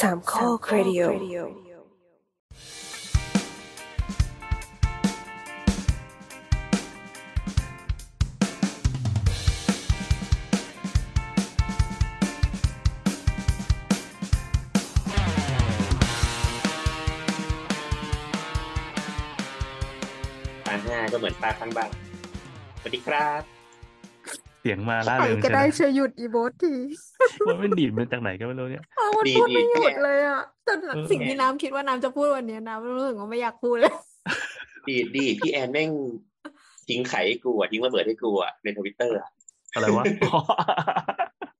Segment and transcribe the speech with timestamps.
[0.00, 1.02] สามข้อครดิโอ
[20.66, 21.90] ตาห้าก็เหมือนตาข้างบ้าน
[22.80, 26.74] สวัสดีครับเสียงมาล่าใครเริงก็ใช่ไหมได้ช่วยหยุดอีโบสที
[27.48, 33.94] มันไม่ดีดมาจากไหนก็ไม่รู้เนี่ยเอามันดีพูดดีไม่หยุดแค่เลยอะแต่เออสิ่งที่น้ำคิดว่าน้ำจะพูดวันเนี้ยน้ำรู้สึกว่าไม่อยากพูดเลย
[34.88, 35.90] ดีดีพี่แอนแม่ง
[36.88, 39.28] ทิ้งไข่ให้กูอะทิ้งระเบิดให้กูอะในทวิตเตอร์อะ
[39.74, 40.40] อะไรวะอ๋อ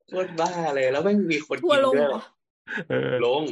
[0.08, 2.22] โคตรบ้าเลยแล้วแม่งมีคนทัคิวดร์ลงด้วยเหรอ
[2.90, 3.42] เออลง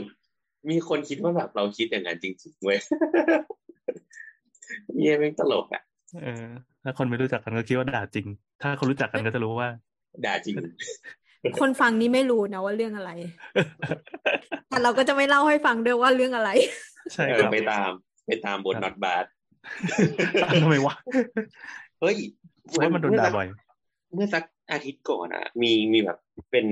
[0.71, 2.79] มีคนคิดว่าแบบเราคิดอย่างนั้นจริงๆเว้ย
[4.97, 5.83] เยี่ยแม่งตลกอะ
[6.23, 6.47] เออ
[6.89, 8.27] ถ้าคนไม่รู้จักกันก็คิดว่าด่าจริง
[8.63, 9.69] ถ้าคนรู้จักกันก็จะรู้ว่า
[10.25, 10.57] ด่าจริง
[11.61, 13.11] คนฟังนี่ไม่รู้นะว่าเรื่องอะไร
[14.69, 16.51] แต่เราก็จะไม่เล่าให้ฟังด้วยว่าเรื่องอะไร
[17.13, 17.91] ใช่เอคอรับไปตาม
[18.27, 19.31] ไปตามบทครับน็อตบาร์
[20.63, 20.95] ทำไมวะ
[22.01, 22.17] เฮ้ย
[22.79, 23.47] ว่ามันโดนด่าบ่อย
[24.15, 26.19] เมื่อสักอาทิตย์ก่อนอะ มีมีแบบ
[26.51, 26.67] เป็น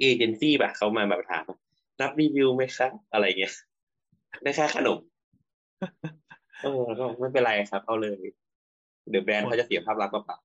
[0.00, 1.58] เอเจนซี่แบบเขามาแบบถามว่า
[2.00, 3.54] รับรีวิวไหมครับอะไรเงี้ย
[4.42, 4.98] ได้ค่าขนม
[6.62, 8.18] เออแล้วก็ไม่เป็นไรครับ เอาเลย
[9.10, 10.38] เดี๋ยวแบรนด์เขาจะเสียภาพลักษณ์เปล่า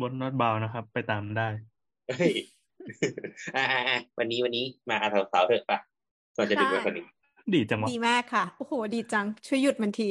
[0.00, 2.32] บนน็อตบาวนะครับ ไปตามได้ๆเฮ้ย
[3.56, 5.78] อ่าอ่าอ่าวันนี้วันนี้มาอาสาวๆเถอะปะ
[6.36, 7.06] ก่อนจะดึกได้วันคนนี้
[7.54, 10.08] ดีจังวะดีมากค่ะ โอ้โห ดีจัง ช่วยหยุดมันที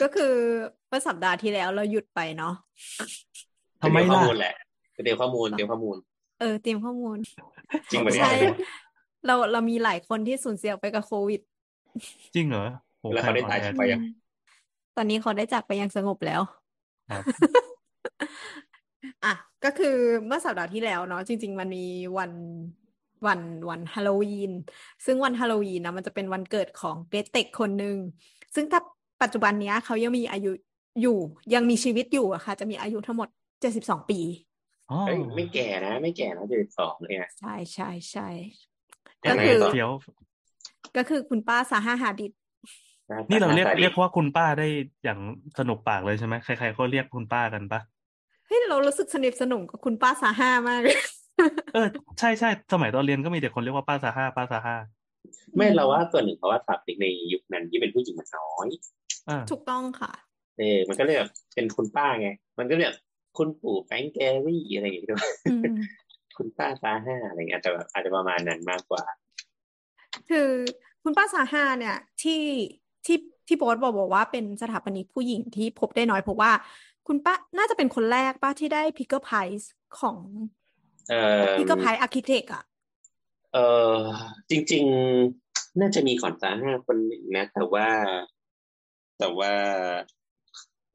[0.00, 0.34] ก็คือ
[0.88, 2.54] เมื่อสัปดาห์ที่แล้วเราหยุดไปเนาะ
[3.82, 4.54] ทำไมเดี๋ยวข้อล่ะมูลแหละ
[5.04, 5.96] เดี๋ยวข้อมูลเดี๋ยวข้อมูล
[6.40, 7.18] เออเตรียมข้อมูล
[7.90, 8.32] จริงปะเนี่ยใช่
[9.26, 11.40] เราเรามีหลายคนที่สูญเสียไปกับโควิด
[12.34, 12.64] จริงเหรอ
[13.00, 14.00] โหแล้วเขาได้ใครตายอ่อนไปแอยัง
[14.96, 16.40] ตอนนี้เขาได้จากไปอย่างสงบแล้ว
[17.10, 17.22] ครับ
[19.24, 19.32] อะ
[19.64, 21.84] ก็คือเมื่อสัปดาห์ที่แล้วเนาะจริง ๆ มันมี
[22.18, 22.32] วัน
[23.26, 24.52] วันวันฮาโลวีน
[25.04, 27.96] ซึ่งวันฮาโลวีนนะมันจะเป็นวันเกิดของเกรตเต็กคนหนึ่ง
[28.54, 28.80] ซึ่งถ้า
[29.22, 30.52] ปัจจุบันเนี้ยเขายังมีอายุ
[31.02, 31.18] อยู่
[31.54, 33.28] ยังมีชีวิตอยู่อะค่ะ จะมีอายุทั้งหมด
[33.60, 34.20] เจ็ดสิบสองปี
[34.90, 38.28] อ๋อเฮ้ยไม่แก่นะ ไม่แก่นะเจ็ดสองเลยอะใช่ใช่ใช่
[39.26, 39.90] ยัก็งไงคือต่อเฟี้ยว
[40.96, 42.32] ก็คือคุณป้าซาฮาฮาดิด
[43.28, 44.68] นี่เราเรียกหตดีเรียกว่าคุณป้าได้
[45.04, 45.18] อย่าง
[45.58, 47.80] สนุกปากเลยใช่ไหมใครๆก็เรียกคุณป้ากันปะ
[48.46, 50.98] เฮ้ยเรารู้สึกสนิทสนมกับคุณป้าซาฮามากเลย
[51.74, 54.76] เออใช่ใช่สมัยตอนเรียนก็มีแต่คนเรียกว่าป้าซาห้าป้าซาห้า
[55.56, 58.68] ไม่เราว่าส่วนหนึ่งเพราะว่าศัพท์ในยุคนั้นที่เป็นผู้หญิงมันน้อย
[59.28, 60.12] อ่าถูกต้องค่ะ
[60.58, 62.28] เออมันก็เลยแบบเป็นคุณป้าไง
[62.58, 62.96] มันก็แบบ
[63.38, 65.08] คุณปู่ Frank Gehry อะไรอย่างเงี้ย
[65.46, 65.62] อืม
[66.36, 69.02] คุณป้าซาห้าอะไรเงี้ยอาจจะแบบอาจจะประมาณนั้นมากกว่า
[70.30, 70.48] คือ
[71.02, 72.42] คุณป้าซาฮาเนี่ยที่
[73.06, 76.50] ที่ที่โบ๊ทบอกบอกว่าเป็นสถาปนิกผู้หญิงที่พบได้น้อยเพราะว่า
[77.06, 79.70] คุณป้าน่าจะเป็นคนแรกป้าที่ได้ Pritzker Prize
[80.00, 80.18] ของ
[81.10, 82.64] เออ Pritzker Prize architect อะ
[83.52, 83.58] เอ
[83.96, 83.98] อ
[84.50, 84.84] จริง
[85.32, 87.88] ๆ น่าจะมีก่อนซาห้าคนหนึ่งนะ แต่ว่า
[89.18, 89.52] แต่ว่า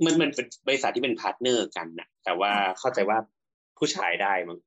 [0.04, 3.18] มันมันเป็นบริษัทที่เป็น partner กันนะแต่ว่าเข้าใจว่า
[3.78, 4.60] ผู้ชายได้มั้ง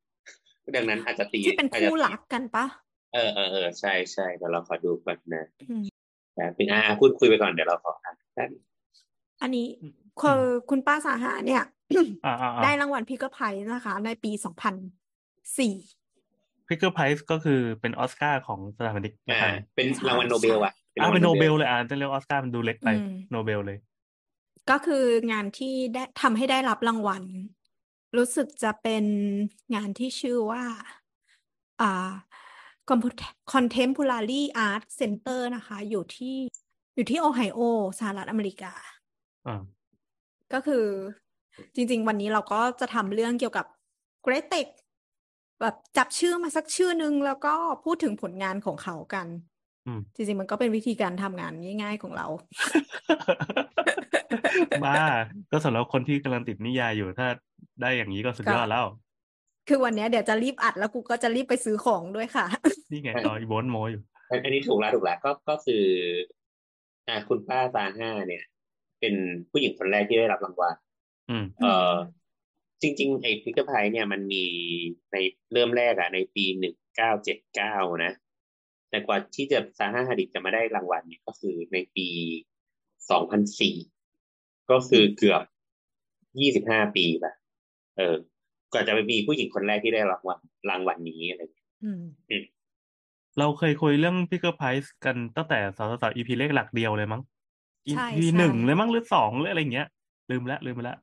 [0.77, 2.67] ดังนั้นอาจจะตีที่เป็นอาจจะคู่ตีรักกันปะ
[3.15, 5.45] เออเออเออใช่ใช่เดี๋ยวเราขอดูก่อนนะ
[6.37, 8.63] อืมแต่เป็นอ่าพูดคุยไปก่อนเดี๋ยวเราขออ่านแป๊บนึง
[9.43, 9.67] อันนี้
[10.21, 11.63] คือคุณป้าซาฮาเนี่ย
[12.27, 14.75] อ่าอ่าได้รางวัล Pritzker Prize นะคะ ในปีสองพัน
[15.59, 15.75] สี่
[16.69, 23.79] Pritzker Prize ก็คือเป็นออสการ์ของสถาปนิกนะอ่าครับเป็นรางวัลโนเบลอะอ่าเป็นรางวัลโนเบลเลยอ่าจะเรียกออสการ์มันดูเล็กไปอืมโนเบลเลย
[24.71, 27.23] ก็คืองานที่ได้ทำให้ได้รับรางวัล
[28.17, 29.05] รู้สึกจะเป็น
[29.75, 30.63] งานที่ชื่อว่า
[31.81, 32.11] อ่า
[33.53, 36.37] Contemporary Art Center นะคะ อยู่ที่
[36.97, 37.61] อยู่ที่โอไฮโอ
[37.99, 38.73] สหรัฐอเมริกา
[39.47, 39.63] อ่า
[40.53, 40.85] ก็คือ
[41.75, 43.67] จริง ๆ วันนี้เราก็จะทำเรื่องเกี่ยวกับ
[44.27, 44.69] Great Tech
[45.61, 49.27] แบบจับชื่อมาสักชื่อหนึ่งแล้วก็พูดถึงผลงานของเขากัน
[49.87, 51.53] อืมจริง ๆ มันก็เป็นวิธีการทำงาน
[51.83, 52.27] ง่าย ๆ ของเรา
[54.85, 55.05] บ้า
[55.51, 57.29] ก็สำหรับคนที่กำลังติดนิยายอยู่ถ้า
[57.81, 58.85] ได้อย่างนี้ก็สุดยอดแล้ว
[59.69, 62.47] คือวันเนี้ยเดี๋ยวจะรีบอัดแล้วกูก็จะรีบไปซื้อของด้วยค่ะ
[62.91, 65.85] นี่ไงต่ออีโบนโมอยู่อันอันนี้ถูกแล้วถูกแล้วก็ก็คือ
[67.09, 68.45] อ่าคุณป้าซาห้าเนี่ย
[69.01, 69.15] เป็น
[69.51, 70.75] ผู้หญิงคนแรกที่ได้รับรางวัล
[71.31, 71.95] อืมเออ
[72.83, 74.45] จริง ๆ ไอ้พิกเกอร์ไพเนี่ยมันมี
[75.13, 75.17] ใน
[75.53, 77.75] เริ่มแรกอะในปีหนึ่งเก้าเจ็ดเก้า
[78.05, 78.13] นะ
[78.91, 82.09] แต่กว่าที่จะซาฮาฮาดิดจะมาได้รางวัลเนี่ยก็คือในปี
[83.11, 83.77] สองพันสี่
[84.71, 85.43] ก็คือเกือบ
[86.41, 87.37] ยี่สิบห้าปีแบบ
[87.97, 88.17] เออ
[88.75, 90.39] กว่าจะไปมีผู้หญิงคนแรกที่ได้รางวัล
[90.71, 92.03] รางวัลนี้อะไรอย่างเงี้ยอืม
[93.39, 97.23] เราเคยคุยเรื่อง Pritzker Prize กันตั้งแต่เสาเสา EP เลขหลักเดียวเลยมั้ง
[97.93, 99.89] ใช่ EP ใช่หนึ่งเลยมั้งหรือสองหรืออะไรเงี้ย
[100.31, 100.97] ลืมละลืมไปละ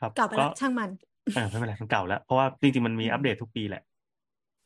[0.00, 0.90] ครับเก่าไปแล้วช่างมัน
[1.34, 3.82] เออไม่เป็นไรมันเก่าแล้ว เพราะว่าจริงๆมันมีอืมอัปเดตทุกปีแหละ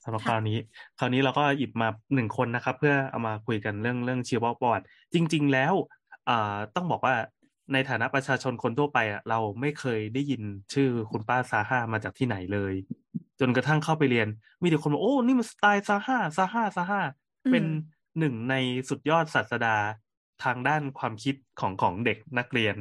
[0.03, 0.59] คสำหรับค่ะคราวนี้
[0.99, 5.75] คราวนี้เราก็หยิบมาหนึ่งคนนะครับ เพื่อเอามาคุยกันเรื่องเรื่องชีวประวัติจริง ๆ แล้ว
[6.29, 7.15] อ่าต้องบอกว่า
[7.73, 10.43] ในฐานะประชาชนคนทั่วไปอะเราไม่เคยได้ยิน
[10.75, 12.75] ชื่อคุณป้าซาฮามาจากที่ไหนเลย
[13.41, 14.29] จนกระทั่งเข้าไปเรียน
[14.63, 17.01] มีแต่คนบอกโอ้นี่มันสไตล์ซาฮาซาฮาซาฮา
[17.45, 17.65] อืมเป็น
[18.19, 18.55] หนึ่งใน
[18.89, 19.77] สุดยอดศาสดา
[20.45, 22.77] ทางด้านความคิดของของเด็กนักเรียน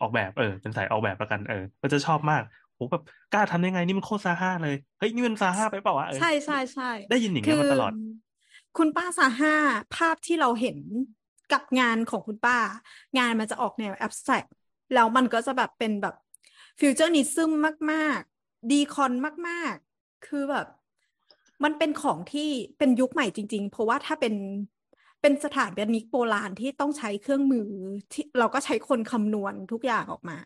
[0.00, 2.42] ออกแบบเออ เป็นสายออกแบบแล้วกันเออก็จะชอบมาก
[2.74, 3.02] โหแบบ
[3.34, 7.92] กล้าทำได้ไงนี่มันโคตรซาฮาเลยเฮ้ยนี่มันซาฮาไปเปล่าวะเออใช่ใช่ใช่ได้ยินอย่างเงี้ยมาตลอด
[8.76, 9.54] คุณป้าซาห้า
[9.96, 10.78] ภาพที่เราเห็น
[11.52, 12.58] กับงานของคุณป้า
[13.18, 14.44] งานมันจะออกแนวแอบสแตรก
[14.94, 16.14] แล้วมันก็จะแบบเป็นแบบ
[16.80, 17.52] ฟิวเจอร์นิซึม
[17.92, 19.12] มากๆ ดีคอน
[19.48, 20.66] มากๆ คือแบบ
[21.64, 24.34] มันเป็นของที่เป็นยุคใหม่จริง ๆ เพราะว่าถ้าเป็น
[25.20, 27.68] เป็นสถาปนิกโบราณที่ต้องใช้เครื่องมือ
[28.12, 30.36] ที่เราก็ใช้คนคำนวณทุกอย่างออกมา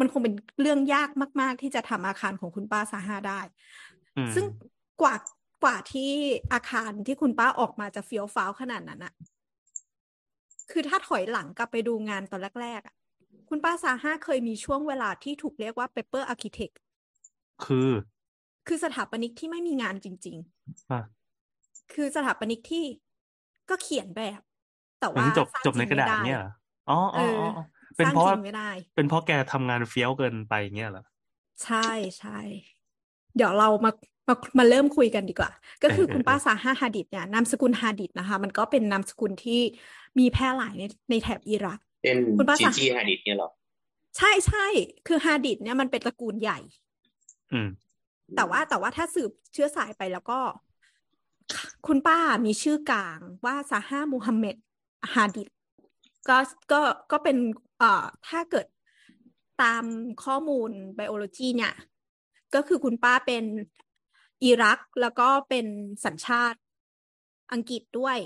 [0.00, 1.10] มันคงเป็นเรื่องยาก
[1.40, 3.40] มาก ๆ ที่จะทำอาคารของคุณป้าซาห้าได้
[4.16, 4.44] อืมซึ่ง
[5.02, 5.16] กว่า
[5.64, 6.10] กว่าที่
[6.52, 9.12] อาคารที่คุณป้าออกมาจะเฟี้ยวฟ้าวขนาดนั้นอะ
[10.70, 12.94] คือถ้าถอยหลังกลับไปดูงานตอนแรกๆอะ
[13.48, 16.74] คุณป้าซาห้าเคยมีช่วงเวลาที่ถูกเรียกว่า paper architect
[17.64, 17.90] คือ
[18.66, 20.36] คือสถาปนิกที่ไม่มีงานจริง
[20.90, 22.84] อะๆคือสถาปนิกที่
[23.70, 24.40] ก็เขียนแบบ
[24.98, 26.50] แต่เหมือว่านจบสร้างจบในจงกระดาษไม่ไเนี่ยเหรอ
[26.90, 31.04] อ๋ออ๋ออ๋ออ๋อเออเป็นสร้างเพราะจว่าริงไม่ได้ เป็นเพราะแกทำงานเฟี้ยวเกินไปเงี้ยเหรอ
[31.64, 31.88] ใช่
[32.18, 32.38] ใช่
[33.36, 33.90] เดี๋ยวเรามา
[34.30, 35.50] มามาเริ่มคุยกันดีกว่า
[35.82, 39.60] ก็คือเออคุณเออป้าซาฮาฮาดิดเนี่ยนามสกุลฮาดิดนะคะ มันก็เป็นนามสกุลที่
[40.18, 43.50] มีแพร่หลายในในแถบอิรักเป็นคุณป้าจีสาจีฮาดิดเนี่ยเหรอ
[44.16, 44.66] ใช่ใช่
[45.06, 46.58] คือฮาดิดเนี่ยมันเป็นตระกูลใหญ่
[47.52, 47.68] อืม
[48.36, 50.38] แต่ว่าแต่ว่าถ้าสืบเชื้อสายไปแล้วก็
[51.86, 54.56] คุณป้ามีชื่อกลางว่าซาฮามูฮัมเหม็ด
[55.14, 55.48] ฮาดิด
[56.28, 56.38] ก็
[56.72, 56.80] ก็
[57.12, 57.36] ก็เป็น
[57.78, 58.66] เอ่อถ้าเกิด
[59.62, 59.84] ตาม
[60.24, 61.74] ข้อมูลไบโอโลจีเนี่ย
[62.54, 63.44] ก็คือคุณป้าเป็น
[64.44, 65.66] อิรักแล้วก็เป็น
[66.04, 66.58] สัญชาติ
[67.52, 68.18] อังกฤษด้วย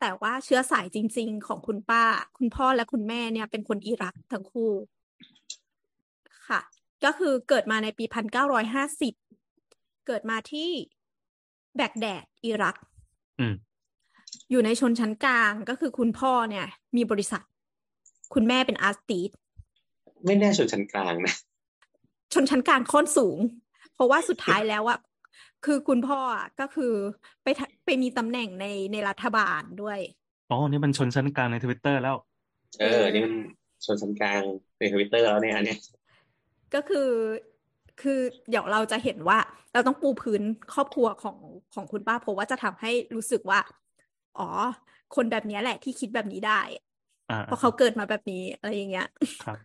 [0.00, 2.04] แต่ว่าเชื้อสายจริง ๆ ของคุณป้า
[2.38, 4.72] คุณพ่อและคุณแม่เนี่ย เป็นคนอิรักทั้งคู่
[6.48, 6.60] ค่ะ
[7.04, 9.14] ก็คือเกิดมาในปีพันเก้าร้อยห้าสิบ
[10.06, 10.70] เกิดมาที่
[11.76, 12.76] แบกแดดอิรัก
[13.40, 13.54] อืม
[14.50, 16.66] อยู่ในชนชั้นกลางก็คือคุณพ่อเนี่ย
[16.96, 17.44] มีบริษัท
[18.34, 19.30] คุณแม่เป็นอาร์ติส
[20.24, 21.34] ไม่แน่ชนชั้นกลางนะ
[22.32, 23.38] ชนชั้นกลางโค่นสูง
[23.94, 24.98] เพราะว่าสุดท้ายแล้วอะ
[25.64, 26.92] คือคุณพ่ออะก็คือ
[27.42, 29.98] ไปทะไปมีตำแหน่งในในรัฐบาลด้วย
[30.50, 32.16] อ๋อ นี่มันชนชั้นกลางในทวิตเตอร์แล้ว
[32.80, 33.34] เออ นี่มัน
[33.84, 34.42] ชนชั้นกลาง
[34.78, 35.78] ในทวิตเตอร์แล้วเนี่ยอันเนี้ย
[36.74, 37.08] ก็คือ
[38.00, 38.18] คือ
[38.48, 39.38] เดี๋ยวเราจะเห็นว่า
[39.72, 40.42] เราต้องปูพื้น
[40.74, 41.38] ครอบครัวของ
[41.74, 43.58] ของคุณป้าเพราะว่าจะทำให้รู้สึกว่า
[44.38, 44.48] อ๋อ
[45.14, 46.60] คนแบบนี้แหละที่คิดแบบนี้ได้
[47.30, 49.08] อ่าเพราะเขาเกิดมาแบบนี้อะไรอย่างเงี้ย
[49.44, 49.58] ครับ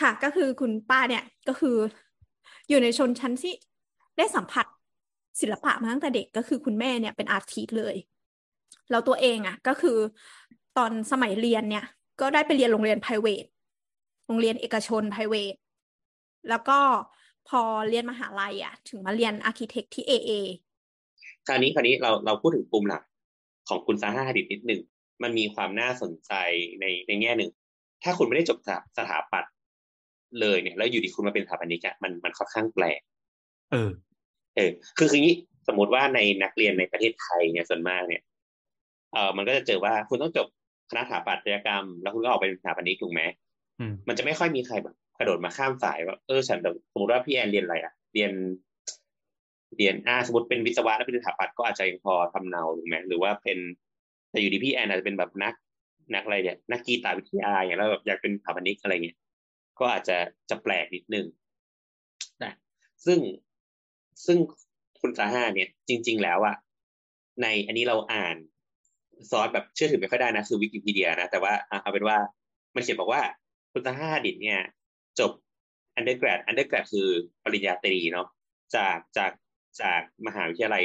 [0.00, 1.76] ค่ะ ก็คือคุณป้าเนี่ยก็คือ
[2.68, 3.52] อยู่ในชนชั้นที่
[4.18, 4.66] ได้สัมผัส
[5.40, 7.96] ศิลปะมาตั้งแต่เด็กก็คือคุณแม่เนี่ยเป็น artist เลย
[8.90, 9.98] แล้วตัวเองอะก็คือ
[10.78, 11.84] ตอนสมัยเรียนเนี่ย
[12.20, 13.48] ก็ได้ไปเรียนโรงเรียน private
[14.26, 15.56] โรงเรียนเอกชน private
[16.48, 16.78] แล้วก็
[17.48, 20.32] พอเรียนมหาลัยอะ ถึงมาเรียน architect ที่ AA
[21.46, 23.02] คราวนี้คราวนี้เราเราพูดถึงปุ่มหลัก
[23.68, 24.80] ของคุณซาฮาฮาดิดนิดหนึ่ง
[25.22, 26.32] มันมีความน่าสนใจ
[26.80, 27.50] ในในแง่หนึ่ง
[28.02, 29.52] ถ้าคุณไม่ได้จบจากสถาปัตย์
[30.40, 33.00] เลยเนี่ย แล้วอยู่ดีคุณมาเป็นสถาปนิกอะมันมันค่อนข้างแปลก
[33.72, 33.90] เออ
[34.56, 35.36] เออคือคืออย่างนี้
[35.68, 38.22] สมมติว่าในนักเรียนในประเทศไทยเนี่ยส่วนมากเนี่ย
[39.12, 40.46] เออมันก็จะเจอว่าคุณต้องจบ
[40.90, 43.22] คณะสถาปัตยกรรม แล้วคุณก็ออกไปเป็นสถาปนิกถูกไหม
[43.80, 48.32] อืมมันจะไม่ค่อยมีใครแบบกระโดดมาข้ามสายว่าเออฉันแบบสมมติว่าพี่แอนเรียนอะไรอะเรียน
[49.76, 53.58] เรียนอ่าสมมติเป็นวิศวะแล้วเป็นสถาปัตย์ก็อาจจะยังพอทำเนาถูกไหมหรือว่าเป็น
[54.30, 55.54] แต่อยู่ดีพี่แอนอาจจะเป็นแบบนัก
[56.14, 59.18] นักอะไรเนี่ยนักกีตาวิทยาอย่างแล้วแบบอยากเป็นสถาปนิกอะไรเงี้ย
[59.78, 60.16] ก็อาจจะ
[60.50, 61.26] จะแปลกนิดนึง
[62.42, 62.52] นะ
[63.06, 63.18] ซึ่ง
[64.26, 64.38] ซึ่ง
[65.00, 66.56] คุณซาฮาเนี่ย จริง ๆ แล้วอะ
[67.42, 68.36] ในอันนี้เราอ่าน
[69.30, 72.18] ซอสแบบเชื่อถือไม่ค่อยได้นะ คือวิกิพีเดียนะ แต่ว่าเอาเป็นว่า
[72.74, 73.22] มันเขียนบอกว่า
[73.72, 74.60] คุณซาฮาดิดเนี่ย
[75.18, 75.30] จบ
[75.98, 77.08] undergrad undergrad คือ
[77.44, 78.28] ปริญญาตรีเนาะ
[78.76, 79.32] จากจาก
[79.80, 80.84] จากมหาวิทยาลัย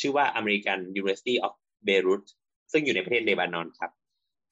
[0.00, 1.52] ชื่อว่า American University of
[1.86, 2.24] Beirut
[2.72, 3.90] ซึ่งอยู่ในประเทศเลบานอนครับ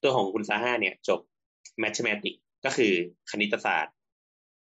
[0.02, 1.20] ตัวของคุณซาฮาเนี่ย จบ
[1.82, 2.92] mathematics ก็คือ
[3.30, 3.94] คณิตศาสตร์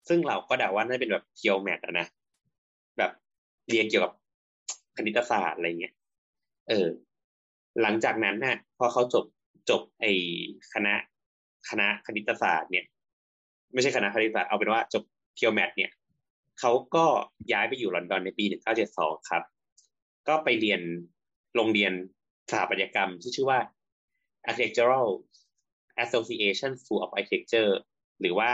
[0.08, 2.06] ซึ่งเราก็เดาว่าน่าจะเป็นแบบเทียวแมทนะ
[2.98, 3.12] แบบ
[3.70, 4.12] เรียนเกี่ยวกับ
[4.96, 5.94] คณิตศาสตร์อะไรเงี้ย
[6.68, 6.88] เออ
[7.82, 9.25] หลังจากนั้นน่ะ พอเขาจบ
[9.70, 10.06] จบไอ
[10.75, 10.94] คณะ
[11.70, 12.85] คณะคณิตศาสตร์เนี่ย
[13.73, 15.04] ไม่ใช่คณะคณิตศาสตร์เอาเป็นว่าจบ
[15.37, 15.90] เทียวแมทเนี่ย
[16.61, 17.06] เขาก็
[17.52, 18.44] ย้ายไปอยู่ลอนดอนในปี
[18.87, 19.42] 1972 ครับ
[20.28, 20.80] ก็ไปเรียน
[21.54, 21.92] โรงเรียน
[22.50, 23.61] สถาปัตยกรรมที่ชื่อว่า
[24.49, 25.08] Architectural
[26.04, 27.73] Association School of Architecture
[28.20, 28.50] หรือว่า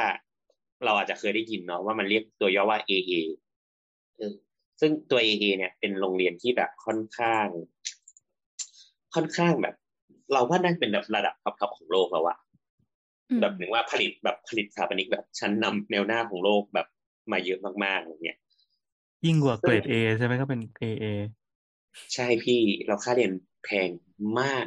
[0.84, 3.12] เราอาจจะเคยได้ยินเนาะว่ามันเรียกตัวย่อว่า AA
[4.16, 4.34] เออ
[4.84, 7.46] ซึ่งตัว AA เนี่ยเป็นโรงเรียนที่แบบค่อนข้าง
[9.14, 9.74] ค่อนข้างแบบ
[10.32, 12.38] เราว่าน่าเป็นแบบระดับ top ๆของโลกแล้วอะ
[13.40, 16.86] แบบหนึ่งว่าผลิตแบบผลิตสถาปนิกแบบชั้นนำแนวหน้าของโลกแบบ
[17.32, 18.38] มาเยอะมากๆอย่างเงี้ย
[19.26, 21.06] ยิ่งกว่าเกรด A ใช่ไหมก็เป็น AA
[22.14, 23.32] ใช่พี่เราค่าเรียน
[23.64, 23.88] แพง
[24.40, 24.66] มาก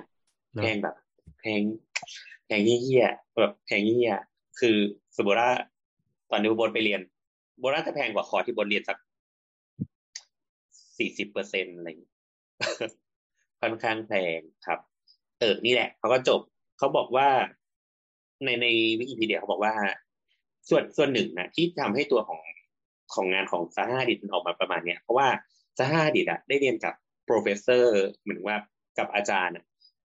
[0.58, 0.96] แพงแบบ
[1.40, 1.62] แพง
[2.46, 4.76] แพงเหี้ยๆแบบแพงเหี้ยๆคือ
[5.18, 5.52] สมมติว่า
[6.32, 7.02] ตอนนี้โบ๊ทไปเรียน
[7.60, 8.98] โบ๊ทน่าจะแพงกว่าคอร์สที่โบ๊ทเรียนสัก
[10.98, 11.88] สี่สิบเปอร์เซ็นต์อะไร
[13.62, 14.80] ค่อนข้างแพงครับ
[15.40, 16.42] เออนี่แหละเขาก็จบ
[16.78, 17.30] เขาบอกว่า
[18.44, 18.68] ในใน
[19.00, 19.74] วิกิพีเดียเขาบอกว่า
[20.70, 22.42] ส่วนส่วนหนึ่งนะที่ทำให้ตัวของ
[23.14, 25.28] ของงานของซาฮาฮาดิดมันออกมาประมาณเนี้ยเพราะว่า
[25.78, 26.94] ซาฮาฮาดิดอะได้เรียนกับ
[27.25, 28.58] professor เหมือนว่า
[28.98, 29.56] กับอาจารย์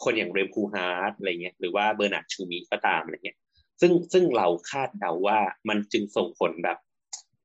[0.04, 3.38] คนอย่าง Rem Koolhaas อะไรเงี้ยหรือว่า Bernard Tschumi ก็ตามอะไรเงี้ย
[3.82, 5.40] ซึ่งซึ่งเราคาดเดาว่า
[5.70, 6.78] มันจึงส่งผลแบบ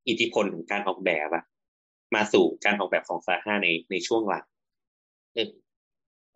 [0.09, 1.45] อิทธิพลของการออกแบบอะ
[2.15, 4.45] มาสู่การออกแบบของซาฮาในในช่วงหลัง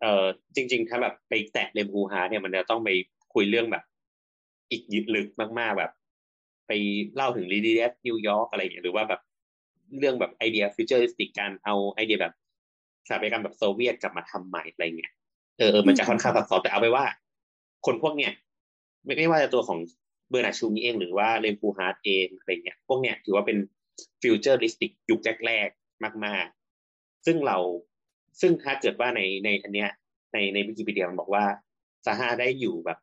[0.00, 2.90] เออจริง ๆ ถ้าแบบไปแตะ Rem Koolhaas เนี่ยมันจะต้องไป
[3.34, 3.84] คุยเรื่องแบบ
[4.70, 5.28] อีกยึดลึก
[5.58, 5.92] มากๆแบบ
[6.68, 6.72] ไป
[7.14, 9.20] เล่าถึง Delirious New York อะไรอย่างเงี้ยหรือว่าแบบ
[9.98, 12.34] เรื่องแบบไอเดีย futuristic การเอาไอเดียแบบ
[13.08, 15.12] สถาปัตยกรรมแบบโซเวียตกลับมาทำใหม่อะไรเงี้ย
[15.58, 17.04] เออเออมันจะค่อนข้างซับซ้อนแต่เอาเป็นว่า
[17.86, 18.32] คนพวกเนี้ย
[19.04, 19.78] ไม่ไม่ว่าจะตัวของ
[20.30, 23.56] Bernard Tschumi เอง หรือว่า Rem Koolhaas เองอะไรเงี้ยพวกเนี้ยถือว่าเป็น
[24.22, 27.58] futuristic ยุคแรกๆมากๆ ซึ่งเรา
[28.40, 29.90] ซึ่งถ้าเกิดว่าในในอันเนี้ย
[30.32, 31.44] ในในวิกิพีเดียมันบอกว่า
[32.06, 32.98] ซาฮาได้อยู่แบบ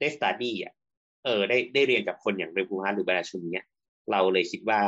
[0.00, 0.74] ได้ study อะ
[1.24, 3.66] เออได้ได้เรียนกับคนอย่าง Rem Koolhaas หรือ Bernard Tschumi เนี้ย
[4.10, 4.80] เราเลยคิดว่า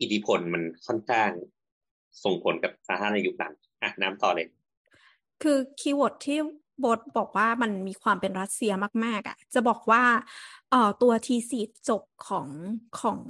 [0.00, 1.30] อิทธิพลมันค่อนข้าง
[2.24, 4.48] ส่งผลกับซาฮาในยุคนั้นอะน้ำต่อเลย
[5.42, 8.72] คือ keyword ที่โบ๊ทบอกว่ามันมีความเป็นรัสเซีย
[9.04, 10.02] มาก ๆอะ จะบอกว่า
[10.70, 12.48] เอ่อตัว thesis จบของ
[13.00, 13.20] ของ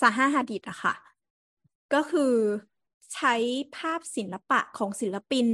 [0.00, 0.94] ซาฮาฮาดิดอะค่ะ
[1.94, 2.32] ก็คือ
[3.14, 3.34] ใช้
[3.76, 5.46] ภาพศิลปะของศิลปิน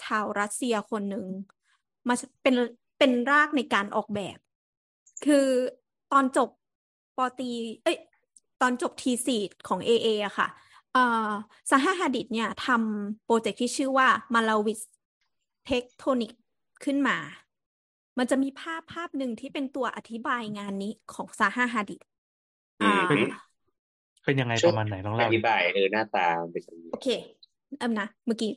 [0.00, 1.26] ชาวรัสเซียคนหนึ่ง
[2.08, 2.54] มาเป็น
[2.98, 4.38] เป็นรากในการออกแบบ
[5.24, 5.46] คือ
[6.12, 6.48] ตอนจบ
[7.16, 7.50] ป.ตรี
[7.82, 7.98] เอ้ย
[8.60, 9.36] ตอนจบ thesis
[9.68, 10.48] ของ AA อะค่ะ
[10.92, 11.30] เอ่อ
[11.70, 14.80] ซาฮาฮาดิดเนี่ยทำโปรเจกต์ที่ชื่อว่า Malevich's
[15.64, 16.32] Tektonik
[16.84, 17.16] ขึ้นมา
[18.18, 22.00] มันจะมีภาพภาพหนึ่งที่เป็นตัวอธิบายงานนี้ของซาฮาฮาดิด
[22.80, 23.49] อืม
[24.30, 27.08] เป็นเป็นยังไงประมาณไหนลองเล่าดิธิบายเออหน้าตามันเป็นแบบนี้โอเค
[27.78, 28.52] เอิ่มนะเมื่อกี้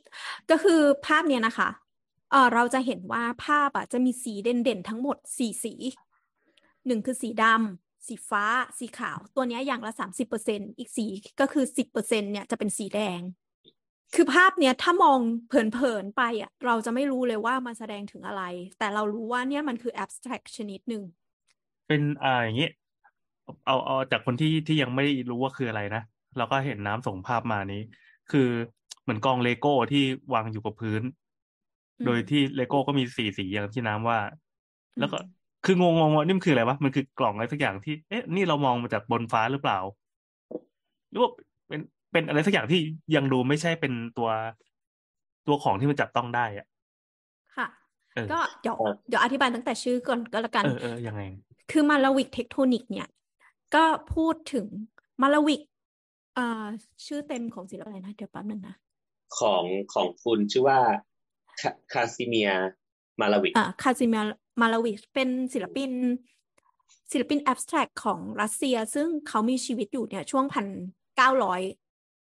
[0.52, 1.70] ก็คือภาพเนี้ยนะคะ
[2.32, 5.74] เออเราจะเห็นว่าภาพอะจะมีสีเด่นๆทั้งหมดสี่สี
[6.88, 8.46] หนึ่งคือสีดำสีฟ้า
[8.78, 11.06] สีขาว ตัวเนี้ยอย่างละสามสิบเปอร์เซ็นอีกสี
[11.40, 13.22] ก็คือสิบเปอร์เซ็นเนี่ยจะเป็นสีแดง
[14.16, 18.44] คือภาพเนี้ยถ้ามองเผินๆไปอะเราจะไม่รู้เลยว่ามันแสดงถึงอะไร
[18.80, 21.04] แต่เรารู้ว่าเนี่ยมันคือ abstract ชนิดหนึ่ง
[21.88, 22.70] เป็นอ่าอย่างนี้
[23.66, 26.04] เอาเอาจากคนที่ที่ยังไม่รู้ว่าคืออะไรนะ
[26.38, 27.82] เราก็เห็นน้ำส่งภาพมานี้
[28.32, 28.50] คือ
[29.04, 31.02] เหมือนกองเลโก้ที่วางอยู่กับพื้น
[32.00, 34.20] อืมโดยที่เลโก้ก็มีสีสีอย่างที่น้ำว่า
[34.96, 35.18] อืมแล้วก็
[35.66, 39.80] คืองงงว่านี่มันคืออะไรวะมันคือกล่องอะไรสักอย่างที่เอ๊ะนี่เรามองมาจากบนฟ้าหรือเปล่า
[41.10, 41.32] หรือว่า
[41.68, 41.82] เป็น
[42.12, 42.80] เป็นอะไรสักอย่างที่
[43.16, 44.30] ยังดูไม่ใช่เป็นตัว
[45.48, 46.68] ตัวของที่มันจับต้องได้อะ
[47.58, 47.68] ค่ะ
[48.16, 48.76] เออก็เดี๋ยว
[49.08, 51.22] เดี๋ยวอธิบายตั้งแต่ชื่อก่อนก็แล้วกัน เออเออยังไง
[51.72, 53.08] คือมาลาวิกเทคโทนิกเนี่ย
[53.76, 54.66] ก็พูดถึง
[55.22, 55.62] มาลาวิก
[56.36, 56.66] เอ่อ
[57.06, 58.76] ชื่อเต็มของศิลปินอะไรนะ เดี๋ยวแป๊บนึงนะ
[59.38, 59.64] ของ
[59.94, 60.80] ของคุณชื่อว่า
[61.60, 65.92] คา Kazimir Malevich อ่า Kazimir Malevich เป็นศิลปิน
[67.12, 70.66] ศิลปิน abstract ของรัสเซีย ซึ่งเขามีชีวิตอยู่เนี่ยช่วงพัน
[71.18, 71.62] เก้าร้อย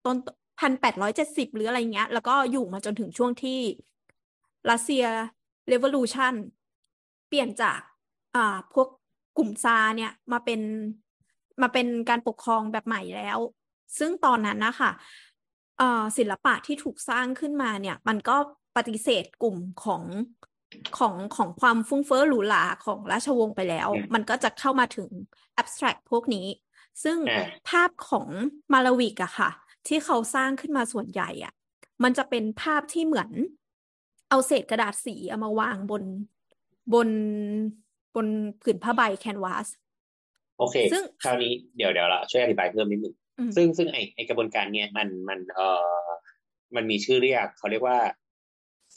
[0.05, 0.17] ต้น
[0.60, 3.60] พันแปดร้อยเจ็ดสิบหรืออะไรเงี้ย แล้วก็อยู่มาจนถึงช่วงที่
[4.72, 5.05] รัสเซีย
[5.67, 6.33] เร v o l u ชัน
[7.27, 7.79] เปลี่ยนจาก
[8.36, 8.88] อ่าพวก
[9.38, 10.62] กลุ่มซาร์เนี่ยมาเป็น
[11.62, 13.39] มาเป็นการปกครองแบบใหม่แล้ว
[13.98, 14.91] ซึ่งตอนนั้นนะคะ
[15.77, 18.38] เอ่อศิลปะที่ถูกสร้างขึ้นมาเนี่ย มันก็
[18.77, 20.03] ปฏิเสธกลุ่มของ
[20.98, 25.10] ของของความฟุ้งเฟ้อหรูหราของราชวงศ์ไปแล้ว มันก็จะเข้ามาถึง
[25.62, 26.48] abstract พวกนี้
[27.03, 28.27] ซึ่งอ่าภาพของ
[28.74, 29.50] มาลาวิกอะค่ะ
[29.88, 31.53] ที่เขาสร้างขึ้นมาส่วนใหญ่อะ
[32.03, 33.29] มันจะเป็นภาพที่เหมือน
[34.29, 36.03] เอาเศษกระดาษสีเอามาวางบน
[36.93, 37.10] บน
[38.15, 38.27] บน
[38.62, 39.67] ผืนผ้าใบแคนวาส
[40.57, 45.67] โอเค ซึ่งคราวนี้เดี๋ยวเดี๋ยวเราช่วยอธิบายเพิ่มนิดนึงอืมซึ่งซึ่งไอไอกระบวนการเนี่ยมันมันเอ่
[46.05, 46.07] อ
[46.75, 48.00] มันมีชื่อเรียก เขาเรียกว่า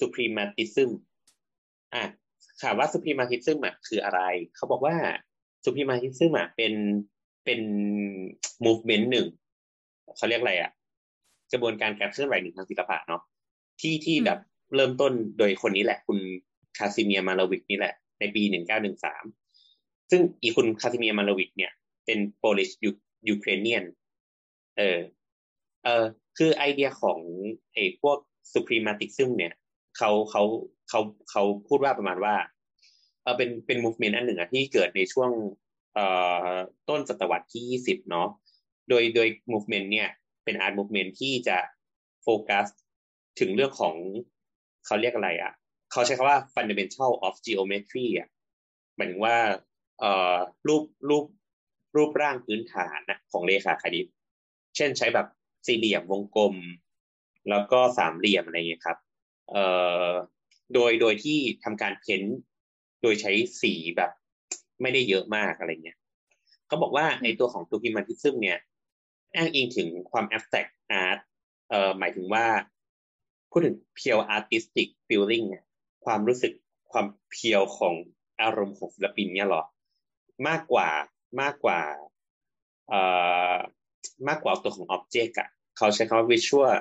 [0.01, 0.91] suprematism
[1.95, 2.05] อะ
[2.63, 4.21] ถามว่า suprematism อะคืออะไร
[4.57, 4.97] เขาบอกว่า
[5.65, 6.73] suprematism อะเป็น
[7.45, 7.61] เป็น
[8.65, 9.27] movement หนึ่ง
[10.17, 10.71] เขาเรียกอะไรอะ
[11.53, 13.23] กระบวนการการเคลื่อนไหวหนึ่งทางศิลปะเนาะ
[13.81, 14.39] ที่ที่อืมแบบ
[14.75, 16.19] เริ่มต้นโดยคนนี้แหละ คุณ
[16.77, 19.25] คาซิเมียมาลาวิกนี่แหละ ในปีหนึ่งเก้าหนึ่งสาม
[20.11, 21.73] ซึ่งอีคุณคาซิเมียมาลวิกเนี่ย
[22.07, 22.91] เป็นโปลิชยู
[23.29, 23.85] ยูเครเนียน
[24.79, 25.01] เออ
[25.85, 26.05] เออ
[26.39, 27.19] คือไอเดียของ
[27.75, 28.19] ไอ้พวก
[28.53, 29.53] suprematism เนี่ย
[29.97, 30.43] เขาเขา
[30.89, 32.35] เขาเขาพูดว่าประมาณว่า
[33.23, 35.31] เออเป็นเป็น movement อันหนึ่งอะที่เกิดในช่วง
[35.95, 36.07] เอ่
[36.49, 36.55] อ
[36.89, 38.29] ต้นศตวรรษที่ยี่สิบเนาะ
[38.89, 40.09] โดยโดย movement เนี่ย
[40.45, 41.59] เป็น art movement ที่จะ
[42.23, 42.67] โฟกัส
[43.41, 43.95] ถึงเรื่องของ
[44.87, 45.53] เขาเรียกอะไรอะ
[45.93, 48.29] เขาใช้คำว่า fundamental of geometry อะ
[48.97, 49.37] หมายถึงว่า
[50.69, 51.25] รูปรูป
[51.97, 54.07] รูปร่างพื้นฐานนะของเลขาคณิต
[54.77, 55.27] เช่นใช้แบบ
[55.67, 56.55] สี่เหลี่ยมวงกลม
[57.51, 58.99] แล้วก็สามเหลี่ยมอะไรเงี้ยครับ
[59.51, 59.65] เอ่
[60.09, 60.11] อ
[60.75, 62.39] โดยโดยที่ทำการเพ้นท์
[63.03, 64.11] โดยใช้สีแบบ
[64.83, 65.99] ไม่ได้เยอะมากอะไรเงี้ย
[66.67, 68.59] เขาบอกว่าในตัวของตัวพิมันทิซึมเนี่ย
[69.37, 70.73] อ้างอิงถึงความ abstract
[71.05, 71.19] art
[71.71, 72.47] เอ่อหมายถึงว่า
[73.51, 75.65] พูดถึง pure artistic feeling เนี่ย
[76.05, 76.53] ความรู้สึก
[76.93, 77.95] ความเพียวของ
[78.43, 79.63] อารมณ์ของศิลปินเนี่ยหรอ
[80.49, 80.89] มากกว่า
[81.41, 81.81] มากกว่า
[82.89, 83.01] เอ่
[83.53, 83.55] อ
[84.29, 86.73] มากกว่าตัวของ object อะเขาใช้คำว่า visual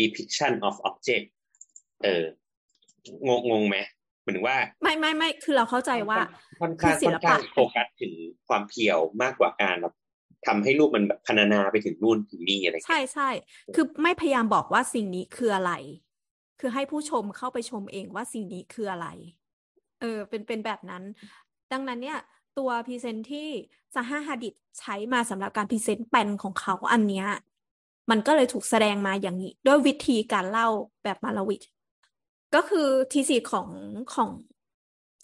[0.00, 1.26] depiction of object
[2.02, 2.24] เออ
[3.26, 3.76] งงงงไหม
[4.22, 6.18] หมายถึงว่า ไม่ไม่ไม่คือเราเข้าใจว่า
[6.60, 8.12] ค่อนข้างคือศิค่อลนปะข้างโฟกัสถึง
[8.48, 9.94] ความเพียวมากกว่าการแบบ
[10.46, 13.30] ทำให้รูปมันแบบพรรณนาไปถึงนู่นถึงนี่อะไรอย่างใช่เงี้ยใช่
[13.74, 15.72] คือไม่พยายามบอกว่าสิ่งนี้คืออะไร
[16.60, 19.08] คือให้ผู้ชมเข้าไปชมเองว่าสิ่งนี้คืออะไร
[20.00, 21.02] เออ เป็นเป็นแบบนั้น
[21.72, 22.18] ดังนั้นเนี่ย
[22.58, 23.48] ตัว present ที่
[23.94, 27.26] ซาฮาฮาดิดใช้มาสำหรับการ present แปลนของเขาอันเนี้ย
[28.10, 30.68] มันก็เลยถูกแสดงมาอย่างนี้ ด้วยวิธีการเล่า
[31.02, 31.62] แบบ Malevich
[32.54, 33.68] ก็คือ thesis ของ
[34.14, 34.30] ของ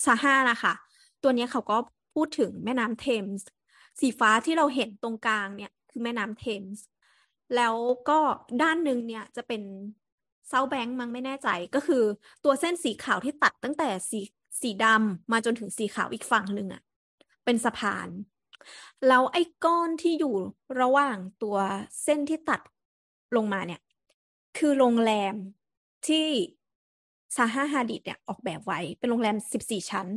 [0.05, 0.73] ซาฮานะคะ
[1.23, 1.77] ตัวนี้เขาก็
[2.15, 3.47] พูดถึงแม่น้ำเทมส์
[4.01, 6.85] สีฟ้าที่เราเห็นตรงกลางเนี่ยคือแม่น้ำเทมส์
[7.57, 7.75] แล้ว
[8.09, 8.19] ก็
[8.63, 9.63] ด้านหนึ่งเนี่ยจะเป็น
[10.49, 12.03] เซาแบงค์มั้งไม่แน่ใจก็คือ
[12.45, 14.21] ตัวเส้นสีขาวที่ตัดตั้งแต่สี
[14.61, 16.83] สีดำมาจนถึงสีขาวอีกฝั่งหนึ่งอะ
[17.45, 18.09] เป็นสะพาน
[19.09, 20.35] แล้วไอ้ก้อนที่อยู่
[20.81, 21.57] ระหว่างตัว
[22.03, 22.61] เส้นที่ตัด
[23.37, 23.81] ลงมาเนี่ย
[24.59, 25.35] คือโรงแรม
[26.07, 26.27] ที่
[27.37, 30.09] ซาฮาฮาดิดเนี่ยออกแบบไว้ เป็นโรงแรม 14 ชั้น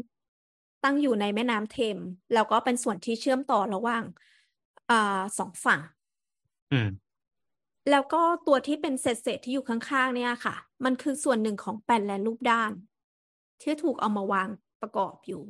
[0.84, 4.04] ตั้งอยู่ในแม่น้ำเทมส์แล้วก็เป็นส่วนที่เชื่อมต่อระหว่าง
[4.90, 5.82] อ่าสองฝั่ง
[6.72, 6.88] อืม
[7.90, 12.72] แล้วก็ตัวที่เป็นเศษๆที่อยู่ข้างๆ เนี่ยค่ะ มันคือส่วนหนึ่งของแป่นและรูปด้าน
[13.62, 14.50] ที่ถูกเอามาวาง
[14.82, 15.42] ประกอบอยู่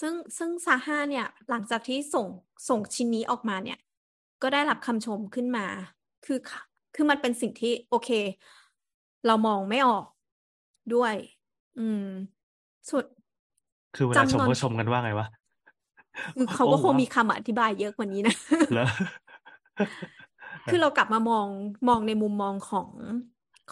[0.00, 2.26] ซึ่งซึ่งซาฮาเนี่ย หลังจากที่ส่ง
[2.68, 3.78] ส่งชิ้นนี้ออกมาเนี่ย
[4.42, 5.66] ก็ได้รับคำชมขึ้นมา
[6.26, 6.38] คือ
[6.94, 8.10] คือมันเป็นสิ่งที่โอเค
[9.26, 10.04] เรามองไม่ออก
[10.94, 11.14] ด้วย
[11.78, 12.06] อืม
[12.90, 13.04] สุด
[13.96, 15.26] คือเวลาชมจำนวนก็ชมกันว่าไงวะ
[16.36, 18.34] คือเขาก็โอ้คงว้าวมีคำอธิบายเยอะกว่านี้นะ
[18.72, 18.86] เหรอ
[20.70, 21.46] คือเรากลับมามอง
[21.88, 22.88] มองในมุมมองของ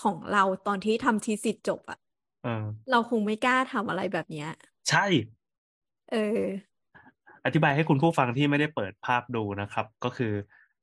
[0.03, 1.99] ของเราตอนที่ทำทีสิทธ์จบอะ
[2.45, 4.51] เออเราคงไม่กล้าทำอะไรแบบเนี้ย
[4.91, 5.05] ใช่
[6.11, 6.45] เออ
[7.45, 10.33] อธิบายให้คุณผู้ฟังที่ไม่ได้เปิดภาพดูนะครับ ก็คือ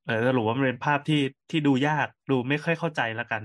[0.05, 3.43] เออสรุปว่ามันเป็นภาพที่ที่ดูยากดูไม่ค่อยเข้าใจละกัน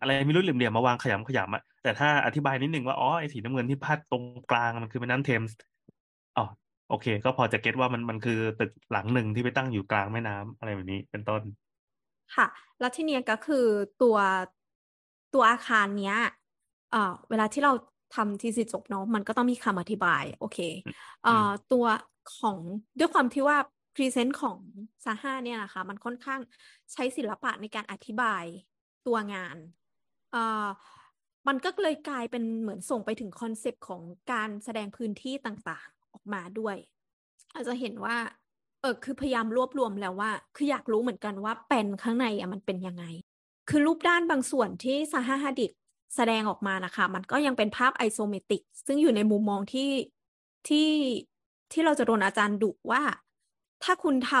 [0.00, 5.56] อะไรไม่รู้เหลี่ยมๆมาวางขยำขยำอะแต่ถ้าอธิบายนิดนึงว่าอ๋อไอ้สีน้ำเงินที่พาดตรงกลางมันคือแม่น้ำเทมส์
[6.36, 6.44] อ๋อ
[6.90, 11.42] โอเค ก็พอจะเก็ตว่ามันมันคือตึกหลังหนึ่งที่ไปตั้งอยู่กลางแม่น้ำอะไรแบบนี้เป็นต้น
[12.36, 12.46] ค่ะ
[12.80, 13.66] แล้วที่เนี้ยก็คือ
[14.02, 14.16] ตัว
[15.34, 16.16] ตัวอาคารเนี้ย
[16.90, 17.72] เอ่อเวลาที่เรา
[18.14, 20.58] ทำทีสิทธ์จบเนาะมันก็ต้องมีคำอธิบาย โอเค
[21.24, 21.84] เอ่อตัว
[22.38, 22.58] ของ
[22.98, 23.58] ด้วยความที่ว่า
[23.94, 24.58] present ของ
[25.04, 26.40] ซาฮาเนี่ยนะคะ มันค่อนข้าง
[26.92, 28.44] ใช้ศิลปะในการอธิบาย
[29.06, 29.56] ตัวงาน
[30.32, 30.66] เอ่อ
[31.48, 36.76] มันก็เลยกลายเป็นเหมือนส่งไปถึงคอนเซปต์ของการแสดงพื้นที่ต่างๆออกมาด้วย
[37.54, 38.16] อาจจะเห็นว่า
[38.80, 43.04] เออคือพยายามรวบรวมแล้วว่า คืออยากรู้เหมือนกันว่าแปลนข้างในอะมันเป็นยังไง
[43.68, 45.70] คือรูปด้านบางส่วนที่ซาฮาฮาดิด
[46.14, 49.90] แสดงออกมานะคะ มันก็ยังเป็นภาพ isometric ซึ่งอยู่ในมุมมองที่
[50.68, 50.88] ที่
[51.72, 53.02] ที่เราจะโดนอาจารย์ดุว่า
[53.84, 54.32] ถ้าคุณท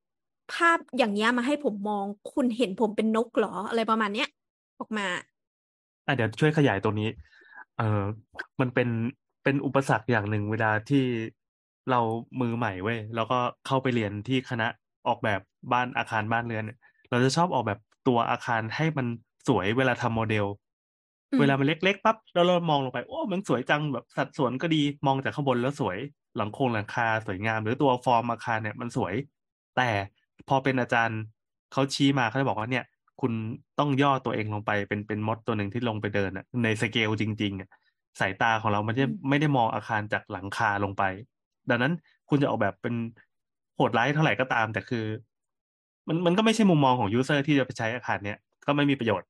[0.00, 2.04] ำภาพอย่างเงี้มาให้ผมมอง
[2.34, 4.28] คุณเห็นผมเป็นนกเหรอ อะไรประมาณเนี้ย
[4.78, 5.06] ออกมา
[6.06, 7.08] อะเดี๋ยวช่วยขยายตรงนี้
[7.78, 8.02] เออ
[8.60, 8.88] มันเป็น
[9.44, 11.04] เป็นอุปสรรคอย่างหนึ่งเวลาที่
[11.90, 12.00] เรา
[12.40, 14.66] มือใหม่เว้ยแล้วก็เข้าไปเรียนที่คณะ
[15.08, 15.40] ออกแบบ
[15.72, 16.78] บ้านอาคารบ้านเรือนเนี่ย
[17.10, 17.78] เราจะชอบออกแบบ
[18.08, 19.06] ตัวอาคารให้มัน
[19.48, 20.46] สวยเวลาทำโมเดล
[21.38, 25.98] เวลามันเล็กๆปั๊บแล้วเรามองลงไปโอ้ มันสวยจังแบบสัดส่วนก็ดีมองจากข้างบนแล้วสวย
[26.36, 29.14] หลังโครงหลังคาสวยงาม หรือตัวฟอร์มอาคารเนี่ยมันสวย
[29.76, 29.88] แต่
[30.48, 31.20] พอเป็นอาจารย์
[31.72, 32.84] เขาชี้มาเขาจะบอกว่าเนี่ย
[33.20, 33.32] คุณ
[33.78, 37.68] ต้องย่อตัวเองลงไปเป็นเป็นมดตัวหนึ่งที่ลงไปเดินอะในสเกลจริงๆอะ
[38.20, 41.02] สายตาของเรามันจะอืมไม่ได้มองอาคารจากหลังคาลงไป
[41.70, 41.92] ดังนั้น
[42.28, 42.94] คุณจะออกแบบเป็น
[43.76, 45.04] โหดร้ายเท่าไหร่ก็ตาม แต่คือ
[46.08, 49.28] มันมันก็ไม่ใช่มุมมองของ user ที่จะไปใช้อาคารเนี้ยก็ไม่มีประโยชน์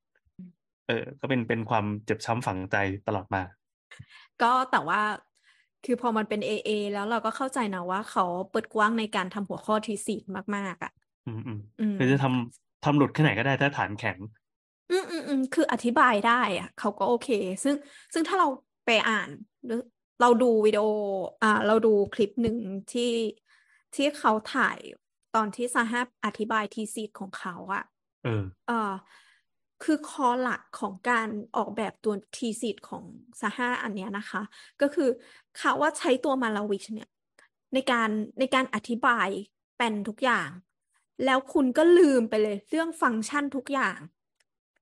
[0.91, 2.75] ออ ก็เป็นเป็นความเจ็บช้ำฝังใจ
[3.07, 3.41] ตลอดมา
[4.41, 5.01] ก็แต่ว่า
[5.85, 10.91] คือพอมันเป็น AA แล้วเราก็เข้าใจนะว่าเขาเปิดกว้างในการทำหัวข้อทีสิทธ์มาก ๆอะ
[11.27, 12.25] อืมอืมอืมคือจะท
[12.85, 14.17] ทำหลุดแค่ไหนก็ได้ถ้าฐานแข็ง
[14.91, 17.29] อืมอืมอืมคืออธิบายได้อะเขาก็โอเค
[17.63, 17.75] ซึ่ง
[18.13, 18.47] ซึ่งถ้าเรา
[18.85, 19.29] ไปอ่าน
[19.65, 19.81] หรือ
[20.21, 20.85] เราดูวิดีโอ
[21.43, 22.57] อ่า เราดูคลิปหนึ่ง
[22.91, 23.11] ที่
[23.95, 24.77] ที่เขาถ่าย
[25.35, 27.83] ตอนที่ซาฮาอธิบาย thesis ของเขาอะ
[28.23, 28.91] เออ เอ่อ
[29.83, 33.03] คือ core หลักของการออกแบบตัว thesis ของ
[33.41, 34.41] ซาฮาอันเนี้ยนะคะ
[34.81, 35.09] ก็คือ
[35.57, 37.09] เขาว่าใช้ตัว Malevich เนี่ย
[37.73, 39.27] ในการในการอธิบาย
[39.75, 40.49] แปลนทุกอย่าง
[41.25, 43.97] แล้วคุณก็ลืมไปเลยเรื่องฟังก์ชันทุกอย่าง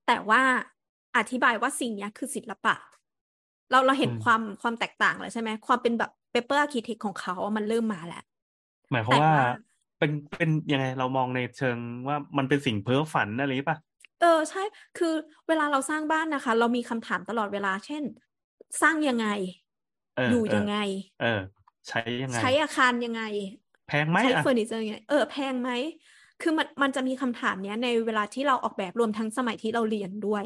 [0.08, 0.42] แต่ว่า
[1.18, 2.76] อธิบายว่าสิ่งเนี้ยคือศิลปะ
[3.72, 8.24] เราเราเห็นอืมความความแตกต่างแล้วใช่ไหมความเป็นแบบ paper architect ของเขาอะมันเริ่มมาแล้ว
[8.92, 9.48] หมายความแต่ว่าว่า
[10.00, 13.80] เป็นเป็นยังไงเรามองในเชิงว่ามันเป็นสิ่งเพ้อฝันอะไรป่ะ
[14.20, 14.64] เออใช่
[14.98, 15.14] คือ
[15.48, 18.04] เวลาเราสร้างบ้านนะคะ เรามีคำถามตลอดเวลา เช่น
[18.82, 19.28] สร้างยังไง
[20.16, 20.76] เอออยู่เออยังไง
[21.20, 21.28] เออ
[21.88, 23.22] ใช้ยังไง ใช้อาคารยังไง
[23.88, 25.70] แพงไหมใช้อะเฟอร์นิเจอร์ยังไง เออแพงไหม
[26.42, 30.44] คือมันมันจะมีคำถามเนี้ย ในเวลาที่เราออกแบบรวมทั้งสมัยที่เราเรียนด้วย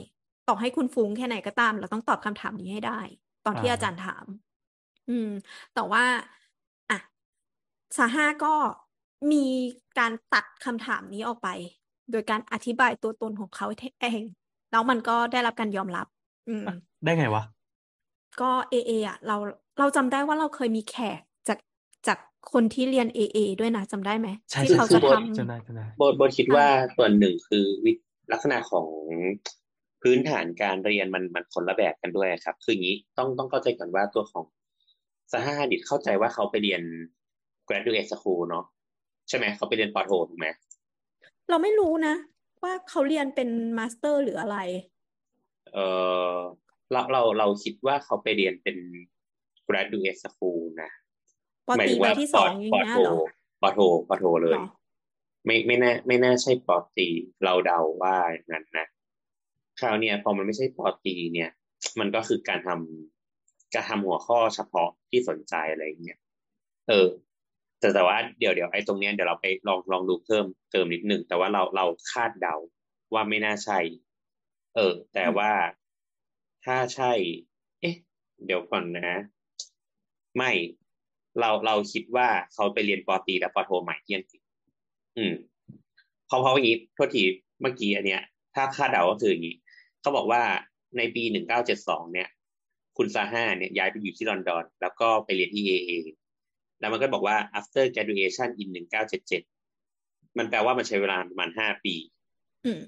[0.47, 2.99] ต่อให้คุณฟุ้งแค่ไหนก็ตาม เราต้องตอบคำถามนี้ให้ได้
[3.45, 4.25] ตอนที่อ่าอาจารย์ถาม
[5.09, 5.29] อืม
[5.75, 6.03] แต่ว่า
[6.89, 6.99] อะ
[7.97, 8.55] ซาห้าก็
[9.31, 9.45] มี
[9.99, 11.49] การตัดคำถามนี้ออกไป
[12.13, 13.67] โดยการอธิบายตัวตนของเขา
[14.01, 14.23] เอง
[14.71, 16.07] แล้วมันก็ได้รับการยอมรับ
[16.49, 16.65] อืม
[17.03, 17.43] ได้ไงวะ
[18.41, 19.35] ก็เอเออะ เรา
[19.79, 21.59] เราจำได้ว่าเราเคยมีแขกจาก
[22.07, 22.17] จาก
[22.53, 27.91] คนที่เรียนเอเอด้วยนะจำได้ไหมใช่ที่เขาคืจะอบททำจำได้จำได้โบทโบทคิดว่าส่วนหนึ่งคือวิ
[28.31, 28.87] ลักษณะของ
[30.01, 34.45] พื้นฐานการเรียนมันมันคนละแบบกันด้วยครับ คืออย่างนี้ต้องต้องเข้าใจก่อนว่าตัวของ
[35.31, 36.81] ซาฮาฮาดิดเข้าใจว่าเขาไปเรียน
[37.67, 38.65] graduate school เนาะ
[39.29, 40.47] ใช่ไหมเขาไปเรียนปอโทถูกไหม
[41.53, 42.15] เราไม่รู้นะ
[42.63, 44.57] ว่าเขาเรียนเป็น master หรืออะไร
[45.73, 45.77] เอ
[46.33, 46.35] อ
[46.91, 48.77] เราเราเราคิดว่าเขาไปเรียนเป็น
[49.67, 50.89] graduate school นะ
[51.67, 53.15] ปอหมายตรีถึงใบว่าที่ปสอองอย่างปอเงี้ยโทเหรอ
[53.61, 54.67] ปอโทปอโทเลยหรอ
[55.45, 57.07] ไม่ไม่น่าไม่น่าใช่ปอตรี
[57.43, 58.87] เราเดาว่าอย่างนั้นนะ
[59.79, 61.49] คราวเนี้ยพอมันไม่ใช่ปอตรีเนี่ย
[61.99, 66.19] มันก็คือการทำการทำหัวข้อเฉพาะที่สนใจอะไรอย่างเงี้ย
[66.89, 67.09] เออ
[67.83, 72.55] แต่แต่ว่าเดี๋ยวเดี๋ยวไอ้ตรงเนี้ยเดี๋ยวเราไปลองลองดูเพิ่มเติมนิดหนึ่งแต่ว่าเราเราคาดเดา
[73.13, 73.79] ว่าไม่น่าใช่
[74.75, 75.51] เออ แต่ว่า
[76.65, 77.11] ถ้าใช่
[77.81, 77.95] เอ๊ะ
[78.45, 79.17] เดี๋ยวก่อนนะ
[80.37, 80.51] ไม่
[81.39, 84.41] เราเราคิดว่าเขาไปเรียนปอตรีและปอโทใหม่ที่อังกฤษ
[85.17, 85.33] อืม
[86.27, 87.23] เพราะเพราะอย่างนี้โทษที
[87.61, 88.23] เมื่อกี้อันเนี้ย
[88.55, 89.55] ถ้าคาดเดาก็คืออย่างนี้
[90.01, 90.41] เขาบอกว่า
[90.97, 92.29] ในปีหนึ่งเก้าเจ็ดสองเนี่ย
[92.97, 95.91] คุณซาฮาเนี่ยย้ายไปอยู่ที่ลอนดอน แล้วก็ไปเรียนที่ AA
[96.83, 99.41] แล้วมันก็บอกว่า after graduation in หนึ่งเก้าเจ็ดเจ็ด
[100.37, 101.95] มันแปลว่ามันใช้เวลาประมาณห้าปี
[102.65, 102.79] อืม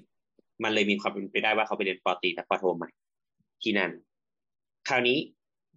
[0.62, 2.90] มันเลยมีความเป็นไปได้ว่าเขาไปเรียนปอตรีและปอโทใหม่
[3.62, 3.90] ที่นั่น
[4.88, 5.18] คราวนี้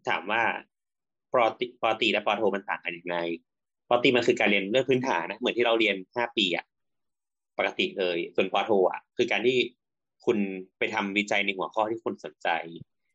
[0.07, 0.43] ถามว่า
[1.33, 3.17] ปอตรีปอตรีและปอโทมันต่างกันยังไง
[3.89, 6.65] ปอตรีมันคือการเรียนเรื่องพื้นฐานนะเหมือนที่เราเรียนห้าปีอะ
[7.57, 9.57] ปกติเลยส่วนปอโทอะคือการที่
[10.25, 10.37] คุณ
[10.77, 12.49] ไปทำวิจัยในหัวข้อที่คุณสนใจ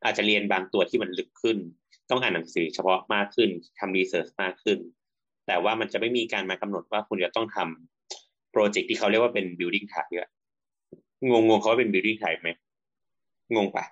[0.03, 1.57] อาจจะเรียนบางตัวที่มันลึกขึ้น
[2.09, 4.79] ต้องอ่านหนังสือเฉพาะมากขึ้นทำรีเสิร์ชมากขึ้น
[5.47, 10.29] แต่ว่ามันจะไม่มีการมากำหนดว่าคุณจะต้องทำโปรเจกต์ที่เขาเรียกว่าเป็น building type อะ
[11.29, 12.49] งงงๆเขาว่าเป็น building type ไหม
[13.55, 13.85] งงปะ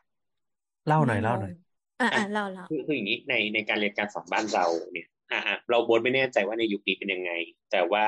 [0.87, 1.53] เล่าหน่อยเล่าหน่อย
[2.01, 7.31] อ่าอ่าเล่าเล่าคือคืออย่างนี้ในในการเรียนการสอนบ้านเราเนี่ย อ่าอ่าเราโบทไม่แน่ใจว่าในยุคนี้เป็นยังไง
[7.71, 8.05] แต่ว่า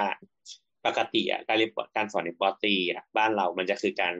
[0.86, 4.16] ปกติอะการเรียนการสอนในปอตรีอะบ้านเรามันจะคือการ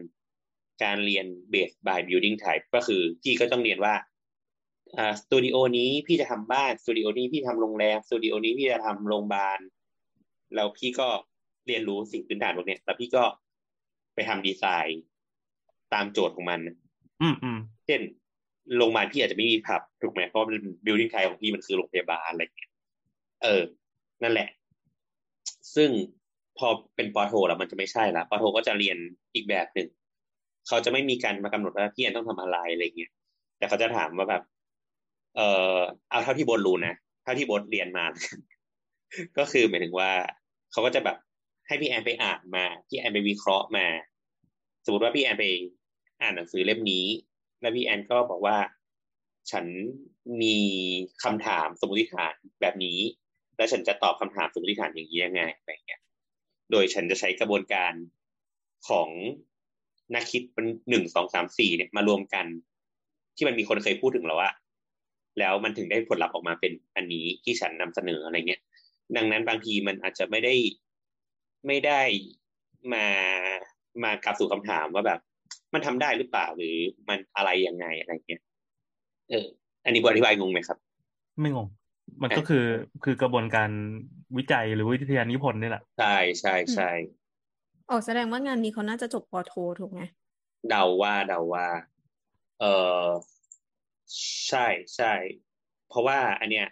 [0.84, 4.15] การเรียน based by building type ก็คือพี่ก็ต้องเรียนว่าอ่า
[5.22, 9.60] สตูดิโอนี้พี่จะทำบ้านสตูดิโอนี้พี่ทำโรงแรมสตูดิโอนี้พี่จะทำโรงพยาบาล
[10.56, 11.08] แล้วพี่ก็
[11.68, 13.24] เรียนรู้สิ่งพื้นฐานพวกเนี้ยแล้วพี่ก็
[14.16, 15.04] ไปทำดีไซน์
[15.94, 16.60] ตามโจทย์ของมัน
[17.22, 18.02] อืมอืมเช่น
[18.78, 22.72] โรงพยาบาลพี่อาจจะไม่มีผับถูกไหมเพราะมันbuilding type ของพี่มันคือโรงพยาบาลอะไรอย่างเงี้ย
[23.44, 23.62] เออ
[24.24, 24.48] นั่นแหละ
[25.76, 25.90] ซึ่ง
[26.58, 28.98] พอเป็นปอโทแล้วมันจะไม่ใช่ละปอโทก็จะเรียน
[29.34, 29.88] อีกแบบหนึ่ง
[30.68, 33.12] เขาจะไม่มีการมากำหนดว่าพี่แอนต้องทำอะไรอะไรเงี้ย
[33.58, 34.44] แต่เขาจะถามว่าแบบ
[35.36, 36.94] เอ่อเอาเท่าที่บทรู้นะ
[37.24, 38.06] เท่าที่บทเรียนมา
[39.38, 40.12] ก็คือหมายถึงว่า
[40.72, 41.18] เขาก็จะแบบ
[41.68, 43.88] ให้พี่แอนไปอ่านมาพี่แอนไปวิเคราะห์มา
[44.86, 45.46] สมมติว่าพี่แอนไป
[46.22, 47.06] อ่านหนังสือเล่มนี้
[47.62, 48.58] แล้วพี่แอนก็บอกว่า
[49.52, 49.66] ฉัน
[50.42, 50.58] มี
[51.24, 53.00] คำถามสมมติฐานแบบนี้
[53.58, 56.02] แล้วฉันจะตอบคำถามสมมติฐานอย่างนี้ยังไงอะไรเงี้ย
[56.72, 57.94] โดยฉันจะใช้กระบวนการ
[58.88, 59.10] ของ
[60.16, 62.46] นักคิดเป็นหนึ่งสองสามสี่เนี่ยมารวมกัน
[63.36, 64.52] ที่มันมีคนเคยพูดถึงแล้วว่า
[65.40, 68.62] แล้วมันถึงได้ผลลัพธ์ออกมาเป็นอันนี้ที่ฉันนำเสนออะไรเงี้ย
[69.16, 70.54] ดังนั้นบางทีมันอาจจะไม่ได้
[71.68, 72.02] ไม่ได้
[72.94, 73.08] มา
[74.04, 75.20] มากลับสู่คำถามว่าแบบ
[75.74, 76.76] มันทำได้หรือเปล่าหรือ
[77.10, 78.42] มันอะไรยังไงอะไรเงี้ย
[79.30, 79.48] เออ
[79.86, 80.78] อันนี้บอธิบายงงไหมครับ
[81.42, 81.68] ไม่งง
[82.22, 82.66] มันก็คือ
[83.04, 83.70] คือกระบวนการ
[84.38, 86.90] วิจัยหรือวิทยานิพนธ์นี่แหละใช่ใช่ใช่
[87.90, 90.02] อ๋อแสดงว่างานนี้เขาน่าจะจบปอโทถูกไหม
[90.70, 91.66] เดาว่าเดาว่า
[92.60, 92.66] เอ
[93.00, 93.02] อ
[94.48, 94.66] ใช่
[94.96, 95.14] ใช่
[95.90, 96.68] เพราะว่าอันเนี้ย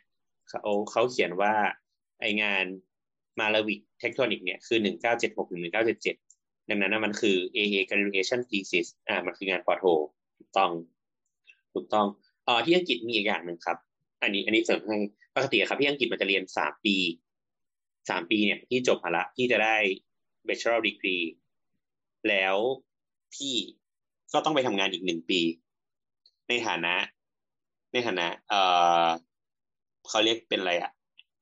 [0.50, 1.54] เขาเขาเขียนว่า
[2.22, 2.66] ไองาน
[3.40, 6.16] Malevich's Tektonik เนี่ยคือหนึ่งเก้าเจ็ดหกถึงหนึ่งเก้าเจ็ดเจ็ด
[6.70, 9.84] ดังนั้นนะมันคือ AA graduation thesis อ่ามันคืองานปอโท
[10.38, 10.72] ถูกต้อง
[11.74, 12.08] ถูกต้อง
[12.46, 13.78] เอ่อที่อังกฤษมีอีกอย่างหนึ่งครับ
[14.22, 14.98] อันนี้ อันนี้เสริมให้
[15.36, 16.96] ปกติครับที่อังกฤษมันจะเรียนสามปี
[18.10, 19.78] สามปีเนี่ยที่จบมาละที่จะได้
[20.48, 21.26] bachelor degree
[22.30, 22.56] แล้ว
[23.34, 23.56] พี่
[24.34, 25.42] ก็ต้องไปทำงานอีกหนึ่งปี
[26.48, 26.96] ในฐานะ
[27.94, 28.54] ในฐานะเอ
[29.06, 29.08] อ
[30.10, 30.92] เขาเรียกเป็นอะไรอะ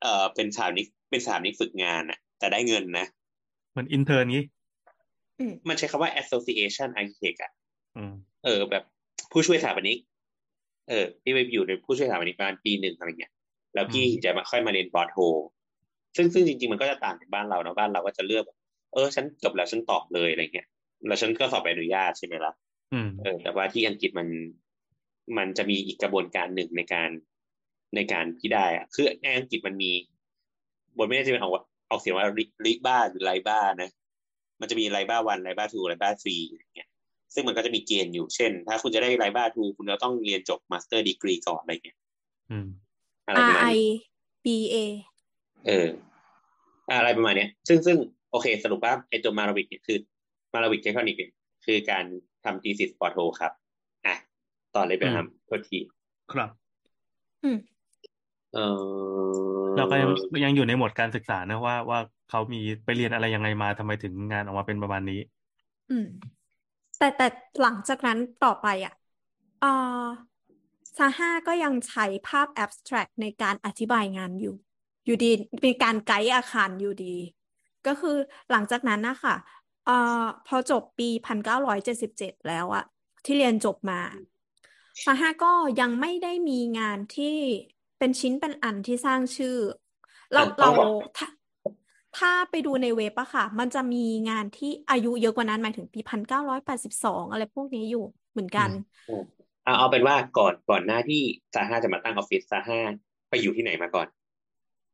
[0.02, 3.06] เออเป็นสถาปนิกเป็นสถาปนิกฝึกงานอะ แต่ได้เงินนะ
[3.72, 4.42] เหมือน intern นี้
[5.40, 7.52] อืมมันใช้คำว่า association architect อะ
[7.98, 8.14] อืม
[8.46, 8.84] เออ แบบ
[9.32, 9.98] ผู้ช่วยสถาปนิก
[10.90, 13.34] เออที่ไปอยู่ในผู้ช่วยสถาปนิกประมาณปีหนึ่งอะไรเงี้ย
[13.74, 15.16] แล้วพี่อืมจะมาค่อยมาเรียนปอโท
[16.18, 18.58] ซึ่งซึ่งจริงๆ มันก็จะต่างจากบ้านเราเนอะบ้านเราก็จะเลือกแบบ
[18.94, 20.68] เออ ฉันจบแล้วฉันต่อเลยอะไรเงี้ย
[21.08, 22.54] แล้วฉันก็สอบใบอนุญาตใช่ไหมล่ะ
[22.94, 24.28] อืมเออ แต่ว่าที่อังกฤษมัน
[25.38, 27.10] มันจะมีอีกกระบวนการหนึ่งในการ
[27.96, 29.91] ในการที่ได้อะคือในอังกฤษมันมี
[30.98, 32.28] บนไม่ได้จะเป็นออกว่าออกเสียงว่า
[32.65, 33.89] ริบ้าหรือไลบ้านะ
[34.60, 36.89] มันจะมีไลบ้าวันไลบ้าทูไลบ้าทรีอย่างเงี้ย
[37.34, 41.98] ซึ่งมันก็จะมีเกณฑ์อยู่เช่น ถ้าคุณจะได้ไลบ้าทูคุณก็ต้องเรียนจบมาสเตอร์ดีกรีก่อนอะไรเงี้ย
[42.52, 42.67] อืม
[43.26, 43.91] อะไรประ R มาณ I นี้
[44.46, 44.76] B A
[45.67, 45.88] เออ
[46.89, 47.98] อะไรประมาณเนี้ย ซึ่งซึ่ง
[48.32, 49.98] โอเค สรุปว่าไอตัวมาราวิกเนี่ยคือ
[50.54, 51.32] มาราวิกเทคนิคเนี่ย
[51.65, 52.06] คือการ
[52.46, 53.61] ทำ thesis ปอโทครับอะ
[54.76, 55.78] ต่อเลยไปอืมทำโทษที
[56.32, 56.50] ครับ
[57.44, 57.58] อืม
[58.54, 59.22] เออ
[59.76, 60.10] เราก็ยัง
[60.44, 65.20] ยังอยู่ในโหมดการศึกษานะว่าว่าเขามีไปเรียนอะไรยังไงมาทำไมถึงงานออกมาเป็นประมาณนี้
[65.90, 66.06] อืม
[66.98, 67.28] แต่แต่
[67.62, 68.94] หลังจากนั้นต่อไปอะ
[69.60, 69.68] เอ่อ
[70.98, 74.56] ซาห้าก็ยังใช้ภาพ abstract ในการอธิบายงานอยู่
[75.06, 75.32] อยู่ดี
[75.62, 77.16] เป็นการไกด์อาคารอยู่ดี
[77.88, 78.18] ก็คือ
[78.52, 79.36] หลังจากนั้นนะคะ
[79.86, 82.84] เอ่อพอจบปีพันเก้าร้อยเจ็ดสิบเจ็ดแล้วอะ
[83.26, 84.00] ที่เรียนจบมา
[85.06, 87.36] ซาห้าก็ยังไม่ได้มีงานที่
[87.99, 89.58] เป็นชิ้นเป็นอันที่สร้างชื่อ
[90.34, 91.27] เราอะต้เราองบอกถ้า
[92.17, 98.69] ถ้าไปดูในเว็บอะค่ะ มันจะมีงานที่อายุเยอะกว่านั้นหมายถึงปีพันเก้าร้อยแปดสิบสองอะไรพวกนี้อยู่เหมือนกัน
[99.65, 101.21] เอาเอาเป็นว่าก่อนก่อนหน้าที่
[101.54, 102.80] ซาห้าจะมาตั้งออฟฟิศซาห้า
[103.30, 104.08] ไปอยู่ที่ไหนมาก่อน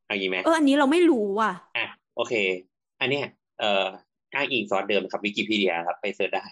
[0.07, 2.33] เอย่างนี้ไหมเอออันนี้เราไม่รู้ว่ะอะโอเค
[2.99, 3.25] อันเนี้ย
[3.59, 3.85] เอ่อ
[4.33, 6.45] อ้างอิงซอสเดิมครับวิกิพีเดียครับ ไป search ได้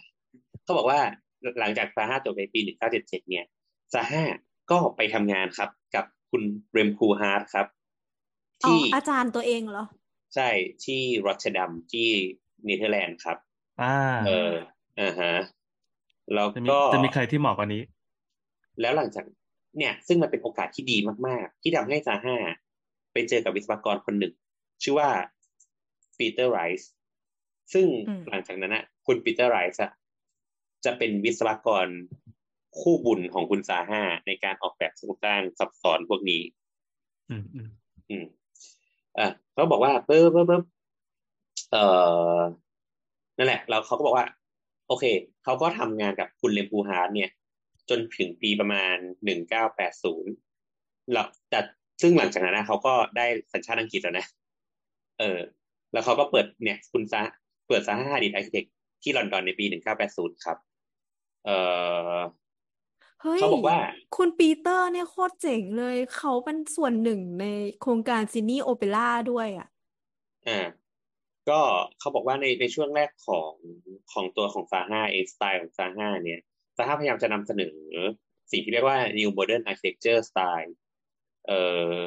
[0.64, 1.00] เขาบอกว่า
[1.60, 3.46] หลังจากซาห้าจบในปีหนึ่งเก้าเจ็ดเจ็ดเนี่ย
[3.94, 4.24] ซาห้า
[4.72, 7.68] ก็ไปทำงานครับ กับคุณ Rem Koolhaas ครับ
[8.64, 9.86] อ๋อที่อาจารย์ตัวเองเหรอ
[10.36, 10.50] ใช่
[10.86, 12.10] ที่รอตเทอร์ดัมที่
[12.66, 13.38] เนเธอร์แลนด์ครับ
[13.82, 13.96] อ่า
[14.28, 14.54] เออ
[15.00, 15.34] อ่าฮะ
[16.34, 17.82] แล้วจะมีก็จะมีใครที่เหมาะกว่านี้
[18.82, 19.26] แล้วหลังจาก
[19.78, 22.36] เนี่ย ซึ่งมันเป็นโอกาสที่ดีมาก ๆ ที่ทำให้ซาห้า
[23.14, 24.34] ไปเจอกับวิศวกรคนหนึ่ง
[24.84, 25.10] ชื่อว่า
[26.18, 26.90] ปีเตอร์ไรส์
[27.74, 29.92] ซึ่งอืมหลังจากนั้นนะคุณปีเตอร์ไรส์อะ
[30.86, 31.88] จะเป็นวิศวกร
[32.80, 36.42] คู่บุญของคุณซาห้าในการออกแบบโครงสร้างซับซ้อนพวกนี้
[37.30, 37.70] อืมอืม
[38.10, 38.26] อืม
[39.18, 40.64] อะเขาบอกว่าเปิ๊บเปิ๊บเปิ๊บ
[41.72, 41.84] เอ่
[42.38, 42.40] อ
[43.38, 44.26] นั่นแหละแล้วเขาก็บอกว่า
[44.88, 45.04] โอเค
[45.44, 47.30] เขาก็ทำงานกับคุณ Rem Koolhaas เนี่ย
[47.90, 48.96] จนถึงปีประมาณ
[49.26, 50.32] หนึ่งเก้าแปดศูนย์
[51.12, 51.60] แล้วแต่
[52.02, 54.26] ซึ่งหลังจากนั้นนะเขาก็ได้สัญชาติอังกฤษแล้วนะ
[55.20, 55.40] เออ
[55.94, 57.22] แล้วเขาก็เปิดเนี่ย คุณซา
[57.68, 58.66] เปิด Zaha Hadid Architects
[59.04, 60.58] ที่ลอนดอนในปีหนึ่งเก้าแปดศูนย์ครับ
[61.46, 61.50] เอ
[62.18, 62.20] อ
[63.22, 63.78] เฮ้ยเขาบอกว่า
[64.16, 67.46] คุณปีเตอร์เนี่ยโคตรเจ๋งเลย เขาเป็นส่วนหนึ่งใน
[67.82, 69.68] โครงการซิดนีย์โอเปร่าด้วยอะ
[70.48, 70.68] อ่า
[71.50, 71.60] ก็
[72.00, 73.52] เขาบอกว่าในในช่วงแรกของ
[74.12, 76.40] ของตัวของซาห้าเองสไตล์ของซาห้าเนี่ย
[76.78, 77.78] ซาห้าพยายามจะนำเสนอ
[78.52, 80.72] สิ่งที่เรียกว่า New Modern Architecture Style
[81.48, 81.60] เอ่
[81.96, 82.00] อ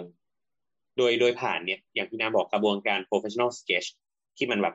[0.97, 3.89] โดยโดยผ่านเนี่ย อย่างที่น้าบอกกระบวนการ professional sketch
[4.37, 4.75] ที่มันแบบ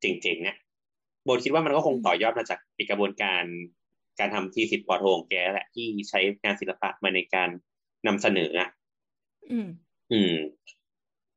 [0.00, 0.56] เจ๋งๆเนี่ย
[1.24, 3.42] โบคิดว่ามันก็คงต่อยอดมาจากอีกกระบวนการ
[4.18, 7.48] การทำทีสิบปอโทของแกแหละที่ใช้งานศิลปะมาในการ
[8.06, 8.70] นำเสนออะ
[9.52, 9.68] อืม
[10.12, 10.34] อืม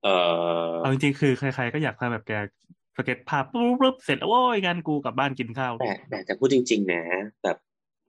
[0.04, 0.16] เอ่
[0.70, 2.32] อเอาจริงๆคือใครๆก็อยากทำแบบแก
[2.96, 7.04] สเก็ตภาพปุ๊บปุ๊บเสร็จแล้วโว้ยงานกูกลับบ้านกินข้าวแต่แต่แต่พูดจริง ๆ นะ
[7.44, 7.58] แบบ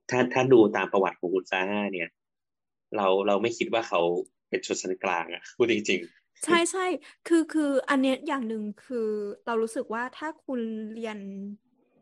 [0.09, 2.09] ถ้าถ้าดูตามประวัติของคุณซาห้าเนี่ย
[2.95, 4.01] เราเราไม่คิดว่าเขา
[4.49, 6.01] เป็นชนชั้นกลางอะพูดจริง
[6.45, 6.85] ใช่ใช่
[7.27, 9.07] คือคืออันเนี้ยอย่างหนึ่งคือ
[9.45, 10.59] เรารู้สึกว่าถ้าคุณ
[10.93, 11.17] เรียน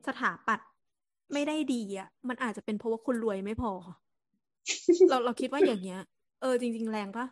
[0.07, 0.69] สถาปัตย์
[1.33, 3.71] ไม่ได้ดีอะ มันอาจจะเป็นเพราะว่าคุณรวยไม่พอ
[5.09, 6.01] เราเราคิดว่าอย่างเงี้ย
[6.41, 7.25] เออจริง ๆ แรงปะ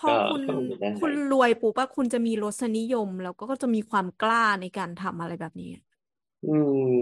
[0.00, 6.56] พอก็คุณก็เป็นไปได้คุณรวยปุ๊บอะคุณจะมีรสนิยม แล้วก็จะมีความกล้าในการทำอะไรแบบนี้ๆอื
[6.92, 6.96] ม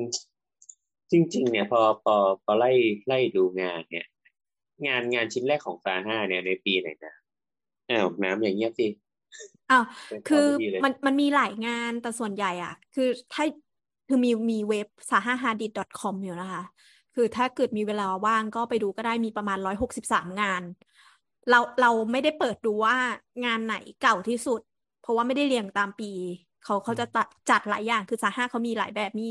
[1.10, 2.14] จริง ๆ เนี่ย พอพอ
[2.44, 2.70] พอไล่
[3.06, 4.06] ไล่ดูงานเนี่ย
[4.86, 7.14] งานงานชิ้นแรกของซาห้าเนี่ยในปีไหนนะ
[7.90, 8.86] อ้าวน้ำอย่างเงี้ยบสิ
[9.70, 13.44] อ้าวเป็นคือของดีเลยมันมันมีหลายงานแต่ส่วนใหญ่อะ คือถ้า
[14.10, 16.62] คือมีมีเว็บ sahahadid.com อยู่นะคะ
[17.14, 20.62] คือถ้าเกิดมีเวลาว่างก็ไปดูก็ได้มีประมาณร้อยหกสิบสามงาน
[21.50, 22.96] เราเราไม่ได้เปิดดูว่า
[23.44, 24.60] งานไหนเก่าที่สุด
[25.02, 26.10] เพราะว่าไม่ได้เรียงตามปี
[26.64, 29.30] เขาเขาจะจัดจัดหลายอย่างคือซาห้าเขามีหลายแบบมี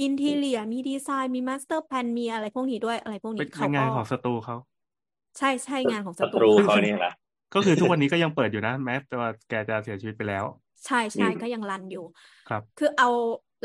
[0.00, 4.56] interiorีดีไซน์มี master plan มีอะไรพวกนี้ด้วยอะไรพวกเป็นนี้เขางานก็ของสตูเขา
[5.38, 7.12] ใช่ใช่งานของสศัตูตรูเขาเนี่ยละ
[7.54, 10.44] ก็คือทุกวันนี้ก็ยังเปิดอยู่นะ แม้แต่ว่าแกจะเสียชีวิตไปแล้ว
[10.86, 12.04] ใช่ใช่อืมก็ยัง run อยู่
[12.48, 13.08] ครับ คือเอา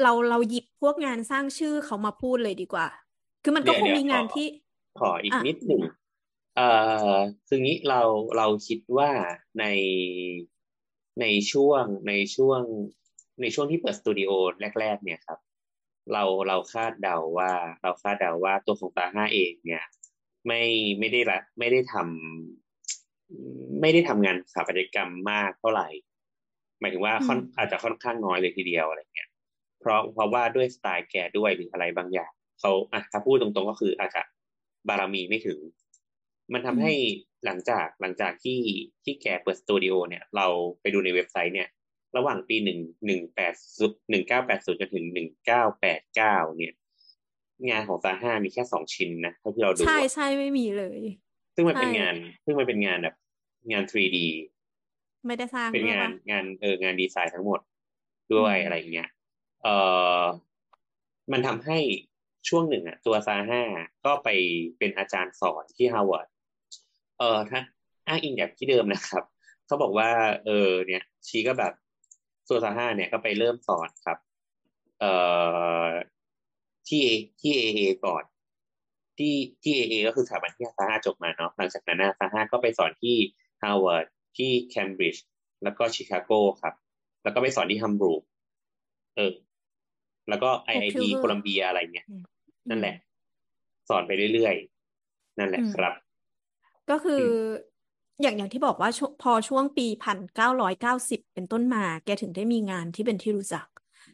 [0.01, 2.87] เราเราหยิบพวกงานสร้างชื่อเขามาพูดเลยดีกว่า
[3.43, 4.47] คือมันก็คงมีงานที่
[4.99, 5.81] ขออีกอะนิดหนึ่ง
[6.55, 6.69] เอ่
[7.13, 7.15] อ
[7.47, 8.01] คืองี้เรา
[8.37, 9.11] เราคิดว่า
[9.59, 9.65] ใน
[11.21, 12.61] ในช่วงในช่วง
[13.41, 14.29] ในช่วงที่เปิดสตูดิโอ
[14.79, 15.39] แรก ๆ เนี่ยครับ
[16.13, 19.83] เราเราคาดเดาว่า เราคาดเดาว่าตัวของตาห้าเองเนี่ย
[20.47, 20.61] ไม่
[20.99, 25.87] ไม่ได้ละไม่ได้ทำไม่ได้ทำงานสถาปัตยกรรมมากเท่าไหร่
[26.79, 29.28] หมายถึงว่าค่อนอืมอาจจะค่อนข้างน้อยเลยทีเดียวอะไรเงี้ย
[29.79, 34.21] เพราะเพราะว่าด้วยสไตล์แกด้วยหรืออะไรบางอย่างเขาอะถ้าพูดตรงๆก็คืออาจจะ
[34.87, 35.59] บารมีไม่ถึง
[36.53, 36.93] มันทำให้
[37.45, 38.59] หลังจากหลังจากที่
[39.03, 40.47] ที่แกเปิดสตูดิโอเนี่ย เรา
[40.81, 41.69] ไปดูในเว็บไซต์เนี่ย
[42.17, 43.53] ระหว่างปีหนึ่งหนึ่งแปด
[44.09, 46.73] หนึ่งเก้าแปดศูนย์จนถึงหนึ่งเก้าแปดเก้าเนี่ย
[47.69, 51.01] งานของซาห้ามีแค่สองชิ้นนะเท่าที่เราดูใช่อะใช่ไม่มีเลย
[51.55, 52.13] ซึ่งมันเป็นใช่งาน
[52.45, 53.15] ซึ่งมันเป็นงานแบบ
[53.71, 54.17] งาน 3D
[55.27, 57.59] ไม่ได้สร้างเป็นด้วยงานปะงานเอองานดีไซน์ทั้งหมด
[58.33, 59.09] ด้วยอืมอะไรเงี้ย
[59.63, 59.75] เอ่
[60.21, 60.23] อ
[61.31, 61.79] มันทำให้
[62.49, 63.61] ช่วงหนึ่งอะ ตัวซาห้า
[64.05, 64.29] ก็ไป
[64.77, 66.27] เป็นอาจารย์สอนที่ฮาร์วาร์ด
[67.19, 67.59] เออถ้า
[68.07, 69.23] อ้างอิงจากที่เดิมนะครับ
[69.65, 70.09] เขาบอกว่า
[70.45, 71.73] เออ เนี่ย she ก็แบบ
[72.49, 74.17] ตัวซาห้าเนี่ยก็ไปเริ่มสอนครับ
[74.99, 75.11] เอ่
[75.85, 75.89] อ
[76.89, 77.05] ที่
[77.41, 78.23] ที่ AA ก่อน
[79.17, 83.15] ที่ที่ AA ก็คือสถาบันที่ซาห้าจบมาเนาะหลังจากนั้นซาห้าก็ไปสอนที่
[83.63, 84.05] ฮาร์วาร์ด
[84.37, 85.25] ที่เคมบริดจ์
[85.63, 86.73] แล้วก็ชิคาโกครับ
[87.23, 88.21] แล้วก็ไปสอนที่ฮัมบูร์ก
[89.15, 89.33] เออ
[90.29, 92.23] แล้วก็ IIT Vancouver โคลัมเบียอะไรเนี่ยอืม
[92.69, 92.95] นั่นแหละ
[93.89, 95.93] สอนไปเรื่อยๆ นั่นแหละอืมครับ
[96.89, 97.25] ก็คืออื
[98.21, 103.67] อย่างอย่างที่บอกว่าช่วงพอช่วงปีพันเก้าร้อยเก้าสิบเป็นต้นมา แกถึงได้มีงานที่เป็นที่รู้จัก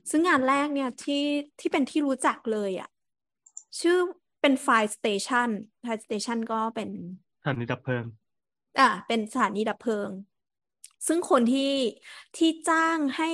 [0.10, 1.24] ซึ่งงานแรกเนี่ยที่
[1.60, 2.90] ที่เป็นที่รู้จักเลยอะ
[3.80, 3.98] ชื่อ
[4.42, 6.90] เป็น fire station fire station ก็เป็น
[7.44, 8.06] ท่านนี้ดับเพลิง
[8.80, 10.10] อ่า เป็นสถานีดับเพลิง
[11.08, 11.74] ซึ่งคนที่
[12.38, 13.30] ที่จ้างให้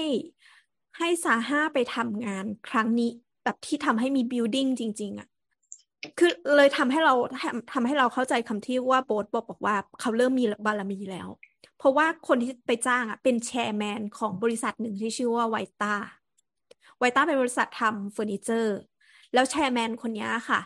[0.97, 3.11] ให้ซาห้าไปทำงานครั้งนี้
[3.43, 5.27] แบบที่ทำให้มี building จริง ๆอะ
[6.17, 7.13] คือเลยทำให้เรา
[7.73, 11.29] ทำให้เราเข้าใจคำที่ว่าโบ๊ทบอกบอกว่าเขาเริ่มมีบารมีแล้ว
[11.77, 15.95] เพราะว่าคนที่ไปจ้างอะเป็น chairman ของบริษัทหนึ่งที่ชื่อว่าไวต้า
[16.99, 18.77] ไวต้าเป็นบริษัททำเฟอร์นิเจอร์
[19.33, 20.61] แล้ว chairman คนนี้ค่ะ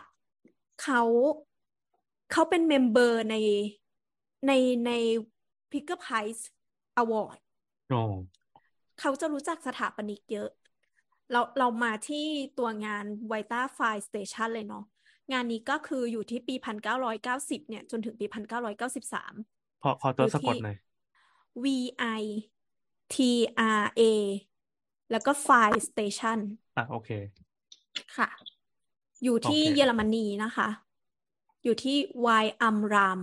[0.82, 1.02] เขา
[2.32, 3.36] เขาเป็น member ใน
[4.46, 4.52] ใน
[4.86, 4.92] ใน
[5.70, 6.42] Pritzker Prize
[7.02, 7.38] Award
[7.90, 8.02] โอ้
[9.00, 10.48] เขาจะรู้จักสถาปนิกเยอะ
[11.32, 12.26] เราเรามาที่
[12.58, 14.84] ตัวงาน v i t a Fire Station เลยเนาะ
[15.32, 19.34] งานนี้ก็คืออยู่ที่ปีพันเก้าร้อยเก้าสิบเนี่ย จนถึงปีพันเก้าร้อยเก้าสิบสาม
[19.82, 20.76] ขอขอตัวอยู่สะกดที่หน่อย
[21.64, 21.66] V
[22.20, 22.22] I
[23.14, 23.16] T
[23.82, 24.02] R A
[25.10, 26.38] แล้วก็ Fire Station
[26.76, 27.08] อะโอเค
[28.16, 28.28] ค่ะ
[29.24, 30.68] อยู่ที่โอเคเยอรมนีนะคะ
[31.64, 33.20] อยู่ที่วายอัมราม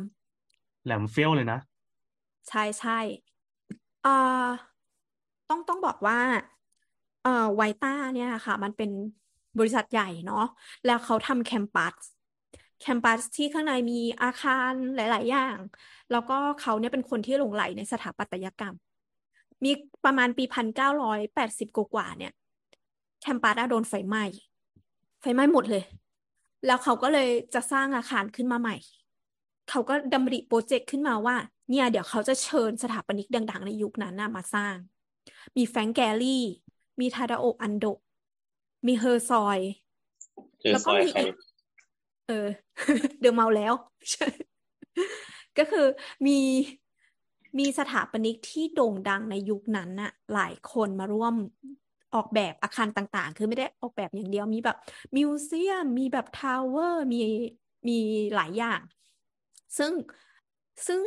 [0.86, 1.60] แหลมเฟี้ยวเลยนะ
[2.48, 3.00] ใช่ใช่
[4.02, 4.10] เอ่อ
[5.50, 6.18] ต้องต้องบอกว่า
[7.22, 8.92] เอ่อไวต้าเนี่ยค่ะ มันเป็น
[9.58, 10.46] บริษัทใหญ่เนาะ
[10.86, 11.96] แล้วเขาทำแคมปัส
[12.80, 15.58] แคมปัสที่ข้างในมีอาคารหลาย ๆ อย่าง
[16.12, 18.76] แล้วก็เขาเนี่ยเป็นคนที่หลงใหลในสถาปัตยกรรม
[19.64, 19.72] มี
[20.06, 22.34] ประมาณปีพันเก้าร้อยแปดสิบกว่าเนี่ย
[23.22, 24.24] แคมปัสโดนไฟไหม้
[25.22, 25.84] ไฟไหม้หมดเลย
[26.66, 28.76] แล้วเขาก็เลยจะสร้างอาคารขึ้นมาใหม่
[29.70, 31.36] เขาก็ดำริโปรเจกต์ขึ้นมาว่า
[31.70, 34.76] เนี่ย เดี๋ยวเขาจะเชิญสถาปนิกดัง ๆ ในยุคนั้นนะมาสร้าง
[35.58, 36.44] มีแฟรงก์แกลลี่
[37.00, 38.00] มีทาดาโอะอันโดะ
[38.88, 39.60] มีเฮอร์ซอย
[40.62, 41.36] คือแล้วซก็อยมีใครอีก
[42.28, 42.48] เออ
[43.22, 43.74] เดอะเมาแล้ว
[44.12, 44.28] ใช่
[45.58, 45.86] ก็คือ
[46.28, 46.40] มี
[47.60, 51.36] มีสถาปนิกที่โด่งดังในยุคนั้นน่ะ หลายคนมาร่วม
[52.16, 54.78] ออกแบบอาคารต่างๆ คือไม่ได้ออกแบบอย่างเดียวมีแบบ
[55.16, 57.22] มิวเซียม มีแบบทาวเวอร์ มี
[57.88, 58.00] มี
[58.36, 58.80] หลายอย่าง
[59.78, 59.92] ซึ่ง
[60.88, 61.02] ซึ่ง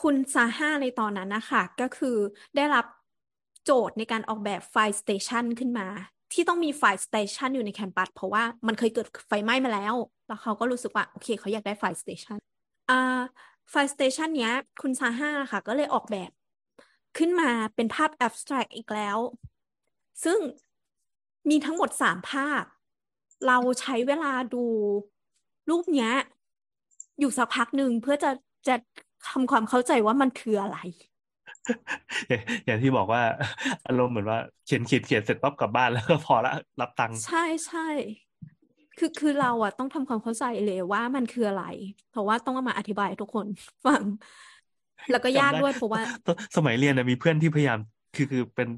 [0.00, 2.16] คุณซาห้าในตอนนั้นนะคะ ก็คือ
[2.56, 2.86] ได้รับ
[3.70, 5.86] โจทย์ในการออกแบบ fire station ขึ้นมา
[6.32, 9.94] ที่ต้องมี fire station อยู่ใน campus เพราะว่ามันเคยเกิดไฟไหม้มาแล้ว
[10.26, 12.36] แล้วเขาก็รู้สึกว่า โอเคเขาอยากได้ fire station
[12.90, 13.20] อ่า
[13.70, 16.30] fire station เนี้ย คุณซาห้าค่ะ ก็เลยออกแบบ
[17.18, 19.18] ขึ้นมาเป็นภาพ abstract อีกแล้ว
[20.24, 20.38] ซึ่ง
[21.50, 22.64] มีทั้งหมดสามภาพ
[23.46, 24.64] เราใช้เวลาดู
[25.70, 26.12] รูปเนี้ย
[27.20, 28.30] อยู่สักพักหนึ่งเพื่อจะ
[28.68, 28.76] จะ
[29.28, 30.78] ทำความเข้าใจว่ามันคืออะไร
[32.66, 33.22] อย่างที่บอกว่า
[33.86, 37.88] อารมณ์เหมือนว่าเขียนเขียนเขียนเสร็จปั๊บกลับบ้านแล้วก็พอละรับตังค์ใช่ใช่
[38.98, 41.64] คือคือเราอะต้องทำความเข้าใจเลยว่ามันคืออะไร
[42.10, 43.46] เพราะว่าต้องเอามาอธิบายให้ทุกคน
[43.86, 44.02] ฟัง
[45.10, 47.78] แล้วก็ยากจำได้ด้วยเพราะว่าตสมัยเรียนนะมีเพื่อนที่พยายาม
[48.16, 48.68] คือคือเป็น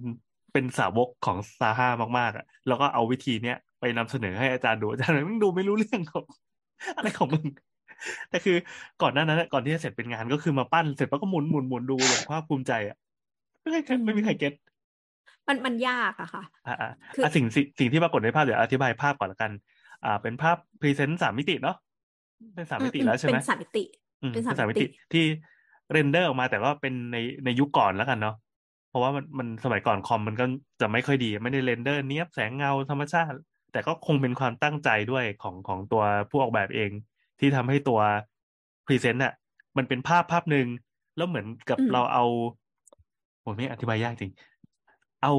[0.52, 1.88] เป็นสาวกของซาห้า
[2.18, 6.24] มากๆอะแล้วก็เอาวิธีเนี้ยไปนำเสนอให้อาจารย์ดูอาจารย์มึงดูไม่รู้เรื่องของ
[6.96, 7.44] อะไรของมึง
[8.30, 8.56] แต่คือ
[9.02, 12.96] ก่อนหน้านั้นอะก่อนที่จะเสร็จเป็นงานก็คือมาปั้นเสร็จแล้วก็หมุนหมุนหมุนดูอย่างภาคภูมิใจอะ
[13.60, 14.52] ไม่มีใครไม่มีใคร get
[15.48, 19.52] มันมันยากอะค่ะอ่าอ่าคืออะสิ่งสิ่งสิ่งที่ปรากฏในภาพเดี๋ยวอธิบายภาพก่อนละกัน
[20.04, 21.76] อ่า เป็นภาพ present สามมิติเนาะ
[22.54, 23.84] เป็นสามมิติอืมแล้วใช่ไหมเป็นสามมิติ
[24.22, 25.24] อืมเป็นเป็นสาสามมมิมิติติที่
[25.92, 28.36] render ออกมาแต่ว่าเป็นในในยุคก่อนแล้วกันเนาะ
[28.90, 30.44] เพราะว่ามันมันสมัยก่อนคอมมันก็
[30.80, 33.36] จะไม่ค่อยดี ไม่ได้ render เนี้ยบแสงเงาธรรมชาติ
[33.72, 36.90] แต่ก็คงเป็นความตั้งใจด้วยของของตัวผู้ออกแบบเอง
[37.40, 38.00] ที่ทำให้ตัว
[38.86, 39.32] present อะ
[39.76, 40.66] มันเป็นภาพภาพหนึ่ง
[41.16, 42.24] แล้วเหมือนกับอืมเราเอา
[43.44, 44.32] ผมไม่อธิบายยากจริง
[45.22, 45.34] เอา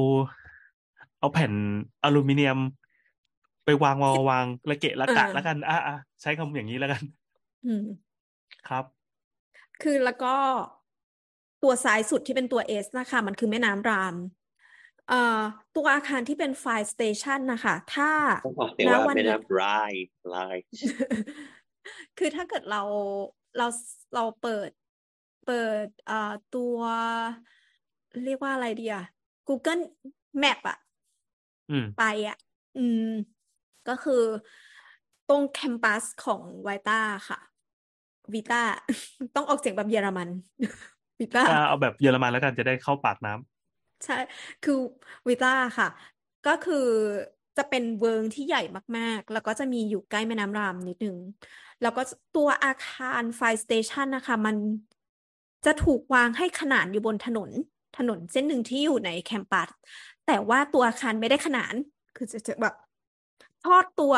[1.20, 1.52] เอาแผ่น
[2.04, 2.58] อลูมิเนียม
[3.64, 7.02] ไปวางวางวางระเกะระกะแล้วกันอะอะใช้คำอย่างนี้แล้วกัน
[7.66, 7.86] อืม
[8.68, 8.84] ครับ
[9.82, 10.34] คือแล้วก็
[11.62, 14.14] ตัวซ้ายสุดที่เป็นตัว S นะคะ มันคือแม่น้ำไรน์
[15.08, 15.40] เอ่อ
[15.76, 18.10] ตัวอาคารที่เป็นไฟสเตชันนะคะ ถ้า
[18.44, 19.92] ต้องบอกแต่ณว่าวันไม่นี้นับราย
[20.34, 20.56] ราย
[22.16, 22.82] คือถ้าเกิดเรา
[23.56, 23.66] เรา
[24.14, 24.70] เราเปิด
[25.42, 25.52] เปิ
[25.84, 26.78] ดเอ่อตัว
[28.24, 29.04] เรียกว่าอะไรดีอะ
[29.48, 29.82] Google
[30.42, 30.78] Map อะ
[31.70, 32.36] อืมไปอะ
[32.76, 33.02] อืม
[33.88, 34.22] ก็คือ
[35.28, 37.38] ตรงแคมปัสของไวต้าค่ะ
[38.34, 38.62] วิต้า
[39.36, 40.28] ต้องออกเสียงแบบเยอรมัน
[41.20, 43.42] วิต้าอ่าเอาแบบเยอรมันแล้วกันจะได้เข้าปากน้ำ
[44.04, 44.14] ใช่
[44.62, 44.74] คือ
[45.28, 45.88] วิต้าค่ะ
[46.44, 46.76] ก็คือ
[47.56, 48.62] จะเป็นเวิ้งที่ใหญ่
[48.96, 51.16] มากๆ แล้วก็จะมีอยู่ใกล้แม่น้ำไรน์นิดนึง
[51.82, 52.02] แล้วก็
[52.36, 54.56] ตัวอาคาร Fire Station นะคะ มัน
[55.64, 57.50] จะถูกวางให้ขนานอยู่บนถนน
[57.98, 59.68] ถนนเส้นหนึ่งที่อยู่ใน campus
[60.26, 61.74] แต่ว่าตัวอาคารไม่ได้ขนาน
[62.16, 62.74] คือจะจะแบบ
[63.64, 64.14] ทอดตัว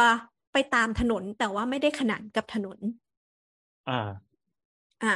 [0.53, 2.79] ไปตามถนน แต่ว่าไม่ได้ขนานกับถนน
[3.89, 4.09] อ่า
[5.03, 5.15] อะ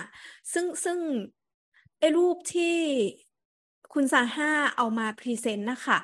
[0.52, 0.98] ซึ่งซึ่ง
[1.98, 2.76] ไอ้รูปที่
[3.92, 5.98] คุณซาห้าเอามาพรีเซนต์นะคะ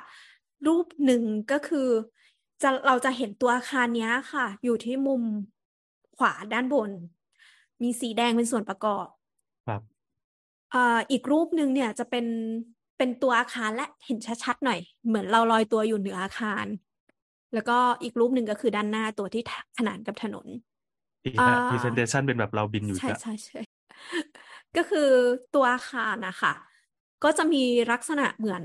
[0.67, 1.87] รูปหนึ่งก็คือ
[2.61, 5.23] จะเราจะเห็นตัวอาคารเนี้ยค่ะ อยู่ที่มุม
[6.17, 6.91] ขวาด้านบน
[7.81, 9.07] มีสีแดงเป็นส่วนประกอบ
[9.67, 9.81] ครับ
[10.73, 12.25] อ่าอีกรูปหนึ่งเนี่ยจะเป็น
[12.97, 16.65] เป็นตัวอาคารและเห็นชัดๆหน่อย เหมือนเราลอยตัวอยู่เหนืออาคาร
[17.53, 19.43] แล้วก็อีกรูปหนึ่งก็คือด้านหน้าตัวที่
[19.77, 20.45] ขนานกับถนน
[21.25, 23.59] ดีอ่านะ presentation เป็นแบบเราบินอยู่ใช่จ้ะใช่ใช่
[24.77, 25.09] ก็คือ
[25.55, 26.53] ตัวอาคารนะคะ
[27.23, 28.63] ก็จะมีลักษณะเหมือน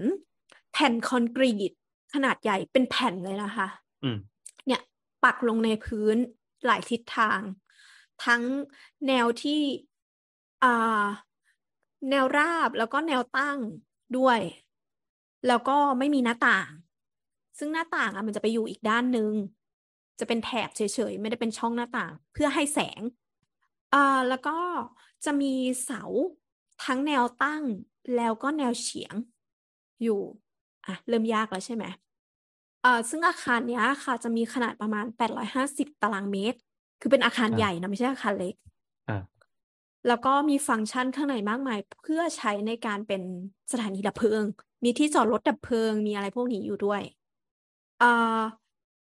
[0.73, 1.73] แผ่นคอนกรีต
[2.15, 3.69] ขนาดใหญ่เป็นแผ่นเลยนะคะ
[4.05, 4.19] อืม
[4.67, 4.81] เนี่ย
[5.25, 6.17] ปักลงในพื้น
[6.67, 7.41] หลายทิศทาง
[8.25, 8.43] ทั้ง
[9.07, 9.61] แนวที่
[10.65, 11.05] อ่า
[12.11, 13.59] แนวราบแล้วก็แนวตั้ง
[14.19, 14.39] ด้วย
[15.49, 16.71] แล้วก็ไม่มีหน้าต่าง
[17.59, 19.33] ซึ่งหน้าต่างอะมันจะไปอยู่อีกด้านหนึ่ง
[20.19, 20.81] จะเป็นแถบเฉ
[21.11, 23.01] ยๆ ไม่ได้เป็นช่องหน้าต่าง เพื่อให้แสง
[23.95, 24.57] อ่าแล้วก็
[25.25, 25.55] จะมี
[25.85, 26.03] เสา
[26.85, 27.63] ทั้งแนวตั้ง
[28.17, 29.15] แล้วก็แนวเฉียง
[30.03, 30.21] อยู่
[30.87, 31.85] อะเริ่มยากแล้วใช่ไหม
[32.83, 36.59] เอ่อซึ่งอาคารเนี้ยค่ะจะมีขนาดประมาณ850ตารางเมตร
[37.01, 38.55] คือเป็นอาคารอ่าใหญ่นะไม่ใช่อาคารเล็ก
[39.09, 39.17] อ่า
[40.09, 43.23] แล้วก็มีฟังก์ชันข้างในมากมาย เพื่อใช้ในการเป็น
[43.73, 44.45] สถานีดับเพลิง
[44.85, 47.03] มีที่จอดรถดับเพลิง มีอะไรพวกนี้อยู่ด้วย
[47.99, 48.41] เอ่อ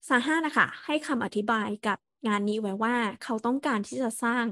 [0.09, 1.99] ซาห้านะคะ ให้คำอธิบายกับ
[2.29, 4.45] งานนี้ไว้ว่าเขาต้องการที่จะสร้าง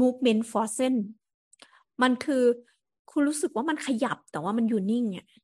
[0.00, 0.94] movement forcen
[2.02, 2.44] มันคือ
[3.10, 5.43] คุณรู้สึกว่ามันขยับแต่ว่ามันอยู่นิ่งอะอ๋อ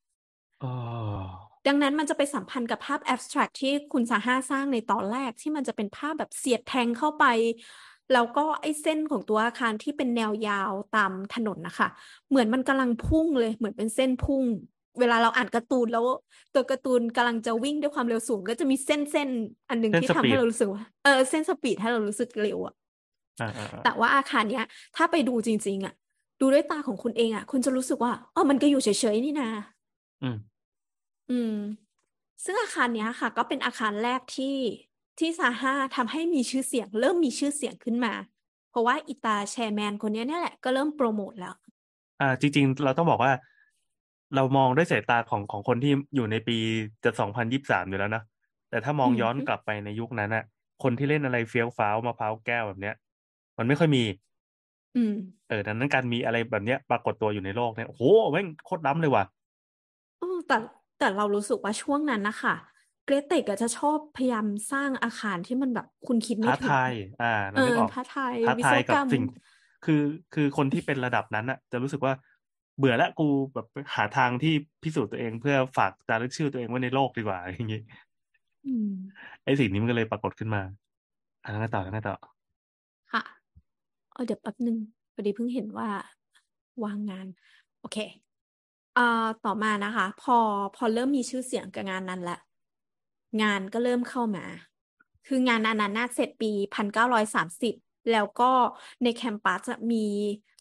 [1.66, 7.24] ดังนั้นมันจะไปสัมพันธ์กับภาพ abstract ที่คุณซาห้าสร้างในตอนแรกที่มันจะเป็นภาพแบบเสียดแทงเข้าไป
[8.12, 11.88] แล้วก็ไอ้เส้นของตัวอาคารที่เป็นแนวยาวตามถนนนะคะ
[12.28, 14.42] เหมือนมันกำลังพุ่งเลยเหมือนเป็นเส้นพุ่ง
[15.00, 16.04] เวลาเราอ่านการ์ตูนแล้ว
[16.54, 19.28] ตัวการ์ตูนกำลังจะวิ่งด้วยความเร็วสูง ก็จะมีเส้นเส้น
[19.68, 22.74] อันหนึ่งเส้นที่สทำปีให้ดเรารู้สึกว่าเออเส้นสปีดให้เรารู้สึกเร็วอะ
[23.40, 24.64] อ่าอ่าอ่าแต่ว่าอาคารเนี้ย
[24.96, 25.94] ถ้าไปดูจริง ๆอะ
[26.40, 29.48] ดูด้วยตาของคุณเองอะคุณจะรู้สึกว่าเออมันก็อยู่เฉยๆนี่นา
[31.30, 31.56] อืมอืม
[32.44, 34.56] ซึ่งอาคารเนี้ยค่ะ ก็เป็นอาคารแรกที่
[35.18, 38.14] ที่ซาฮาทำให้มีชื่อเสียง เริ่มมีชื่อเสียงขึ้นมา
[38.70, 41.54] เพราะว่าอิตาแชร์แมนคนเนี้ยเนี่ยแหละก็เริ่มโปรโมทแล้ว
[42.20, 43.32] อ่า จริง ๆ เราต้องบอกว่า
[44.34, 46.56] เรามองด้วยสายตาของของคนที่อยู่ในปี
[47.04, 48.22] จะสองพันยี่สิบสามอยู่แล้วนะ
[48.70, 50.44] แต่ถ้ามองอืมย้อนกลับไปในยุคนั้นอะ
[50.82, 52.94] คนที่เล่นอะไรเฟี้ยวฟ้าวมะพร้าวแก้วแบบเนี้ย
[53.58, 54.04] มันไม่ค่อยมี
[54.94, 55.12] อืม
[55.48, 58.02] เออดังนั้นการมีอะไรแบบเนี้ย ปรากฏตัวอยู่ในโลกเนี่ยโอ้โห
[58.32, 59.24] แม่งโคตรล้ำเลยว่ะ
[60.18, 60.56] เออแต่
[61.01, 62.55] แต่เรารู้สึกว่าช่วงนั้นนะคะ
[63.05, 66.92] เกรเตกจะชอบพยายามสร้างอาคารที่มันแบบคุณคิดไม่ท้าถึงทาย
[67.22, 69.22] อ่าเอเรานึอกออกท้าทายท้าวิทาศยวกักบรรมสิ่ง
[69.84, 70.03] คือ
[70.34, 72.12] คือคนที่เป็นระดับนั้นอะจะรู้สึกว่า
[72.78, 77.80] เบื่อแล้วกูแบบหาทางที่พิสูจน์ตัวเองเพื่อฝากจารึกชื่อตัวเองไว้ในโลกดีกว่าอย่างงี้
[78.64, 78.90] อืม
[79.44, 80.62] ไอ้สิ่งนี้มันก็เลยปรากฏขึ้นมา
[81.42, 82.16] อะแล้วไงต่อแล้วไงต่อ
[83.12, 83.22] ค่ะ
[84.12, 84.76] เออเดี๋ยวแป๊บนึง
[85.14, 85.88] พอดีเพิ่งเห็นว่า
[86.84, 87.26] วางงาน
[87.80, 87.96] โอเค
[88.29, 90.38] เอ่อต่อมานะคะ พอ
[90.76, 92.38] พอเริ่มมีชื่อเสียงกับงานนั้นละ
[93.42, 94.44] งานก็เริ่มเข้ามา
[95.26, 97.74] คืองานอันนั้นน่าเสร็จปีพันเก้าร้อยสามสิบ
[98.12, 98.51] แล้วก็
[99.03, 100.05] ในแคมปัสจะมี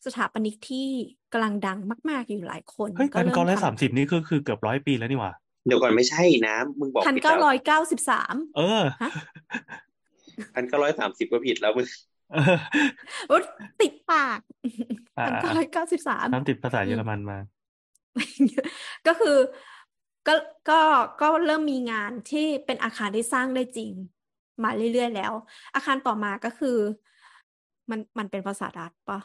[0.06, 0.88] สถาปนิกที่
[1.34, 1.78] กำลังดัง
[2.10, 5.34] มาก ๆ อยู่หลายคนเฮ้ยก็พันเริ่เก้ามร้อยทสามสิบนี่ก็คือเกือบร้อยปีแล้วนี่หว่า
[5.68, 9.12] เดี๋ยวก่อนไม่ใช่นะ มึงบอกำพันผิดเก้าแล้วร้อยเก้าสิบสามเออฮะ
[10.56, 11.88] พันเก้าร้อยสามสิบก็ผิดแล้วมึง
[12.34, 12.58] เออ
[13.32, 13.44] อุ๊ย
[13.82, 14.40] ติดปาก
[15.18, 17.38] อ่าพันเก้าร้อยเก้าสิบสามน้ำติดภาษาเยอรมันมา
[19.08, 19.38] ก็คือ
[20.28, 20.36] ก็
[20.70, 20.82] ก็
[21.22, 23.92] ก็เริ่มมีงานที่เป็นอาคารที่สร้างได้จริง
[24.64, 25.34] มาเรื่อยๆแล้ว
[25.76, 26.78] อาคารต่อมาก็คือ
[27.90, 29.20] มันมันเป็นภาษาดัตช์ปะ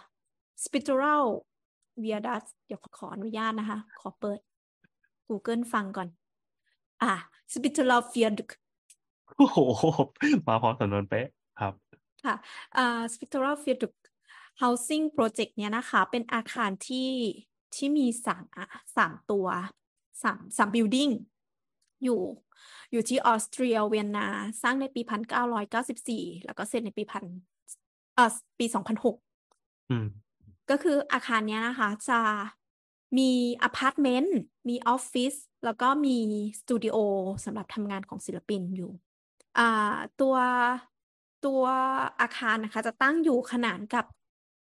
[0.65, 1.25] Spittoral
[2.03, 4.39] Viaduct เดี๋ยวขอขออนุญาตนะคะ ขอเปิด
[5.29, 6.09] Google ฟังก่อน
[7.03, 7.13] อะ
[7.53, 8.53] Spittoral Viaduct
[9.37, 9.59] โอ้โห
[10.47, 11.27] มาพร้อมสำนวนเป๊ะ
[11.61, 11.75] ครับ
[12.25, 12.35] ค่ะ
[12.77, 14.01] อ่า Spittelau Viaduct
[14.61, 17.11] Housing Project เนี่ยนะคะ เป็นอาคารที่
[17.77, 18.67] ที่มีสามอะ
[18.97, 19.47] สามตัว
[20.23, 21.13] สามสาม building
[22.05, 22.21] อยู่
[22.93, 24.27] อยู่ที่ออสเตรียเวียนนา
[24.63, 27.25] สร้างในปีพันเก้าร้อยเก้าสิบสี่แล้วก็เสร็จในปีพัน
[28.15, 29.17] เอ่อปีสองพันหก
[29.91, 30.07] อืม
[30.71, 32.21] ก็คืออาคารเนี้ยนะคะ จะ
[33.19, 33.31] มี
[33.63, 36.19] อพาร์ตเมนต์มีออฟฟิศแล้วก็มี
[36.61, 36.97] สตูดิโอ
[37.45, 38.91] สำหรับทำงานของศิลปินอยู่
[39.59, 40.37] อ่าตัว
[41.47, 41.63] ตัว
[42.21, 44.07] อาคารนะคะ จะตั้งอยู่ขนานกับ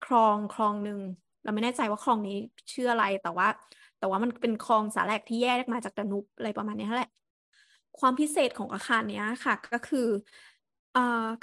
[0.06, 1.00] คลองคลองหนึ่ง
[1.48, 2.38] เราไม่แน่ใจว่าคลองนี้
[2.72, 3.48] ชื่ออะไรแต่ว่า
[4.00, 7.12] แต่ว่ามันเป็นคลองสาแหลกที่แยกมาจากดานูบอะไรประมาณเนี้แหละ
[8.00, 10.08] ความพิเศษของอาคารเนี้ยค่ะ ก็คือ
[10.96, 10.98] อ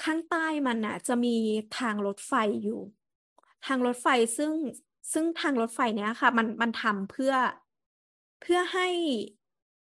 [0.05, 1.37] ข้างใต้มันน่ะ จะมี
[1.79, 2.33] ทางรถไฟ
[2.65, 2.81] อยู่
[3.67, 4.53] ทางรถไฟซึ่ง
[5.13, 7.35] ซึ่งทางรถไฟเนี้ยค่ะ มันมันทำเพื่อ
[8.43, 8.89] เพื่อให้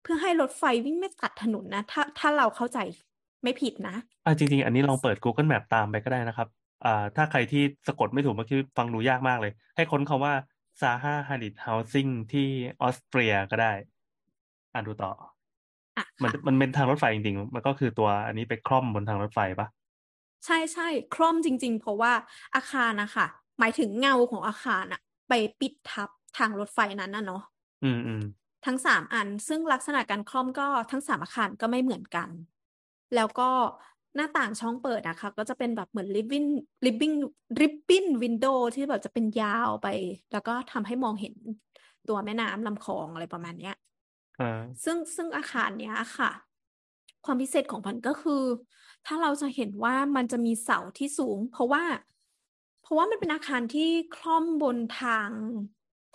[0.02, 2.78] เพื่อให้รถไฟวิ่งไม่ตัดถนนนะ ถ้าถ้าเราเข้าใจ
[3.42, 6.48] ไม่ผิดนะอ่าจริง ๆ อันนี้ลองเปิด Google Map ตามไปก็ได้นะครับ
[6.84, 10.34] อ่าถ้าใครที่สะกดไม่ถูกเมื่อกี้ฟังดูยากมากเลย ให้ค้นคำว่า
[10.80, 12.48] Zaha Hadid Housing ที่
[12.82, 13.72] ออสเตรียก็ได้
[14.72, 15.10] อ่านดูต่อ
[15.96, 19.68] อะมันค่ะมันเป็นทางรถไฟจริงๆ มันก็คือตัวอันนี้ไปคล่อมบนทางรถไฟปะ
[20.44, 22.12] ใช่ใช่คล่อมจริง ๆ เพราะว่า
[22.54, 23.26] อาคารนะคะ
[23.58, 27.42] หมายถึงเงาของอาคารอะไปปิดทับทางรถไฟนั้นนะเนาะ
[27.82, 28.20] อืมอืม
[28.66, 32.28] ทั้งสามอันซึ่งลักษณะการคล่อมก็ทั้งสามอาคารก็ไม่เหมือนกัน
[33.14, 33.50] แล้วก็
[34.16, 36.48] หน้าต่างช่องเปิดนะคะ ก็จะเป็นแบบเหมือน living
[36.86, 37.14] living
[37.60, 39.88] ribbon window ที่แบบจะเป็นยาวไป
[40.32, 41.34] แล้วก็ทำให้มองเห็น
[42.08, 43.74] ตัวแม่น้ำลำคลองอะไรประมาณเนี้ย
[44.38, 46.30] อ่าซึ่งซึ่งอาคารเนี้ยค่ะ
[47.24, 48.42] ความพิเศษของมันก็คือ
[49.06, 51.84] ถ้าเราจะเห็นว่ามันจะมีเสาที่สูง เพราะว่า
[52.82, 55.28] เพราะว่ามันเป็นอาคารที่คร่อมบนทาง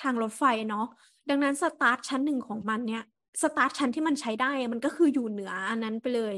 [0.02, 0.88] ทางรถไฟเนาะ
[1.30, 3.04] ดังนั้นสตาร์ทชั้นหนึ่งของมันเนี่ย
[3.41, 6.36] สตาร์ทชั้นที่มันใช้ได้อะมันก็คืออยู่เหนืออันนั้นไปเลย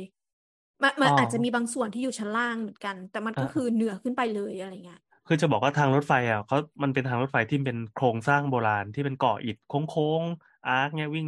[0.82, 9.57] มันมันอ๋อออาจจะมีบางส่วนที่อยู่ชั้นล่างเหมือนกัน แต่มันก็อ่า คือเหนือขึ้นไปเลยอะไรเงี้ย คือจะบอกว่าทางรถไฟอะเขามันเป็นทางรถไฟที่เป็นโครงสร้างโบราณที่เป็นก่ออิฐ
[9.89, 11.27] โค้งๆ arch เนี่ยวิ่ง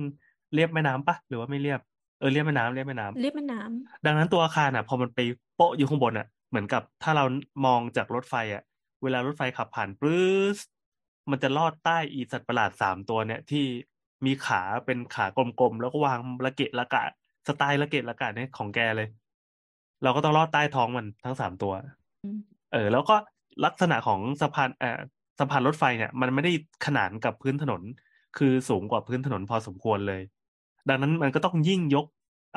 [0.54, 1.80] เลียบแม่น้ำปะหรือว่าไม่เลียบ
[2.20, 5.20] เออเลียบแม่น้ำเลียบแม่น้ำ เลียบแม่น้ำดังนั้นตัวอาคารอะ พอมันไป
[5.56, 7.26] โปะอยู่ข้างบนอะ เหมือนกับถ้าเรา
[7.66, 8.64] มองจากรถไฟอะ
[9.04, 10.26] เวลารถไฟขับผ่านปรื้
[10.56, 10.58] ส
[11.32, 13.66] มันจะลอดใต้อีสัตว์ประหลาดสามตัวเนี่ย ที่
[14.26, 17.04] มีขาเป็นขากลมๆ แล้วก็วางระเกะระกะ
[17.48, 19.08] สไตล์ระเกะระกะเนี่ยของแกเลย
[20.04, 21.74] เราก็ต้องลอดใต้ท้องมันทั้งสามตัว
[22.24, 22.40] อืม
[22.74, 23.16] เออ แล้วก็
[23.66, 25.00] ลักษณะของสะพานเอ่อ
[25.40, 26.52] สะพานรถไฟเนี่ย มันไม่ได้
[26.86, 27.82] ขนานกับพื้นถนน
[28.38, 30.22] คือสูงกว่าพื้นถนนพอสมควรเลย
[30.90, 32.06] ดังนั้นมันก็ต้องยิ่งยก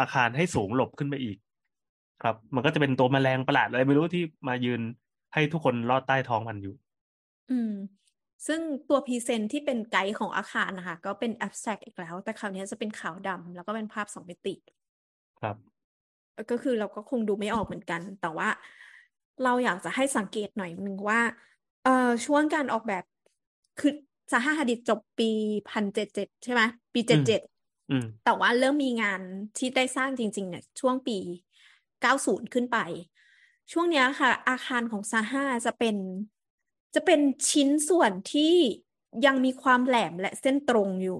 [0.01, 1.37] อาคารให้สูงหลบขึ้นไปอีก
[2.23, 4.81] ครับ มันก็จะเป็นตัวแมลงประหลาดอะไรไม่รู้ที่มายืน
[5.35, 6.75] ให้ทุกคนลอดใต้ท้องมันอยู่
[7.51, 7.73] อืม
[8.47, 14.55] ซึ่งตัวพรีเซนต์ที่เป็นไกด์ของอาคารนะคะ ก็เป็น abstract อีกแล้ว แต่คราวนี้จะเป็นขาวดำแล้วก็เป็นภาพสองมิติ
[15.41, 15.57] ครับ
[16.51, 18.49] ก็คือเราก็คงดูไม่ออกเหมือนกัน แต่ว่า
[19.45, 21.21] เราอยากจะให้สังเกตหน่อยนึงว่า
[21.85, 23.05] เอ่อช่วงการออกแบบ
[23.79, 23.93] คือ
[24.33, 25.31] ซาฮาฮาดิดจบปี
[25.71, 26.63] พันเจ็ดเจ็ดใช่ไหม
[26.95, 27.41] ปีอืเจ็ดมเจ็ด
[27.91, 29.21] อืมแต่ว่าเริ่มมีงาน
[29.57, 31.19] ที่ได้สร้างจริง ๆ เนี่ย ช่วงปี
[32.01, 32.79] เก้าศูนย์ขึ้นไป
[33.73, 35.97] ช่วงเนี้ยค่ะ อาคารของซาฮาจะเป็น
[36.95, 37.21] จะเป็น
[37.51, 38.55] ชิ้นส่วนที่
[39.27, 41.19] ยังมีความแหลมและเส้นตรงอยู่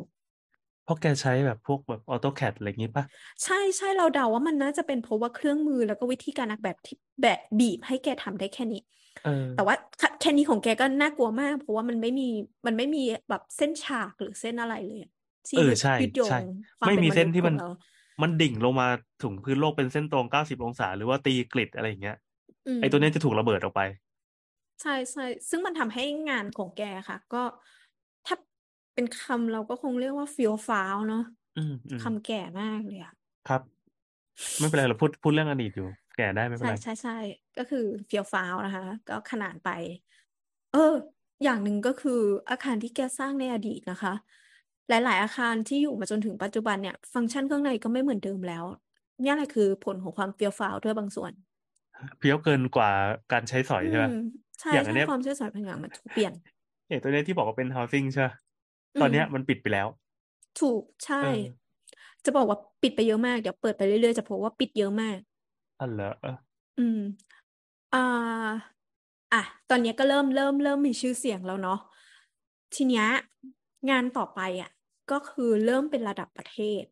[0.85, 3.05] เพราะแกใช้แบบพวกแบบออโต้แคดอะไรอย่างงี้ปะ
[3.45, 8.79] ใช่ใช่เราเดาว่ามันน่าจะเป็นเพราะว่าเครื่องมือแล้วก็วิธีการออกแบบที่แบบบีบให้แกทำได้แค่นี้
[9.23, 12.25] เออแต่ว่าแค่แค่นี้ของแกก็น่ากลัวมาก เพราะว่ามันไม่มี
[12.67, 15.11] มันไม่มีแบบเส้นฉากหรือเส้นอะไรเลยอะ
[15.47, 16.37] ที่เออแบบใช่ยืดโยใช่ง
[16.79, 17.65] ความไม่เป็นมีมเส้นนุษย์ที่ขมัอนงเรา
[18.23, 18.87] มันดิ่งลงมา
[19.23, 22.17] ถึงพื้นโลกเป็นเส้นตรงเก้าสิบองศา หรือว่าตีกริดอะไรอย่างเงี้ย
[22.67, 23.81] อืมไอตัวเนี้ยจะถูกระเบิดออกไป
[24.83, 27.39] ใช่ใช่ซึ่งมันทำให้งานของแกค่ะ ก็
[27.83, 27.84] ถ้า
[28.95, 31.21] เป็นคำเราก็คงเรียกว่าเฟี้ยวฟ้าวเนาะ
[31.57, 33.13] อืมอืมคำแก่มากเลยอะ
[33.49, 33.63] ครับ
[34.61, 37.13] ไม่เป็นไรเราพูดพูดเรื่องอดีตอยู่ แก่ได้ไม่เป็นใช่ไรใช่ใช่
[37.57, 39.69] ก็คือเฟี้ยวฟ้าวนะคะ ก็ขนานไป
[40.73, 40.95] เออ
[41.45, 42.21] อย่างหนึ่งก็คือ
[42.51, 44.13] อาคารที่แกสร้างในอดีตนะคะ
[44.89, 48.65] หลาย ๆ อาคารที่อยู่มาจนถึงปัจจุบันเนี่ย ฟังก์ชันข้างในก็ไม่เหมือนเดิมแล้ว
[49.23, 51.33] เนี่ยแหละคือผลของความเฟี้ยวฟ้าวด้วยบางส่วน
[52.19, 52.91] เพี้ยวเกินกว่า
[53.33, 54.11] การใช้สอยอืใช่ไหมม
[54.61, 56.33] ใช่อย่างอันใช่เนี้ยความเชื่อสายพลังงานมันถูกเปลี่ยน
[56.89, 58.44] อย่างตัวเนี้ยที่บอกว่าเป็น housing ใช่ปะอื
[59.01, 59.89] ตอนมเนี้ยมันปิดไปแล้ว
[60.61, 61.45] ถูกใช่เออ
[62.25, 65.19] จะบอกว่าปิดไปเยอะมาก เดี๋ยวเปิดไปเรื่อยๆจะพบว่าปิดเยอะมาก
[65.81, 66.37] อันเหรอเออ
[66.77, 66.99] อืม
[67.93, 67.99] อ่า
[69.33, 71.79] อะตอนเนี้ยก็เริ่มเริ่มเริ่มมีชื่อเสียงแล้วเนาะ
[72.75, 73.07] ทีเนี้ย
[73.91, 74.71] งานต่อไปอะ
[75.11, 76.85] ก็คือเริ่มเป็นระดับประเทศ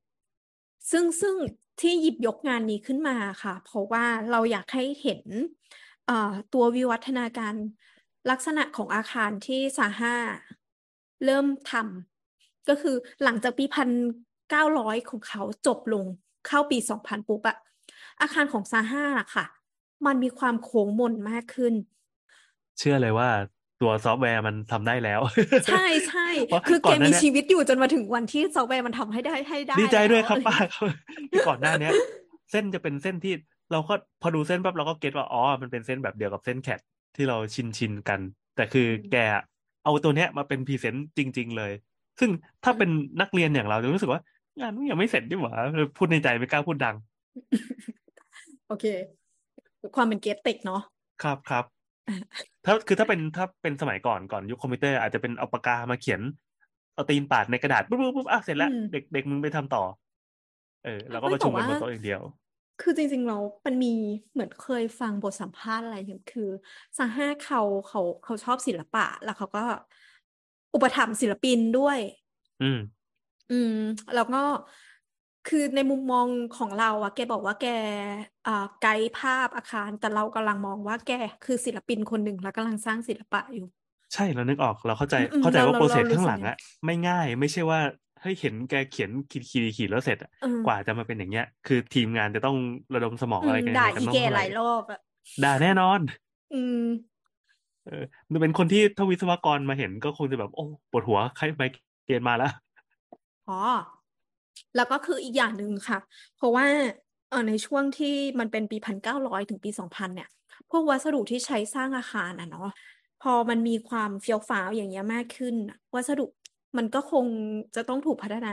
[0.90, 1.36] ซึ่งซึ่ง
[1.80, 5.22] ที่หยิบยกงานนี้ขึ้นมาค่ะ เพราะว่าเราอยากให้เห็น
[6.06, 7.54] เอ่อตัววิวัฒนาการ
[8.30, 10.16] ลักษณะของอาคารที่ซาห้า
[11.24, 13.88] เริ่มทำก็คือหลังจากปีพัน
[14.50, 16.04] เก้าร้อยของเขาจบลง
[16.46, 17.56] เข้าปีสองพันปุ๊บอะ
[18.20, 19.44] อาคารของซาฮาอะค่ะ
[20.06, 21.74] มันมีความโค้งมนมากขึ้น
[22.78, 23.28] เชื่อเลยว่า
[23.80, 25.20] ตัวซอฟต์แวร์มันทำได้แล้ว
[25.66, 30.86] ใช่ใช่เพราะคือก่แกอนหน้ามีเนี้ยชีวิตอยู่จนมาถึงวันที่ซอฟต์แวร์มันทำให้ได้ให้ได้ ดีใจด้วยแล้วครับอะไรป้าครับ
[31.32, 31.92] คือก่อนหน้าเนี้ย
[32.50, 33.34] เส้นจะเป็นเส้นที่
[33.72, 36.80] เราก็พอดูเส้นปั๊บเราก็เก็ตว่าอ๋อมันเป็นเส้นแบบเดียวกับเส้น CAD
[37.16, 38.20] ที่เราชินชินกัน
[38.56, 39.16] แต่คือแก
[39.82, 41.72] เอาตัวเนี้ยมาเป็น present จริง ๆ เลย
[42.20, 42.30] ซึ่ง
[42.64, 44.20] ถ้าเป็นนักเรียนอย่างเราจะรู้สึกว่า
[44.58, 45.54] งานมันยังไม่เสร็จดิหว่า
[45.96, 46.96] พูดในใจไม่กล้าพูดดัง
[48.68, 48.84] โอเค
[49.96, 50.82] ความเป็นเกตติกเนาะ
[51.22, 51.64] ครับครับ
[52.64, 56.20] ถ้าคือถ้าเป็นถ้าเป็นสมัยก่อนก่อนยุคคอมพิวเตอร์อาจจะเป็นเอาปากกามาเขียน
[56.94, 59.82] เอาตีนปาดในกระดาษปุ๊บปุ๊บปุ๊บอะเสร็จแล้วอืมเด็กเด็กมึงไปทำต่อ
[60.84, 62.20] เออ แล้วก็ไม่ประชุมกันบแต่นว่าโต๊ะอย่างเดียว
[62.82, 63.94] คือจริงๆเรามันมี
[64.32, 66.50] เหมือนเคยฟังบทสัมภาษณ์อะไรอย่างคือ
[66.98, 69.60] ซาห้าเขาเขาเขาชอบศิลปะ แล้วเขาก็
[70.74, 71.98] อุปถัมภ์ศิลปินด้วย
[72.60, 72.78] อืม
[73.48, 73.72] อืม
[74.14, 74.38] แล้วก็
[75.48, 76.26] คือในมุมมอง
[76.56, 77.66] ของเราอะแกบอกว่าแก
[78.46, 81.10] อ่าไกด์ภาพอาคาร แต่เรากำลังมองว่าแก
[81.42, 83.66] คือศิลปินคนหนึ่งแล้วกำลังสร้างศิลปะอยู่
[84.14, 87.80] ใช่เรานึกออกเราเข้าใจอืมอืมเข้าใจเราว่าเราโปรเซสเรารู้ข้างสึหกลังอย่างนั้อะนไม่ง่าย ไม่ใช่ว่า
[88.22, 92.56] เฮ้ยเห็นแกเขียนขีดขีดขีดแล้วเสร็จอะเออกว่าจะมาเป็นอย่างเงี้ย คือทีมงานจะต้อง
[92.94, 94.98] ระดมสมองอือะไรมกันด่ายังไงกันอีต้องแกเท่าหไหร่ลายรอบอะ
[95.42, 96.00] ด่าแน่นอน
[96.52, 96.78] อืม
[97.84, 101.62] เออมันเป็นคนที่ถ้าวิศวกรมาเห็นก็คงจะแบบ โอ้ปวดหัวใครไป
[102.06, 102.50] เกณฑ์มาแล้ว
[103.46, 103.54] อ๋อ
[104.76, 105.98] แล้วก็คืออีกอย่างหนึ่งค่ะ
[106.36, 106.66] เพราะว่า
[107.28, 110.28] เออในช่วงที่มันเป็นปีพันเก้าร้อยถึงปีสองพันเนี่ย
[110.70, 112.68] พวกวัสดุที่ใช้สร้างอาคารอะเนาะ
[113.22, 116.26] พอมันมีความเฟี้ยวฟ้าวอย่างเงี้ยมากขึ้นน่ะวัสดุ
[116.76, 117.26] มันก็คง
[117.74, 118.48] จะต้องถูกพัฒนา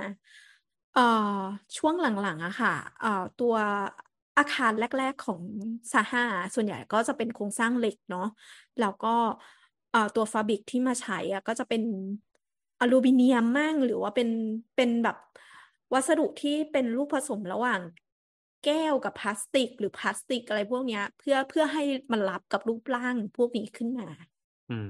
[0.93, 1.01] เอ่อ
[1.77, 3.55] ช่วงหลังๆอะค่ะเอ่อตัว
[4.37, 5.41] อาคารแรก ๆของ
[5.93, 6.23] ซาฮา
[6.55, 8.27] ส่วนใหญ่ก็จะเป็นโครงสร้างเหล็กเนาะ
[8.79, 9.15] แล้วก็
[9.91, 11.81] เอ่อตัวฟาบริกที่มาใช้อะก็จะเป็น
[12.81, 14.29] อลูมิเนียมมั่งหรือว่าเป็น
[14.75, 15.17] เป็นแบบ
[15.93, 17.81] วัสดุที่เป็นลูกผสมระหว่าง
[18.65, 24.07] แก้วกับพลาสติก หรือพลาสติกอะไรพวกเนี้ย เพื่อเพื่อให้มันรับกับรูปร่างพวกนี้ขึ้นมา
[24.69, 24.89] อืม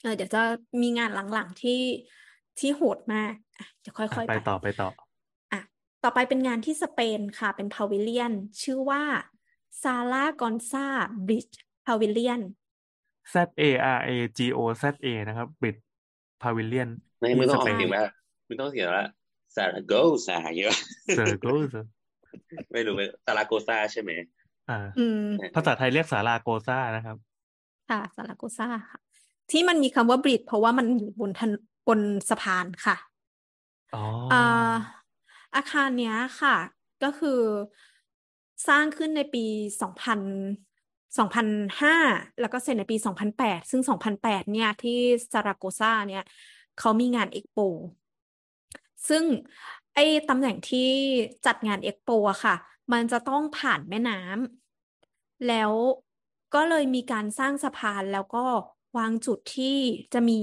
[0.00, 0.40] เออเดี๋ยวจะ
[0.82, 1.72] มีงานหลังๆที่
[2.58, 4.88] ที่โหดมากอะเดี๋ยวค่อะอยๆไปไปต่อไปต่อ
[5.52, 5.60] อะ
[6.04, 8.32] ต่อไปเป็นงานที่สเปนค่ะ เป็นพาวิเลียน
[8.62, 9.02] ชื่อว่า
[9.82, 10.86] ซาลากอนซา
[11.26, 12.40] บริดจ์พาวิเลียน
[13.34, 13.62] Z A
[13.96, 15.76] R A G O Z A นะครับบิด
[16.42, 16.88] พาวิเลียน
[17.18, 18.04] ไม่ที่มึงต้สองออเปกนเสียงว่า
[18.46, 19.04] มึงต้องเสียงว่า
[19.56, 19.92] ซาราโก
[20.26, 20.74] ซาเยอะ
[21.16, 21.74] เซอร์โกส
[22.72, 24.10] ไม่รู้ไม่ซาราโกซาใช่ไหม
[24.70, 27.16] อ่าอืมภาษาไทยเรียกสาราโกซ่านะครับ
[27.90, 28.98] ค่ะซาลาโกซาค่ะ
[29.50, 31.52] ที่มันมีคำว่า bridge เพราะว่ามันอยู่บนถน
[31.86, 32.96] บนสะพานค่ะ
[33.94, 34.02] อ๋อ
[34.32, 34.72] อ่า
[35.54, 36.56] อาคารเนี้ยค่ะ
[37.02, 37.40] ก็คือ
[38.68, 39.44] สร้างขึ้นในปี
[39.82, 40.20] สองพัน
[41.18, 41.46] สองพัน
[41.82, 41.96] ห้า
[42.40, 44.98] แล้วก็เสร็จในปีสองพันแปดซึ่งสองพันแปดเนี่ย ที่
[45.32, 46.24] ซาราโกซาเนี่ย
[46.78, 47.58] เขามีงานเอ็กโป
[49.08, 49.24] ซึ่ง
[49.94, 50.90] ไอ้ตำแหน่งที่
[51.46, 52.54] จัดงานเอ็กโปอะค่ะ
[52.92, 55.72] มันจะต้องผ่านแม่น้ำแล้ว
[56.54, 58.44] ก็เลยมีการสร้างสะพานแล้วก็
[58.98, 59.76] วางจุดที่
[60.12, 60.38] จะมี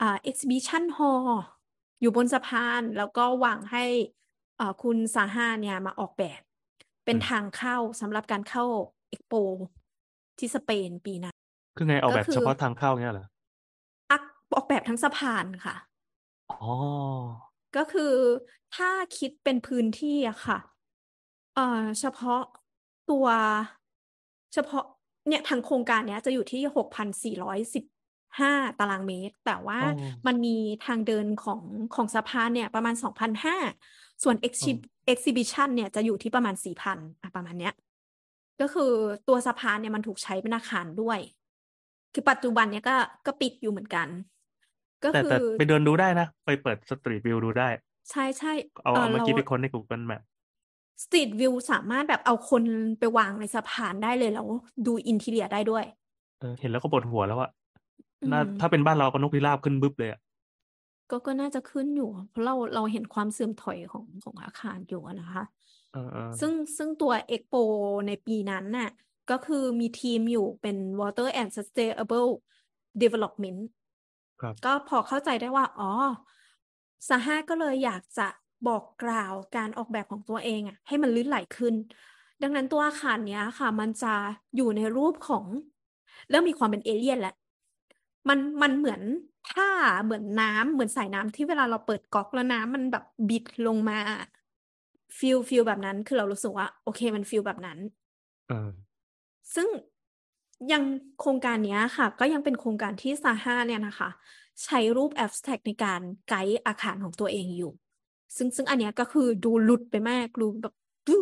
[0.00, 1.28] อ่า exhibition hall
[2.00, 3.84] อยู่บนสะพานแล้วก็วางให้
[4.60, 6.40] อ่าคุณซาฮาเนี่ยมาออกแบบ
[7.04, 8.64] เป็นอืมทางเข้าสำหรับการเข้า
[9.08, 9.32] เอ็กโป
[10.38, 11.36] ที่สเปนปีนั้น
[11.76, 13.26] คือไงออกก็แบบคือเฉพาะทางเข้าเงี้ยเหรอ
[14.10, 14.22] อัก
[14.54, 15.74] ออกแบบทั้งสะพานค่ะ
[16.48, 16.64] อ๋อ
[17.76, 18.14] ก็คือ
[18.72, 20.58] ถ้าคิดเป็นพื้นที่อะค่ะ
[21.54, 22.40] เอ่อเฉพาะ
[23.10, 23.26] ตัว
[24.54, 24.84] เฉพาะ
[25.28, 27.84] เนี่ยทางโครงการเนี้ยจะอยู่ที่หกพันสี่ร้อยสิบ
[28.40, 29.88] ห้าตารางเมตร แต่ว่าอ๋อ
[30.26, 31.62] มันมีทางเดินของ
[31.94, 33.56] ของสะพานเนี่ยประมาณสองพันห้า
[34.22, 37.72] ส่วนอ๋อ exhi- exhibition เนี่ยจะอยู่ที่ประมาณสี่พันอะประมาณเนี้ย
[38.60, 38.92] ก็คือ
[39.28, 41.18] ตัวสะพานเนี่ยมันถูกใช้เป็นอาคารด้วย
[42.14, 44.08] คือปัจจุบันเนี่ยก็ก็ปิดอยู่เหมือนกัน
[45.04, 47.68] ก็แต่คืแต่อไปเดินดูได้นะ ไปเปิด Street View ดูได้
[48.10, 48.52] ใช่ใช่
[48.84, 50.22] เอาเออเอาเมื่อเรากี้ไปค้นใน Google Map
[51.02, 52.64] Street View สามารถแบบเอาคน
[52.98, 54.46] ไปวางในสะพานได้เลยแล้ว
[54.86, 55.84] ดู interior ได้ด้วย
[56.38, 57.50] เออเห็นแล้วก็ปวดหัวแล้วอะ
[58.22, 60.20] อืน่าม ถ้าเป็นบ้านเราก็นกพิราบขึ้นบึ้บเลยอะ
[61.10, 65.42] ก็ ก็น่าจะขึ้นอยู่ เพราะเรา เราเห็นความเสื่อมถอยของ ของอาคารอยู่อะนะคะ
[65.92, 67.56] เออเออซึ่ง ซึ่งตัว Expo
[68.06, 68.90] ในปีนั้นน่ะ
[69.30, 72.30] ก็คือมีทีมอยู่เป็น Water and Sustainable
[73.02, 73.60] Development
[74.42, 75.90] ครับ ก็พอเข้าใจได้ว่า อ๋อ
[77.08, 78.28] ซาฮาก็เลยอยากจะ
[78.68, 81.74] บอกกล่าวการออกแบบของตัวเองอะ ให้มันลื่นไหลขึ้น
[82.42, 84.14] ดังนั้นตัวอาคารเนี้ยค่ะ มันจะ
[84.56, 85.44] อยู่ในรูปของ
[86.30, 87.34] เริ่มมีความเป็นเอเลี่ยนแล้ว
[88.28, 89.02] มันมันเหมือน
[89.48, 89.70] ผ้า
[90.04, 93.98] เหมือนน้ำเหมือนสายน้ำที่เวลาเราเปิดก๊อกแล้วน้ำมันแบบบิดลงมา
[95.18, 97.78] ฟิลฟิลแบบนั้นคือเรารู้สึกว่า โอเคมันฟิลแบบนั้น
[98.48, 98.70] เออ
[99.54, 99.68] ซึ่ง
[100.72, 100.82] ยัง
[101.20, 104.08] โครงการเนี้ยค่ะ ก็ยังเป็นโครงการที่ซาฮาเนี่ยนะคะ
[104.64, 107.72] ใช้รูป abstract ในการไกด์อาคารของตัวเองอยู่
[108.36, 110.74] ซึ่งซึ่งอันเนี้ยก็คือดูหลุดไปมากดูแบบ
[111.08, 111.16] ดู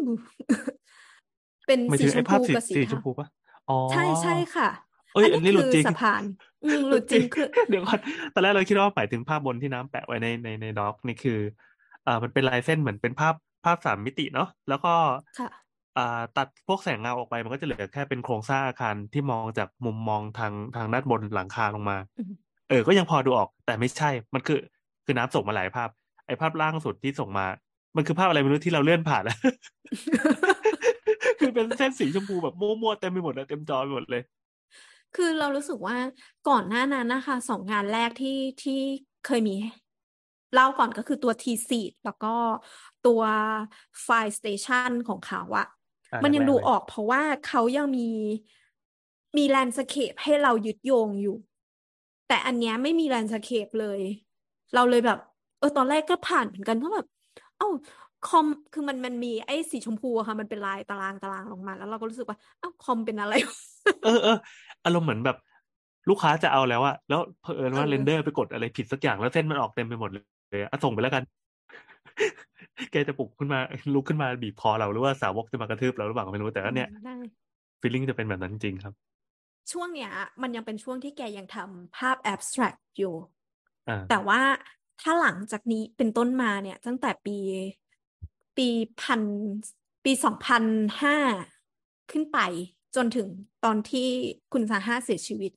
[1.66, 3.28] เป็นหมายสีถึงชไอ้มภาพพูสีกับสีสีชเทามพูปะ
[3.68, 4.68] อ๋อใช่ใช่ค่ะ
[5.16, 6.22] เอ้ยอันอันนี้นี้หลุดคือจริงสะพาน
[6.64, 7.98] อืมหลุดจริงคือเดี๋ยวก่อน
[8.34, 11.38] ตอนแรกเราคิดว่าหมายถึงภาพบนที่น้ำแปะไว้ในในในด็อกนี่คือ
[12.06, 14.94] อ่ามันเป็นลายเส้นเหมือนเป็นภาพภาพสามมิติเนาะแล้วก็
[15.38, 15.48] ค่ะ
[15.96, 22.32] อ่าตัดพวกแสงเงาออกไปมันก็จะเหลือแค่เป็นโครงสร้างอาคารที่มองจากมุมมองทางทางด้านบนหลังคาลงมาอืม
[22.68, 24.60] เออ ก็ยังพอดูออก แต่ไม่ใช่ มันคือ
[25.04, 25.88] คือน้ำส่งมาหลายภาพ
[26.26, 27.46] ไอ้ภาพล่างสุดที่ส่งมา
[27.96, 29.38] มันคือภาพอะไรไม่รู้ที่เราเลื่อนผ่านแล้ว
[31.38, 34.22] คือเป็นเส้นสีชมพูแบบมั่วๆเต็มไปหมดเลยเต็มจอไปหมดเลย
[35.16, 35.96] คือเรารู้สึกว่า
[36.48, 38.80] ก่อนหน้านั้นนะคะสองงานแรกที่ที่
[39.26, 39.56] เคยมี
[40.54, 42.34] เล่าก่อนก็คือตัว thesis แล้วก็
[43.06, 43.22] ตัว
[44.06, 45.66] Fire Station ของเขาอะ
[46.12, 48.08] อ่ามันยังแรกๆดูเลยออกเพราะว่าเขายังมี
[49.36, 51.36] มี landscape ให้เรายึดโยงอยู่
[52.28, 54.00] แต่อันเนี้ยไม่มี landscape เลย
[54.74, 55.18] เราเลยแบบ
[55.58, 57.06] เออตอนแรกก็ผ่านเหมือนกันเพราะแบบ
[57.56, 57.68] เอ้า
[58.28, 63.34] คอมคือมันมันมีไอ้สีชมพูอะค่ะ มันเป็นลายตารางตารางลงมา แล้วเราก็รู้สึกว่าเอ้าคอมเป็นอะไร
[64.04, 64.38] เออเออ
[64.84, 65.36] อารมณ์เหมือนแบบ
[66.08, 70.18] ลูกค้าจะเอาแล้วอะแล้วเผอิญว่าเออ render ไปกดอะไรผิดสักอย่างแล้วเส้นมันออกเต็มไปหมดเล
[70.58, 71.22] ยอะส่งไปแล้วกัน
[72.92, 73.60] แกจะปลุกขึ้นมา
[73.94, 77.14] ลุกขึ้นมาบีบคอเราหรือว่าสาวกจะมากระทืบเราหรือเปล่าก็ไม่รู้แต่ก็เนี่ยอืมได้
[77.80, 78.94] feeling จะเป็นแบบนั้นจริงครับ
[79.72, 80.10] ช่วงเนี้ย
[80.42, 83.14] มันยังเป็นช่วงที่แกยังทำภาพ abstract อยู่
[83.88, 84.40] อ่าแต่ว่า
[85.02, 87.38] ถ้าหลังจากนี้เป็นต้นมาเนี่ย ตั้งแต่ปี
[88.56, 88.68] ปี
[89.02, 89.22] พัน
[90.04, 90.64] ปีสองพัน
[91.02, 91.16] ห้า
[92.10, 92.38] ขึ้นไป
[92.96, 93.28] จนถึง
[93.64, 94.08] ตอนที่
[94.52, 95.52] คุณซาฮาเสียชีวิต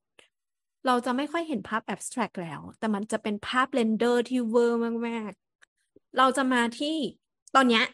[0.85, 6.95] เราจะไม่ค่อยเห็นภาพ abstract แล้ว แต่มันจะเป็นภาพ render ที่เว่อร์มากๆ เราจะมาที่
[7.55, 7.85] ตอนเนี้ย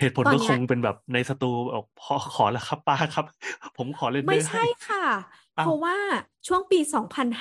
[0.00, 3.24] เหตุผลตอนก็เนี้คยงเป็นแบบในสตูบอกพอขอแล้วครับป้าครับ
[3.76, 5.06] ผมขอไม่อร์ให้ใช่ค่ะ
[5.58, 5.96] อ้าวเพราะว่า
[6.46, 6.78] ช่วงปี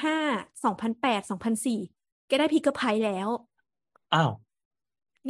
[0.02, 1.30] 2005 2008
[1.70, 3.30] 2004แกได้ Pritzker Prize แล้ว
[4.14, 4.32] อ้าว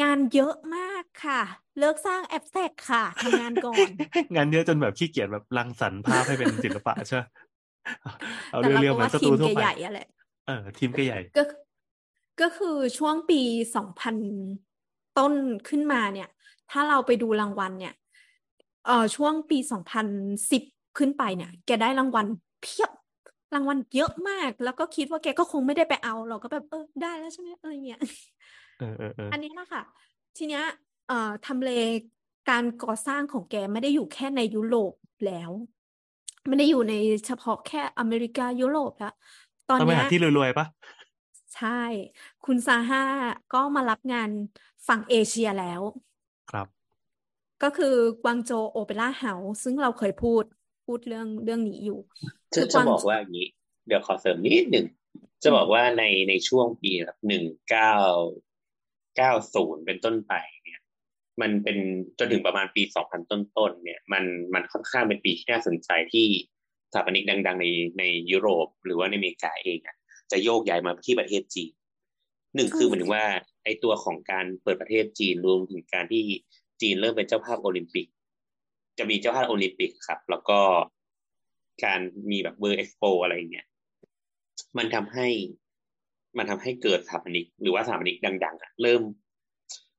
[0.01, 1.41] งานเยอะมาก ค่ะ
[1.79, 3.89] เลิกสร้างแอปแทกค่ะทำงานก่อน
[4.35, 7.21] งานเยอะจนแบบขี้เกียจแบบรังสรรค์ภาพให้เป็นศิลปะใช่ไหม
[8.51, 10.07] เอาแต่เรีเรายวๆเหมือก็ว่านสทีตูมทั่แกวไปใหญ่อะแหละ
[10.47, 11.43] เออ ทีมก็ใหญ่ก็
[12.41, 13.41] ก็คือช่วงปี
[13.75, 14.15] สองพัน
[15.19, 15.33] ต้น
[15.69, 16.29] ขึ้นมาเนี่ย
[16.71, 17.93] ถ้าเราไปดูรางวัลเนี่ย
[18.85, 20.07] เอ่อช่วงปีสองพัน
[20.51, 20.63] สิบ
[20.97, 22.25] ขึ้นไปเนี่ย แกได้รางวัล
[22.61, 22.91] เพียบ
[23.55, 27.99] รางวัลเยอะมาก แล้วก็คิดว่าแกก็คงไม่ได้ไปเอา เราก็แบบเออได้แล้วใช่ไหมอะไรเงี้ย
[28.79, 29.81] เออเออเอออันนี้นะคะ
[30.37, 30.63] ทีเนี้ย
[31.07, 31.71] เอ่อทำเล
[32.49, 34.93] การก่อสร้างของแกไม่ได้อยู่แค่ในยุโรป
[35.25, 35.51] แล้ว
[36.47, 36.93] ไม่ได้อยู่ใน
[37.25, 39.13] เฉพาะแค่อเมริกายุโรปแล้ว
[39.69, 40.65] ตอนต้องไปเนี้หายที่รวยๆปะ
[41.55, 41.81] ใช่
[42.45, 43.03] คุณซาฮา
[43.53, 44.29] ก็มารับงาน
[44.87, 45.81] ฝั่งเอเชียแล้ว
[46.51, 46.67] ครับ
[47.63, 50.43] ก็คือกวางโจวโอเปร่าเฮาส์ซึ่งเราเคยพูด
[50.85, 51.99] พูดเรื่องเรื่องนี้อยู่
[52.55, 53.47] จะคือกจะวางบอกว่าอย่างนี้
[53.87, 54.85] เดี๋ยวขอเสริมนิดหนึ่ง
[55.43, 57.95] จะบอกว่าในในช่วงปีแบบหนึ่งเก้า
[59.17, 60.62] เก้าศูนย์เป็นต้นไปเนี่ย
[61.41, 61.77] มันเป็น
[62.19, 64.23] จนถึงประมาณปีสองพันต้นๆเนี่ยมัน
[64.53, 66.27] มันค่อนข้างเป็นปีที่น่าสนใจที่
[66.91, 67.67] สถาปนิกดัง ๆ ใน
[67.99, 69.97] ในยุโรป หรือว่าในอเมริกาเองอะ
[70.31, 71.71] จะโยกย้ายมาที่ประเทศจีน
[72.55, 73.25] หนึ่งคือเหมายถึงว่า
[73.63, 76.23] ไอตัวของการเปิดประเทศจีนรวมถึงการที่
[76.81, 78.07] จีนเริ่มเป็นเจ้าภาพโอลิมปิก
[78.97, 80.59] จะมีเจ้าภาพโอลิมปิกครับ แล้วก็
[81.85, 81.99] การ
[82.31, 83.67] มีแบบ World Expo อะไรเงี้ย
[84.77, 85.27] มันทำให้
[86.37, 89.01] มันทำให้เกิดสถาปนิก หรือว่าสถาปนิกดัง ๆอะเริ่ม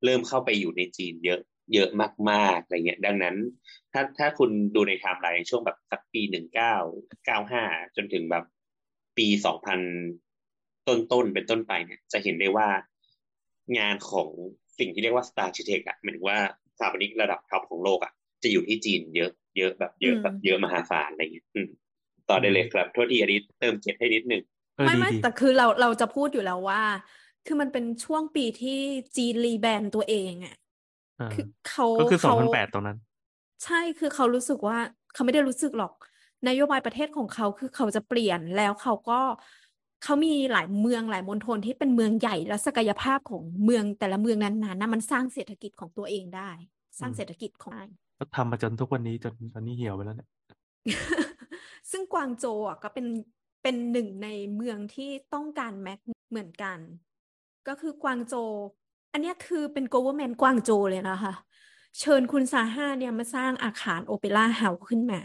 [0.04, 1.40] เริ่มเข้าไปอยู่ในจีนเยอะ
[1.74, 1.88] เยอะ
[2.30, 3.36] มากๆอะไรเงี้ยดังนั้น
[3.92, 6.74] ถ้าถ้าคุณดูในไทม์ไลน์ในช่วงแบบสักปีหนึ่งเก้า
[7.26, 7.62] เก้าห้า
[7.96, 8.44] จนถึงแบบ
[9.18, 9.80] ปีสองพัน
[10.88, 12.68] ต้นๆเป็นต้นไปเนี่ย จะเห็นได้ว่า
[13.78, 14.28] งานของ
[14.78, 16.38] สิ่งที่เรียกว่า Star Architect อะหมายถึงว่า
[16.78, 21.68] สถาปนิกระดับ top ของโลกอะจะอยู่ที่จีนเยอะเยอะแบบเยอะแบบเยอะมหาศาลอะไรเงี้ยอืม
[22.28, 24.42] ต่อได้เลยครับโทษทีอันนี้เติมเก็บให้นิดหนึ่ง
[24.76, 26.82] เออไม่ดีไม่ดีแต่คือเราเราจะพูดอยู่แล้วว่า
[27.46, 28.78] คือมันเป็นช่วงปีที่
[29.16, 30.56] จีน rebrand ตัวเองอะ
[31.18, 32.98] เออคือเขาก็คือสองเขาพันแปดตรงนั้น
[33.64, 34.78] ใช่คือเขารู้สึกว่า
[35.14, 35.92] เขาไม่ได้รู้สึกหรอก
[36.48, 39.20] นโยบายประเทศของเขาคือเขาจะเปลี่ยนแล้วเขาก็
[40.02, 46.50] เขามีหลายเมืองหลายมณฑลที่เป็นเมืองใหญ่แล้วศักยภาพของเมืองแต่ละเมืองนั้นๆนะมันสร้างเศรษฐกิจของตัวเองได้
[47.00, 47.84] สร้างอืมเศรษฐกิจของ
[48.18, 50.28] ก็ทำมาจนทุกวันนี้จนตอนนี้เหี่ยวไปแล้วเนี่ย
[51.90, 53.06] ซึ่งกวางโจวอะก็เป็น
[53.62, 56.78] เป็นหนึ่งในเมืองที่ต้องการแม็กเหมือนกัน
[57.68, 58.50] ก็คือกวางโจว
[59.12, 61.32] อันเนี้ยคือเป็น government กวางโจวเลยนะคะ
[61.98, 65.20] เชิญคุณซาฮ่าเนี่ยมาสร้างอาคารโอเปร่าเฮาส์ขึ้นมา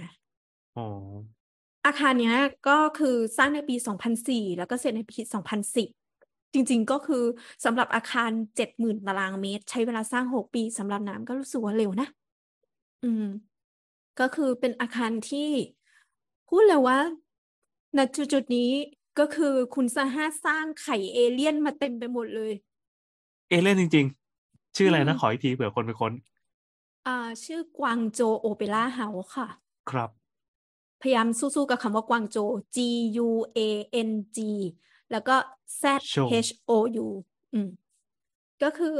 [0.78, 0.84] อ๋อ
[1.86, 2.38] อาคารเนี้ย
[2.68, 3.76] ก็คือสร้างในปี
[4.08, 5.88] 2004 แล้วก็เสร็จในปี 2010
[6.54, 7.24] จริงๆ ก็คือ
[7.66, 12.08] สำหรับอาคาร70,000ตารางเมตร ใช้เวลาสร้าง6ปีสำหรับน้ำก็รู้สึกว่าเร็วนะ
[13.04, 13.26] อืม
[14.20, 15.50] ก็คือเป็นอาคารที่
[16.50, 17.00] พูดเลยว่า
[17.98, 18.72] ณจุดๆนี้
[19.20, 22.53] ก็คือคุณซาฮ่าสร้างไข่เอเลี่ยนมาเต็มไปหมดเลย
[23.49, 24.05] เอเล่นจริง
[24.41, 26.11] ๆ ชื่ออะไรอืนะมขออีกทีเผื่อคนไปค้น
[27.07, 29.47] อ่า ชื่อกวางโจโอเปร่าเฮาส์ค่ะ
[29.91, 30.09] ครับ
[31.01, 32.38] พยายามสู้ๆกับคำว่ากวางโจ
[32.76, 32.78] G
[33.28, 33.59] U A
[34.07, 34.39] N G
[35.11, 35.36] แล้วก็
[35.82, 36.15] Z โช
[36.45, 36.72] H O
[37.05, 37.07] U
[37.53, 37.70] อืม
[38.63, 38.93] ก็คือ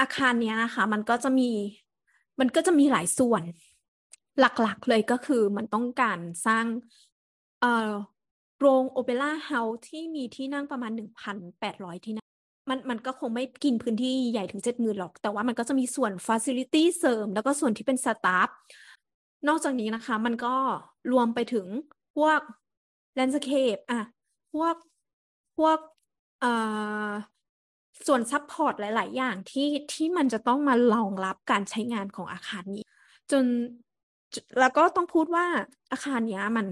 [0.00, 1.50] อาคารเนี้ยนะคะ มันก็จะมี
[2.40, 3.42] มันก็จะมีหลายส่วน
[4.40, 6.66] หลักๆเลยก็คือมันต้องการสร้าง
[7.60, 7.92] เอ่อ
[8.60, 12.26] โรงโอเปร่าเฮาส์ที่มีที่นั่งประมาณ 1,800 ที่นั่ง
[12.70, 18.48] มันมันก็คงไม่กินพื้นที่ใหญ่ถึงเจ็ดหมื่นหรอก แต่ว่ามันก็จะมีส่วนฟ a ซิลิตี้เสริม แล้วก็ส่วนที่เป็น staff
[19.48, 20.54] นอกจากนี้นะคะ มันก็
[21.12, 21.66] รวมไปถึง
[22.16, 22.40] พวก
[23.14, 24.00] landscape อะ
[24.52, 24.74] พวก
[25.58, 25.78] พวก
[26.40, 26.52] เอ่
[27.08, 27.10] อ
[28.06, 32.84] ส่วน support หลาย ๆ อย่างที่ที่มันจะต้องมารองรับการใช้งานของอาคารนี้
[33.30, 33.44] จน
[34.60, 35.46] แล้วก็ต้องพูดว่า
[35.92, 36.66] อาคารเนี้ยมัน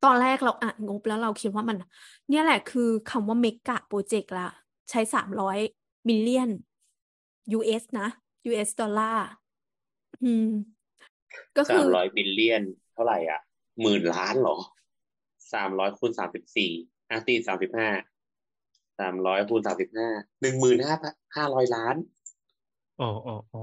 [0.00, 1.76] ตอนแรกเราอ่านงบแล้วเราคิดว่ามัน
[2.28, 4.42] เนี่ยแหละคือคำว่า mega project ละ
[4.90, 5.58] ใช้สามร้อย
[6.08, 6.50] million
[7.58, 8.08] US นะ
[8.48, 9.22] US ดอลลาร์
[10.22, 10.44] อือืม
[11.56, 13.40] ก็คือสามร้อย billion เท่าไหร่อะ
[13.82, 14.56] หมื่นล้านเหรอ
[15.52, 16.72] สามร้อยคูณสามสิบสี่
[17.10, 17.88] อาตีสามสิบห้า
[18.98, 20.08] สามร้อยคูณสามสิบห้า
[20.40, 20.96] หนึ่งหมื่นห้า
[21.36, 21.96] ห้าร้อยล้าน
[23.00, 23.60] อ๋ออ๋ออ๋อ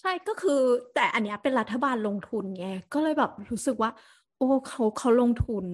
[0.00, 0.52] ใช่ก็คือ
[0.92, 3.90] แต่อันเนี้ยเป็นรัฐบาลลงทุนไงก็เลยแบบรู้สึกว่า
[4.36, 5.66] โอ้เขาเขาลงทุน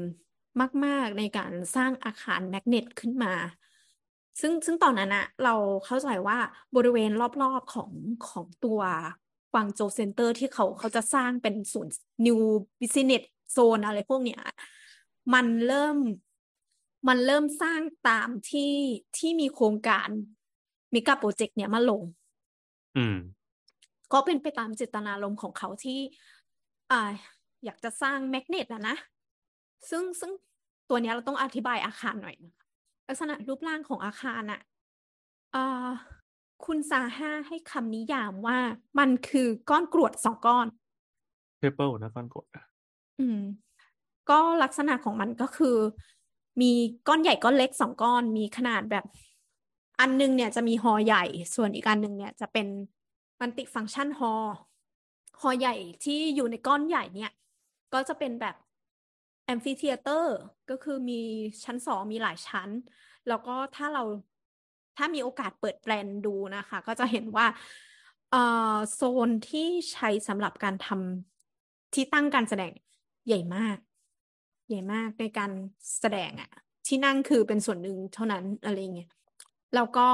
[0.85, 3.33] มาก ๆ ในการสร้างอาคาร magnet ขึ้นมา
[4.41, 5.55] ซึ่งซึ่งตอนนั้นอะเรา
[5.87, 6.39] เข้าใจว่า
[6.77, 7.11] บริเวณ
[7.43, 7.91] รอบ ๆ ของ
[8.29, 8.81] ของตัว
[9.53, 11.95] กวางโจว center ที่เขาเขาจะสร้างเป็นศูนย์
[12.27, 12.41] New
[12.81, 13.23] Business
[13.57, 14.43] Zone อะไรพวกเนี้ย
[15.35, 15.97] มันเริ่ม
[17.09, 18.75] มันเริ่มสร้างตามที่
[19.19, 20.09] ที่มีโครงการ
[20.95, 22.03] mega project เนี้ยมาลง
[22.97, 23.17] อืม
[24.13, 25.99] ก็เป็นไปตามเจตนารมณ์ของเขาที่
[26.93, 27.11] อ่า
[27.65, 28.97] อยากจะสร้าง magnet อะนะ
[29.91, 30.33] ซึ่งซึ่ง
[30.89, 32.67] ตัวเนี้ยเราต้องอธิบายอาคารหน่อยนะคะ
[33.09, 34.61] ลักษณะรูปร่างของอาคารอะ
[35.55, 35.89] อ่า
[36.65, 38.59] คุณซาฮ่าให้คำนิยามว่า
[38.99, 40.67] มันคือก้อนกรวดสองก้อน
[41.59, 42.47] pebble นะก้อนกรวด
[43.21, 43.41] อืม
[44.31, 45.77] ก็ลักษณะของมันก็คือ
[46.61, 46.73] มี
[47.09, 49.05] ก้อนใหญ่ก้อนเล็กสองก้อน มีขนาดแบบ
[50.01, 52.67] อันหนึงเนี่ยจะมีฮอใหญ่ ส่วนอีกอันหนึ่งเนี่ยจะเป็น
[53.41, 54.33] มัลติฟัง c t ชันฮอ
[55.41, 57.31] ฮอใหญ่ที่อยู่ในก้อนใหญ่เนี่ย
[57.93, 58.57] ก็จะเป็นแบบ
[59.45, 60.36] แอมฟิเ h ียเตอร์
[60.70, 61.20] ก็คือมี
[61.64, 62.68] ชั้นสองมีหลายชั้น
[63.28, 64.03] แล้วก็ถ้าเรา
[64.97, 67.47] ถ้ามีโอกาสเปิดแปลนดูนะคะ ก็จะเห็นว่า
[68.95, 72.72] โซนที่ใช้สำหรับการทำที่ตั้งการแสดง
[73.26, 73.76] ใหญ่มาก
[74.68, 75.51] ใหญ่มากในการ
[76.01, 76.51] แสดงอะ
[76.86, 79.11] ที่นั่งคือเป็นส่วนหนึ่งเท่านั้นอะไรเงี้ย
[79.74, 80.09] แล้วก็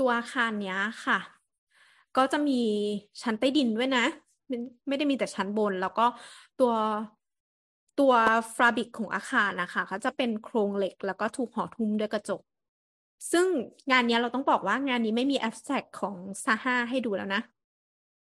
[0.02, 1.18] ัวอาคารเนี้ยค่ะ
[2.16, 2.60] ก็จะมี
[3.22, 4.04] ชั้นใต้ดินด้วยนะ
[4.48, 4.56] ไม่
[4.88, 6.06] ไม่ได้มีแต่ชั้นบน แล้วก็
[6.60, 6.72] ตัว
[8.00, 8.12] ตัว
[8.54, 12.42] ฟาบริกของอาคารนะคะเขาจะเป็นโครงเหล็กแล้วก็ถูกห่อทุ่มด้วยกระจก
[13.32, 13.46] ซึ่ง
[13.90, 17.42] งานเนี้ยเราต้องบอกว่างานนี้ไม่มีแอบสแตรกของซาฮ่าให้ดูแล้วนะ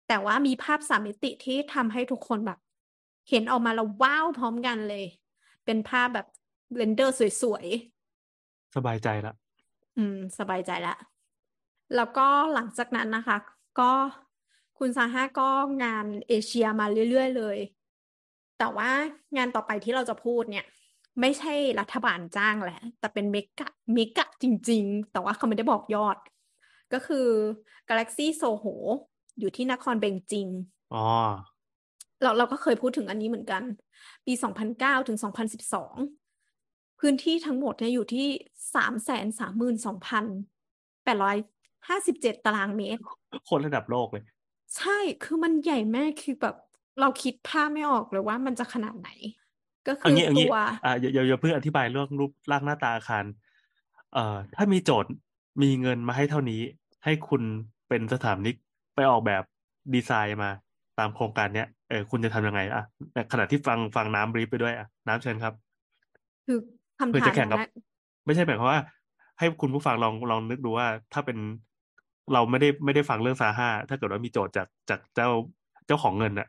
[0.07, 2.59] แต่ว่ามีภาพสามมิติที่ทำให้ทุกคนแบบ
[3.29, 5.05] เห็นออกมาแล้วว้าวพร้อมกันเลย
[5.65, 6.27] เป็นภาพแบบ
[6.75, 9.33] เรนเดอร์สวยๆ สบายใจละ
[9.97, 10.95] อืม สบายใจละ
[11.95, 13.37] แล้วก็หลังจากนั้นนะคะ
[13.79, 13.91] ก็
[14.79, 15.49] คุณซาฮ่าก็
[15.83, 17.57] งานเอเชียมาเรื่อยๆเลย
[18.59, 18.89] แต่ว่า
[19.37, 20.65] งานต่อไปที่เราจะพูดเนี่ย
[21.21, 26.17] ไม่ใช่รัฐบาลจ้างแหละ แต่เป็นเมกะเมกะจริงๆ แต่ว่าเขาไม่ได้บอกยอด
[26.93, 27.27] ก็คือ
[27.89, 28.75] Galaxy Soho
[29.39, 30.47] อยู่ที่นครเบงจิง
[30.93, 31.05] อ๋อ
[32.21, 33.63] เราเราก็เคยพูดถึงอันนี้เหมือนกัน
[34.25, 34.33] ปี
[34.71, 35.17] 2009 ถึง
[36.23, 38.27] 2012 พื้นที่ทั้งหมดเนี่ยอยู่ที่
[42.33, 43.01] 332,857 ตารางเมตร
[43.49, 44.23] คนระดับโลกเลย
[44.77, 46.55] ใช่ คือมันใหญ่มากคือแบบ
[46.99, 49.09] เราคิดภาพไม่ออกเลยว่ามันจะขนาดไหน
[49.87, 53.25] ก็คืเอาองี้เอาตังี้วอ่าอย่าอย่าอย่าเพิ่งอธิบายเรื่องรูปร่างหน้าตาอาคาร
[54.13, 55.11] เอ่อ ถ้ามีโจทย์
[55.63, 56.61] มีเงินมาให้เท่านี้
[57.03, 57.41] ให้คุณ
[57.89, 58.55] เป็นสถาปนิก
[58.95, 59.43] ไปออกแบบ
[59.93, 60.49] ดีไซน์มา
[60.99, 65.53] ตามโครงการเนี้ยเออคุณจะทำยังไงอะในขณะที่ฟังฟังน้ำบรีฟไปด้วยอะน้ำเชิญครับ
[66.45, 66.57] คือ
[66.99, 67.71] คำเพื่อถามจะแข่งกับนั้น
[68.25, 68.81] ไม่ใช่หมายความว่า
[69.39, 71.37] ให้คุณผู้ฟังลองลองนึกดูว่า ถ้าเป็น
[72.33, 75.29] เราไม่ได้ไม่ได้ฟังเรื่องซาห้าถ้าเกิดว่ามีโจทย์จากจากเจ้า
[75.87, 76.47] เจ้าของเงินน่ะ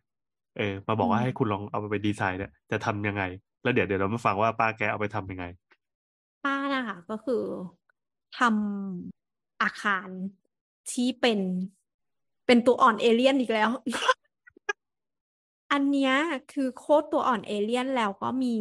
[0.59, 3.22] เออมาบอกว่าให้คุณลองเอาไปดีไซน์เนี่ยจะทำยังไง
[3.62, 5.45] แล้วเดี๋ยวเดี๋ยวเรามาฟังว่าป้าแกเอาไปทำยังไง
[6.45, 7.43] ป้านะคะก็คือ
[8.39, 10.09] ทำอาคาร
[10.93, 11.41] ที่เป็น
[12.47, 13.70] เป็นตัวอ่อนเอเลี่ยนอีกแล้ว
[15.72, 16.14] อันเนี้ย
[16.53, 18.57] คือโคตรตัวอ่อนเอเลี่ยนแล้วก็มี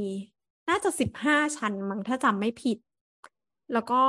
[0.69, 2.77] น่าจะสิบห้าชั้นมั้งถ้าจำไม่ผิด
[3.73, 4.01] แล้วก็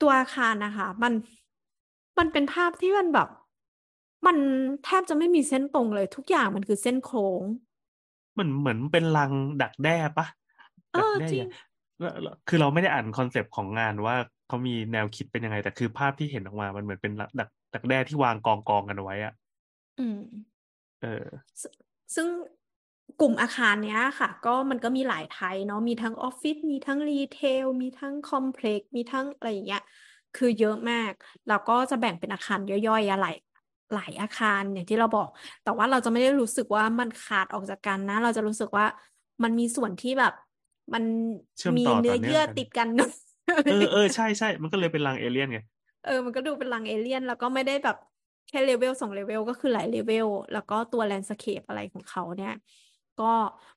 [0.00, 1.12] ตัวอาคารนะคะ มัน
[2.18, 3.28] มันเป็นภาพที่มันแบบ
[4.26, 4.36] มัน
[4.84, 7.42] แทบจะไม่มีเส้นตรงเลย ทุกอย่างมันคือเส้นโค้ง
[8.38, 9.32] มันเหมือนเป็นรัง
[9.62, 10.26] ดักแด้ปะ
[10.92, 11.64] เออดักแด้จริงอะ
[12.00, 14.16] แล้วแล้วคือเราไม่ได้อ่าน concept ของงานว่า
[14.48, 19.32] เขามีแนวคิดเป็นยังไง แต่คือภาพที่เห็นออกมา มันเหมือนเป็นดักดักแด้ที่วางกองกองกันเอาไว้อะ
[20.00, 20.20] อืม
[21.02, 21.26] เออ
[21.60, 21.62] ซ
[22.14, 22.28] ซึ่ง
[23.20, 29.82] กลุ่มอาคารเนี้ยค่ะ ก็มันก็มีหลาย type เนาะมีทั้งออฟฟิศมีทั้ง retail มีทั้ง complex มีทั้งอะไรอย่างเงี้ย
[30.34, 31.12] คือเยอะมาก
[31.48, 33.36] แล้วก็จะแบ่งเป็นอาคารย่อยๆอะหลาย
[33.94, 35.28] หลายอาคารอย่างที่เราบอก
[35.62, 38.86] แต่ว่าเราจะไม่ได้รู้สึกว่ามันขาดออกจากกันนะ เราจะรู้สึกว่า
[39.42, 40.32] มันมีส่วนที่แบบ
[40.94, 41.04] มัน
[41.58, 42.88] เชื่อมมีต่อเนื้อต่อเนื่องเยื่อกันติดกัน
[43.64, 45.58] เออเออใช่ใช่มันก็เลยเป็นรังเอเลี่ยนไง
[46.04, 47.96] เออมันก็ดูเป็นรังเอเลี่ยน แล้วก็ไม่ได้แบบ
[48.48, 52.54] แค่เลเวลสองเลเวลก็คือหลายเลเวลแล้วก็ตัว landscape อะไรของเขาเนี่ย
[53.20, 53.32] ก็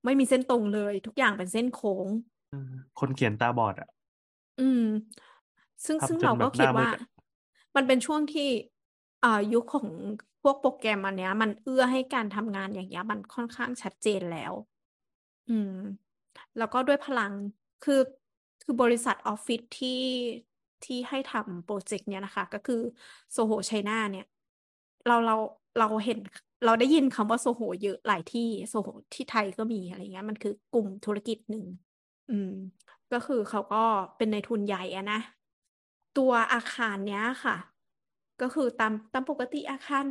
[0.06, 2.08] ไม่มีเส้นตรงเลย ทุกอย่างเป็นเส้นโค้ง
[2.49, 3.89] เออคนเขียนตาบอดอะ
[4.60, 4.82] อืม
[5.86, 7.04] ซึ่งทำซึ่งจนเราแบก็บหคิดน้ามืดอะ
[7.76, 8.50] มันเป็นช่วงที่
[9.24, 9.88] อ่ายุคของ
[10.42, 14.54] พวกโปรแกรมอันเนี้ย มันเอื้อให้การทำงานอย่างเงี้ยมันค่อนข้างชัดเจนแล้ว
[15.50, 15.72] อืม
[16.58, 17.34] แล้วก็ด้วยพลัง
[17.82, 18.02] คือ
[18.62, 20.02] คือบริษัทออฟฟิศที่
[20.84, 22.82] ที่ให้ทำ project เนี้ยนะคะ ก็คือ
[23.32, 24.26] SOHO China เนี่ย
[25.08, 25.36] เราเรา
[25.80, 26.20] เราเห็น
[26.66, 31.66] เราได้ยินคำว่าโซโหเยอะหลายที่โซโหที่ไทยก็มีอะไรเงี้ย มันคือกลุ่มธุรกิจหนึ่ง
[32.30, 32.50] อืม
[33.12, 33.84] ก็คือเขาก็
[34.18, 35.20] เป็นในทุนใหญ่อะนะ
[36.18, 37.55] ตัวอาคารเนี้ยค่ะ
[38.41, 40.05] ก็คือตามตามปกติอาคาร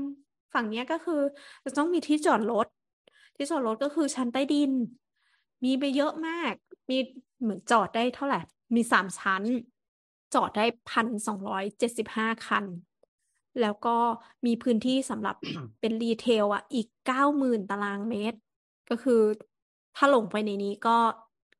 [0.52, 1.20] ฝั่งเนี้ยก็คือ
[1.64, 2.66] จะต้องมีที่จอดรถ
[3.36, 4.72] ที่จอดรถก็คือชั้นใต้ดิน
[5.64, 6.52] มีไปเยอะมาก
[6.90, 6.98] มี
[7.40, 8.40] เหมือนจอดได้เท่าไหร่
[8.74, 9.42] มีสามชั้น
[10.34, 12.64] จอดได้พันสองร้อยเจ็ดสิบห้าคัน
[13.60, 13.96] แล้วก็
[14.46, 15.36] มีพื้นที่สำหรับ
[15.80, 18.38] เป็นรีเทลอะ อีกเก้าหมื่นตารางเมตร
[18.90, 19.20] ก็คือ
[19.96, 20.96] ถ้าหลงไปในนี้ก็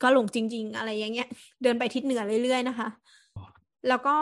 [0.03, 1.29] ก็หลงจริง ๆ อะไรอย่างเงี้ย
[1.63, 2.89] เดินไปทิศเหนือเรื่อยๆนะคะ
[3.89, 4.17] แล้วก็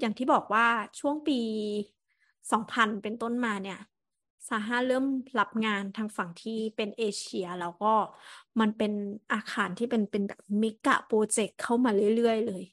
[0.00, 0.66] อย่างที่บอกว่า
[1.00, 1.40] ช่วงปี
[2.52, 3.80] สองพันเป็นต้นมาเนี่ย
[4.48, 5.06] ซาฮาเริ่ม
[5.38, 7.92] รับงานทางฝั่งที่เป็นเอเชีย แล้วก็
[8.60, 8.92] มันเป็น
[9.32, 12.64] อาคารที่เป็นเป็นแบบเมกะโปรเจกต์เข้ามาเรื่อย ๆ เลย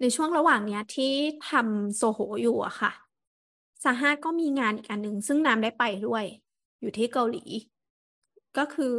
[0.00, 1.12] ในช่วงระหว่างเนี้ยที่
[1.50, 2.92] ทำโซโหอยู่อะค่ะ
[3.82, 6.24] ซาฮาก็มีงานอีกอันหนึ่งซึ่งน้ำได้ไปด้วย
[6.80, 7.44] อยู่ที่เกาหลี
[8.58, 8.96] ก็คือ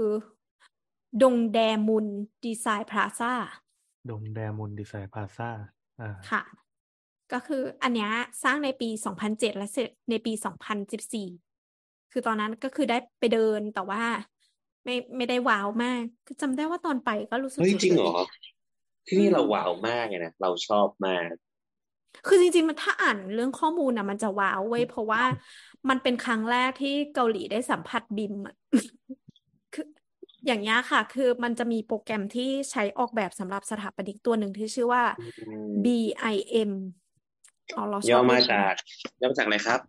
[1.22, 2.06] ดงแดมุน
[2.46, 3.34] ดีไซน์พลาซ่า
[4.10, 5.50] ดงแดมุนดีไซน์พลาซ่า
[6.00, 6.42] อ่าค่ะ
[7.34, 8.12] ก็คืออันเนี้ย
[8.44, 11.28] สร้างในปี 2007 และเสร็จในปี 2014
[12.12, 14.04] คือตอนนั้นก็คือได้ไปเดินแต่ว่า
[14.86, 21.30] ไม่ไม่ได้ว้าวมาก คือจำได้ว่าตอนไปก็รู้สึกเฮ้ยเฉจริงยเหรอๆที่นี่อืเรามว้าวมากเลยนะเราชอบมาก
[22.26, 25.24] คือจริงๆมันถ้าอ่านเรื่องข้อมูลนะมันจะว้าวเว้ยเพราะว่า
[25.90, 28.84] มันเป็นครั้งแรกที่เกาหลีได้สัมผัสบิมอะคือ
[30.46, 36.72] อย่างเงี้ยค่ะ คือมันจะมีโปรแกรมที่ใช้ออกแบบสำหรับสถาปนิกตัวหนึ่งที่ชื่อว่าอืม BIM
[37.76, 38.76] อ๋อเราชย่ออบเรีมายกอย่างจานี้ก
[39.22, 39.80] ย่อมาจากอะไรครับ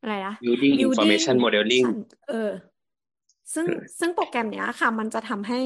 [0.00, 2.50] อะไรนะ Building Building Information Modeling ฉันเออ
[3.54, 3.66] ซึ่ง
[3.98, 5.60] ซึ่งโปรแกรมเนี้ยค่ะ มันจะทำให้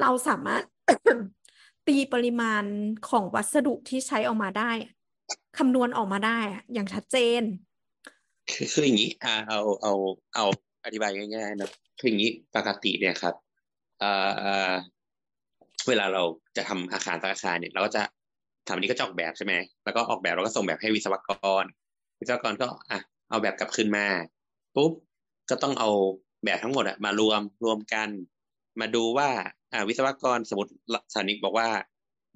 [0.00, 0.62] เราสามารถ
[1.86, 2.64] ตีปริมาณ
[3.08, 4.92] ของวัสดุที่ใช้ออกมาได้อะ
[5.58, 7.42] คำนวณออกมาได้อะอย่างชัดเจน
[8.52, 9.92] คือคืออย่างนี้อ่าเอาเอา
[10.34, 10.44] เอา
[10.84, 11.70] อธิบายง่ายๆนะ
[12.00, 13.34] คืออย่างนี้ปกติเนี่ยครับ
[14.00, 14.72] เอ่อเอ่อ
[15.88, 16.22] เวลาเรา
[16.56, 18.02] จะทำอาคารสักอาคารเนี่ยเราก็จะ
[18.66, 21.30] ทำอันนี้ก็จะออกแบบใช่ไหมแล้วก็ออกแบบเราก็ส่งแบบให้วิศวก
[21.62, 21.64] ร
[22.20, 22.98] วิศวกรก็อะ
[23.30, 24.06] เอาแบบกลับคืนมา
[24.76, 24.92] ปุ๊บ
[25.50, 25.90] ก็ต้องเอา
[26.44, 28.08] แบบทั้งหมดอะมารวมรวมกัน
[28.80, 29.28] มาดูว่า
[29.72, 30.72] อ่าวิศวกรสมมติ
[31.12, 31.68] สถาปนิกบอกว่า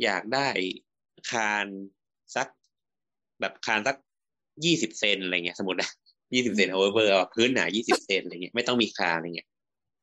[0.03, 0.49] อยากได้
[1.31, 1.67] คาน
[2.37, 2.49] สัก
[3.41, 3.97] แบบคานสัก
[4.65, 5.91] ยี่สิบเซนอะไรเงี้ยสมมตินะ
[6.35, 9.49] ยี่สิบเซนโอเวอร์เบอร์พื้นหนายี่สิบเซนอะไรเงี้ยไม่ต้องมีคานอะไรเงี้ย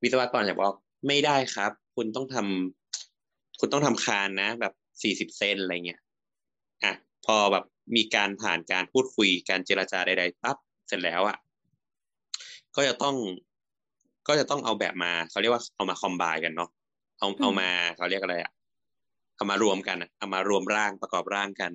[0.01, 0.73] วิศวกรจะบอก
[1.07, 4.73] ไม่ได้ครับ คุณต้องทำคุณต้องทำคานนะ แบบ
[5.03, 5.99] สี่สิบเซนอะไรเงี้ย
[6.83, 6.93] อะ
[7.25, 11.37] พอแบบมีการผ่านการพูดคุยการเจรจาใดๆปั๊บเสร็จแล้วอะ
[12.75, 13.15] ก็จะต้อง
[14.27, 16.69] ก็จะต้องเอาแบบมาเขาเรียกว่าเอามาคอมไบกันเนาะ
[17.19, 18.51] เอาเอามาเขาเรียกอะไรอะ
[19.35, 21.71] เอามารวมกันเอามารวมร่างประกอบร่างกัน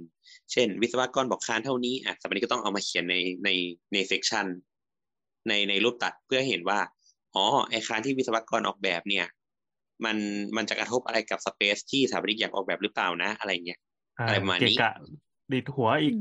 [0.53, 3.51] เช่น วิศวกรบอกคานเท่านี้อะสมัยนี้ก็ต้องเอามาเขียนในใน
[3.93, 4.47] ในเซกชัน
[5.49, 6.79] ในในรูปตัดเพื่อเห็นว่า
[7.37, 9.27] อ๋อไอคานที่วิศวกรออกแบบเนี่ย
[10.05, 10.17] มัน
[10.57, 13.79] มันจะกระทบอะไรกับสเปซที่สถาปนิกอยากออกแบบหรือเปล่านะ อะไรเงี้ย
[14.27, 14.93] อะไรประมาณนี้เกะกะ
[15.53, 16.15] ดีดหัวอีก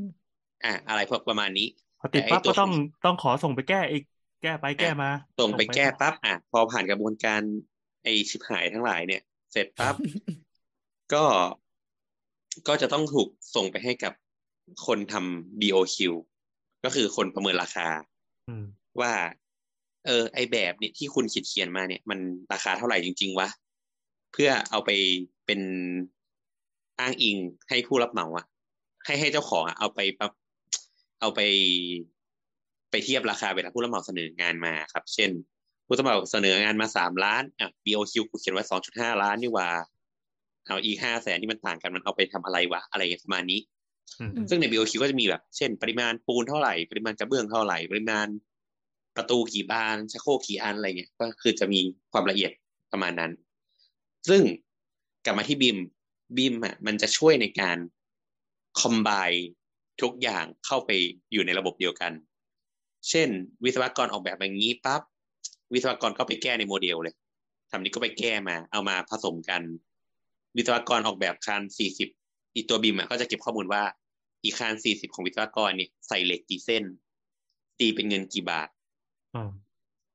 [0.66, 1.68] อะอะไรพวกประมาณนี้
[1.99, 2.72] พอติดแต่ไอ้ปั๊บตัวก็ต้อง
[3.05, 4.03] ต้องขอส่งไปแก้อีก
[4.43, 5.09] แก้ไปแก้มา
[5.39, 7.41] ส่งไปแก้ปั๊บอะพอผ่านกระบวนการ
[8.03, 9.95] ไอชิบหายทั้งหลายเนี่ย เสร็จปั๊บ
[11.13, 11.24] ก็
[12.68, 14.13] ก็จะต้องถูกส่งไปให้กับ
[14.86, 15.97] คนทำ BOQ
[16.84, 17.88] ก็คือคนประเมินราคา
[18.47, 18.66] อืม
[19.01, 19.13] ว่า
[20.06, 22.20] เออไอแบบเนี่ยที่คุณคิดเขียนมาเนี่ย มัน
[22.53, 23.49] ราคาเท่าไหร่จริง ๆ วะ
[24.34, 24.89] เพื่อเอาไป
[25.45, 25.62] เป็น
[26.99, 27.38] อ้างอิง
[27.70, 28.45] ให้ผู้รับเหมาอะ
[29.06, 30.32] ให้ให้เจ้าของอะเอาไปปั๊บ
[31.22, 31.39] เอาไป
[32.91, 35.32] ไปเทียบราคาเวลาผู้รับเหมาเสนองานมาครับ เช่น
[35.86, 39.70] ผู้รับเหมาเสนองานมาสามล้านอะ BOQ กูเขียนไว้สองจุดห้าล้านนี่หว่า
[40.68, 43.60] เอาอีกห้าแสนที่มันต่างกันมันเอาไปทำอะไรวะ อะไรอย่างเงี้ยประมาณนี้
[44.20, 48.28] อืมอืมซึ่งใน BOQ ก็จะมีแบบ เช่น ปริมาณปูนเท่าไหร่ ปริมาณกระเบื้องเท่าไหร่ ปริมาณ
[49.16, 51.80] ประตูกี่บานชักโครกกี่อันอะไรเงี้ยก็คือจะมี
[52.11, 52.51] ความละเอียด
[52.91, 53.32] ประมาณนั้น
[54.30, 54.41] ซึ่ง
[55.26, 55.78] กลับมาที่ BIM
[56.38, 57.78] BIM อะมันจะช่วยในการ
[58.80, 59.09] combine
[60.01, 60.91] ทุกอย่างเข้าไป
[61.32, 62.13] อยู่ในระบบเดียวกัน
[63.09, 63.30] เช่น
[63.63, 65.01] วิศวกรออกแบบอย่างนี้ปั๊บ
[65.74, 67.16] วิศวกรก็ไปแก้ในโมเดลเลย
[67.70, 69.61] สถาปนิกก็ไปแก้มา เอามาผสมกัน
[70.57, 72.09] วิศวกรออกแบบคานสี่สิบ
[72.55, 73.84] อีตัว BIM อะก็จะเก็บข้อมูลว่า
[74.43, 76.84] อีคานสี่สิบของวิศวกรเนี่ยใส่เหล็กกี่เส้น
[77.80, 78.70] ตีเป็นเงินกี่บาท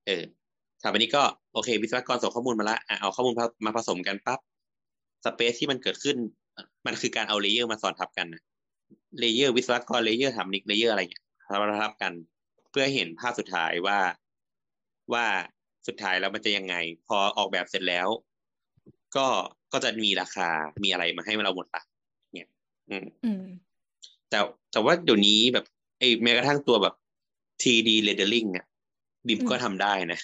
[0.07, 0.23] เออ
[0.83, 4.39] ถามอันนี้ก็โอเค วิศวกรส่งข้อมูลมาละอะเอาข้อมูลมามาผสมกันปั๊บ
[5.25, 6.17] space ที่มันเกิดขึ้น
[6.87, 8.43] มันคือการเอา layer มาซ้อนทับกันนะ
[9.21, 11.25] layer วิศวกร layer สถาปนิก layer อะไรอย่างเงี้ย
[11.63, 12.13] มาทับกัน
[12.71, 13.99] เพื่อเห็นภาพสุดท้ายว่า
[15.13, 15.27] ว่า
[15.87, 16.75] สุดท้ายแล้วมันจะยังไง
[17.09, 18.09] พอออกแบบเสร็จแล้ว
[19.17, 19.27] ก็
[19.73, 20.49] ก็จะมีราคา
[20.85, 21.83] มีอะไรมาให้เราหมดละ
[22.35, 22.49] เนี่ย
[22.91, 23.45] อืมอืม
[24.31, 24.39] แต่
[24.73, 25.65] แต่ว่าเดี๋ยวนี้แบบ
[25.99, 26.95] ไอ้แม้กระทั่งตัวแบบ
[27.63, 28.67] 3D rendering อะ
[29.27, 30.21] บิมอืมก็ทำได้นะ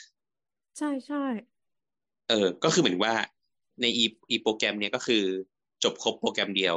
[0.79, 1.25] ใช่ใช่
[2.29, 3.15] เออ ก็คือเหมือนว่า
[3.81, 5.25] ในอีอีโปรแกรมเนี่ยก็คือ
[5.85, 6.77] จบครบโปรแกรมเดียว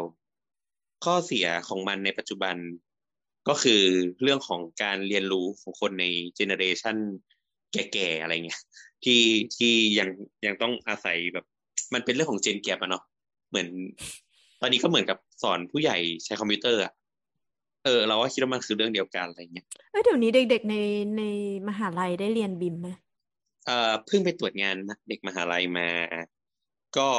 [1.06, 2.56] ข้อเสียของมันในปัจจุบัน
[3.50, 3.82] ก็คือ
[4.24, 6.06] เรื่องของการเรียนรู้ของคนใน
[6.36, 6.98] เจเนอเรชัน
[7.74, 8.62] แก่ๆอะไรเงี้ย
[9.04, 9.22] ที่
[9.58, 10.10] ที่ยัง
[10.46, 11.46] ยังต้องอาศัยแบบ
[11.94, 13.04] มันเป็นเรื่องของเจนแกรอะเนาะ
[13.50, 13.68] เหมือน
[14.62, 16.94] ตอนนี้ก็เหมือนกับสอนผู้ใหญ่ใช้คอมพิวเตอร์อะ
[17.84, 20.76] เออ เราก็คิดว่ามันคือเรื่องเดียวกันอะไรเงี้ยเอ้ยเดี๋ยวนี้เด็ก ๆใน
[21.18, 21.22] ใน
[21.68, 22.88] มหาลัยได้เรียนบิมไหม
[23.66, 24.76] เอ่อเพิ่งไปตรวจงาน
[25.08, 25.88] เด็กมหาลัยมา
[26.96, 27.10] ก็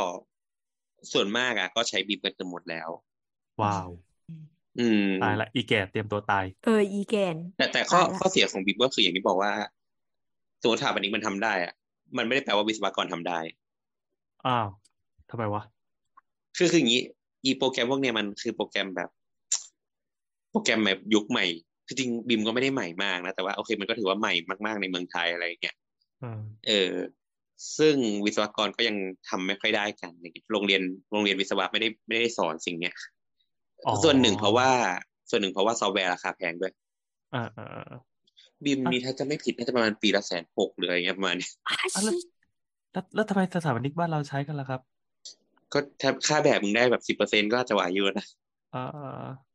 [1.13, 2.89] ส่วนมากอะก็ใช้บีมกันเกือบหมดแล้ว
[3.61, 3.89] ว้าว
[4.79, 9.53] อืมตายละอีแก่เตรียมตัวตาย เอออีแกน แต่แต่ข้อตายละข้อเสียของบีมก็คืออย่างที่บอกว่า
[10.63, 11.73] สมมติสถาปนิกมันทำได้อะ
[12.17, 13.39] มันไม่ได้แปลว่าวิศวกรทำได้
[14.45, 14.69] อ้าว
[15.29, 15.63] ทำไมวะ
[16.57, 17.03] คือคืออย่างนี้
[17.45, 19.09] อีโปรแกรมพวกเนี้ยมันคือโปรแกรมแบบ
[20.51, 21.47] โปรแกรมแบบยุคใหม่
[21.87, 24.33] คือจริง BIM ก็ไม่ได้ใหม่มากนะ แต่ว่าโอเคมันก็ถือว่าใหม่
[24.67, 25.77] มาก ๆ ในเมืองไทยอะไรอย่างเงี้ย
[26.23, 26.93] อืมเออ
[27.79, 28.97] ซึ่งวิศวกรก็ยัง
[29.29, 30.83] ทำไม่ค่อยได้กันอย่างโรงเรียน
[31.13, 32.95] โรงเรียนวิศวะไม่ได้ไม่ได้สอนสิ่งเนี้ย
[33.87, 34.71] อ๋อส่วนหนึ่งเพราะว่า
[35.31, 36.73] ส่วนหนึ่งเพราะว่าซอฟต์แวร์ราคาแพงด้วย
[37.35, 37.99] อ่าอ่าอ่า
[38.65, 42.15] บีมนี่ถ้าจะไม่ผิดน่าจะประมาณปีละแสนหกหรืออะไรเงี้ยประมาณนี้อะอะแล้ว
[42.93, 44.81] แล้วแล้วทำไมสถาปนิกบ้านเราใช้กันล่ะครับ
[45.73, 48.27] ก็ถ้าค่าแบบมึงได้แบบสิบเปอร์เซ็นก็อาจจะไหวอยู่นะ
[48.73, 49.50] อ่า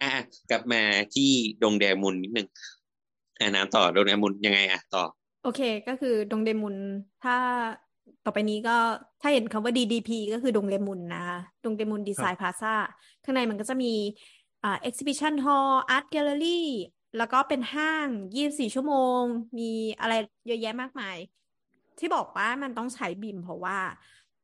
[0.00, 0.82] อ่าอ่าอะกลับมา
[1.14, 1.30] ที่
[1.62, 2.48] ดงแดมุนนิดนึง
[3.40, 5.04] อ่าน้ำต่อดงแดมุนยังไงอะต่อ
[5.42, 6.76] โอเค ก็คือดงเดมุน
[7.24, 7.36] ถ้า
[8.24, 8.76] ต่อไปนี้ก็
[9.20, 12.74] ถ้าเห็นคำว่า DDP ก็คือดงเดมุนนะคะดงเดมุนดีไซน์พลาซ่า
[13.24, 13.92] ข้างในมันก็จะมี
[14.64, 16.60] อ่า exhibition hall art gallery
[17.18, 19.22] แล้วก็เป็นห้าง 24 ชั่วโมง
[19.58, 19.70] มี
[20.00, 20.14] อะไร
[20.46, 21.16] เยอะแยะมากมาย
[21.98, 23.78] ที่บอกว่ามันต้องใช้ BIM เพราะว่า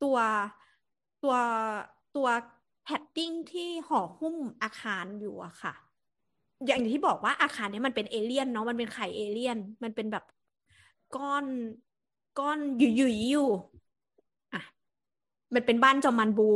[0.03, 0.17] ตัว
[1.25, 1.37] ตัว
[2.17, 2.29] ตัว
[2.85, 5.75] cladding ที่ห่อหุ้มอาคารอยู่อะค่ะ
[6.67, 10.25] อย่างที่บอกว่าอาคารเนี้ยมันเป็นเอเลี่ยนเนาะมันเป็นไข่เอเลี่ยน มันเป็นแบบ
[11.17, 11.47] ก้อน
[12.39, 13.49] ก้อนหยุยๆอยู่
[14.53, 14.61] อะ
[15.55, 16.51] มันเป็นบ้านจอมมันบู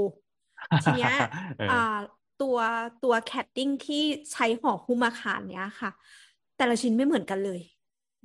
[0.82, 1.12] ทีเนี้ย
[1.58, 1.98] เอออ่า
[2.42, 2.58] ตัว
[3.04, 4.02] ตัวแคดดิ้งที่
[4.32, 5.90] ใช้ห่อหุ้มอาคารเนี้ยค่ะ
[6.56, 7.60] แต่ละชิ้นไม่เหมือนกันเลย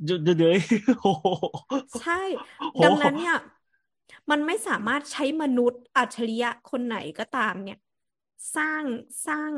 [0.03, 0.51] เดี๋ยวเดี๋ยวเดี๋ยว
[1.01, 1.25] โอ้โห
[1.99, 2.21] ใช่
[2.73, 3.35] โหดังนั้นเนี่ย
[4.31, 7.80] มันไม่สามารถใช้มนุษย์อัจฉริยะคนไหนก็ตามเนี่ย
[8.56, 8.84] สร้าง
[9.28, 9.52] สร้าง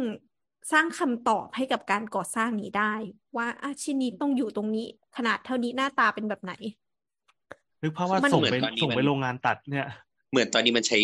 [0.71, 2.93] สร้างคำตอบให้กับการก่อสร้างนี้ได้
[3.37, 4.87] ว่าอาชิ้นนี้ต้องอยู่ตรงนี้
[5.17, 6.53] ขนาดเท่านี้หน้าตาเป็นแบบไหน
[7.81, 9.87] นึกภาพว่ามันส่งเหมือนไปตอนนี้ส่งไปมันโรงงานตัดเนี่ย
[10.31, 10.99] เหมือนตอนนี้มันใช้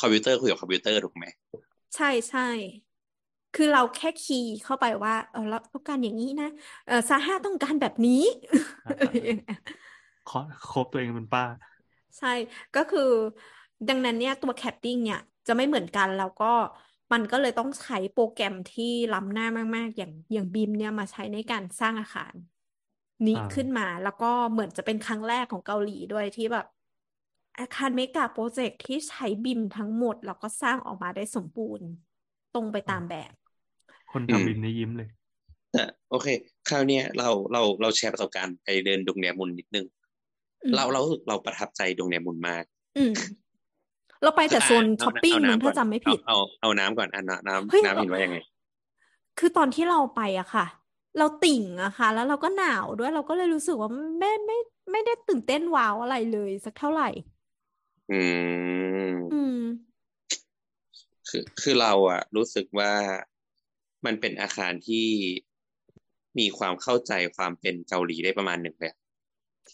[0.00, 1.26] คอมพิวเตอร์คุยกับคอมพิวเตอร์ถูกไหม
[1.96, 2.48] ใช่ใช่
[3.56, 6.50] คือเราแค่ key เข้าไปว่าเออเราต้องการอย่างนี้นะ
[6.86, 8.22] เออ Zaha ต้องการแบบนี้
[8.84, 9.60] อ่าอะไรอย่างเงี้ย
[10.30, 10.40] ขอ
[10.72, 11.44] ครบตัวเองเป็นป้า
[12.18, 12.32] ใช่
[12.76, 13.10] ก็คือ
[13.88, 16.52] ดังนั้นเนี่ยตัว cladding เนี่ย จะไม่เหมือนกันแล้วก็
[17.12, 22.34] มันก็เลยต้องใช้โปรแกรมที่ล้ำหน้ามาก ๆ อย่างอย่าง BIM เนี่ยมาใช้ในการสร้างอาคาร
[23.26, 26.66] นี้อ่าขึ้นมาแล้วก็เหมือนจะเป็นครั้งแรกของเกาหลีด้วยที่แบบ
[27.58, 31.86] อาคารเมกะโปรเจกต์ที่ใช้ BIM ทั้งหมด แล้วก็สร้างออกมาได้สมบูรณ์
[32.54, 33.32] ตรงไปตามแบบ
[34.12, 35.08] คนอืมทำ BIM นี่ยิ้มเลย
[35.72, 36.28] แต่โอเค
[36.68, 39.86] คราวเนี้ยเราเราเราแชร์ประสบการณ์ไปเดินดงแดมุนนิดนึง
[40.64, 42.64] อืมเราเรารู้สึกเราประทับใจดงแดมุนมาก
[42.96, 43.12] อืม
[44.22, 48.36] เราไปแต่โซนเาช้อปปิ้งเามั้งน้ำก่ถ้าอนจำไม่ผิด เอาเอาเอาน้ำก่อนอะน้ำน้เฮ้ยำน้ำเห็นว่ายังไง
[49.38, 50.66] คือตอนที่เราไปอะค่ะ
[51.18, 54.58] เราติ่งอะค่ะ แล้วเราก็หนาวด้วยเราก็เลยรู้สึกว่าไม่ไม่
[54.90, 57.08] ไม่ได้ตื่นเต้นว้าวอะไรเลยสักเท่าไหร่
[58.10, 58.20] อื
[59.12, 59.58] ม อืม
[61.28, 62.92] คือคือเราอะรู้สึกว่า
[64.06, 65.08] มันเป็นอาคารที่
[66.38, 68.98] มีความเข้าใจความเป็นเกาหลีได้ประมาณหนึ่งเลยอะ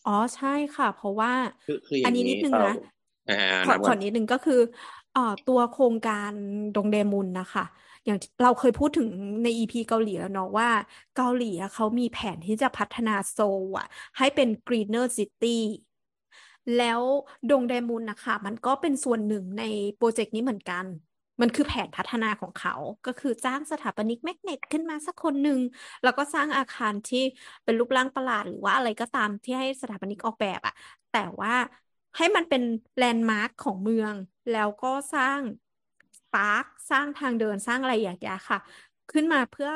[0.07, 1.33] อ๋อใช่ค่ะ เพราะว่า
[1.65, 2.93] คือคือออันย่างนี้นินี้ดนึงเรานะอ่า
[3.63, 4.55] ขอน้ำขก่ออนนิดนึงก็คือ
[5.13, 6.33] เอ่อตัวโครงการ
[6.75, 7.65] ดงเดมุนนะคะ
[8.05, 9.09] อย่างที่เราเคยพูดถึง
[9.43, 10.69] ใน EP เกาหลีแล้วเนาะว่า
[11.15, 13.87] เกาหลีอะเขามีแผนที่จะพัฒนาโซลอะ
[14.19, 15.47] ให้เป็น greener city
[16.77, 17.03] แล้ว
[17.49, 19.63] ดงเดมุนนะคะ มันก็เป็นส่วนหนึ่งใน
[19.97, 20.85] โปรเจกต์นี้เหมือนกัน
[21.41, 22.75] มันคือแผนพัฒนาของเขา
[23.07, 25.61] ก็คือจ้างสถาปนิก magnet ขึ้นมาสักคนหนึ่ง
[26.03, 27.23] แล้วก็สร้างอาคารที่
[27.65, 30.75] เป็นรูปร่างประหลาด หรือว่าอะไรก็ตามที่ให้สถาปนิกออกแบบอะ
[31.11, 31.53] แต่ว่า
[32.19, 32.63] ให้มันเป็น
[32.99, 34.13] แลนด์มาร์คของเมือง
[34.53, 35.39] แล้วก็สร้าง
[36.35, 38.59] ปาร์คสร้างทางเดินสร้างอะไรอย่างเงี้ยค่ะ
[39.13, 39.71] ขึ้นมาเพื่อ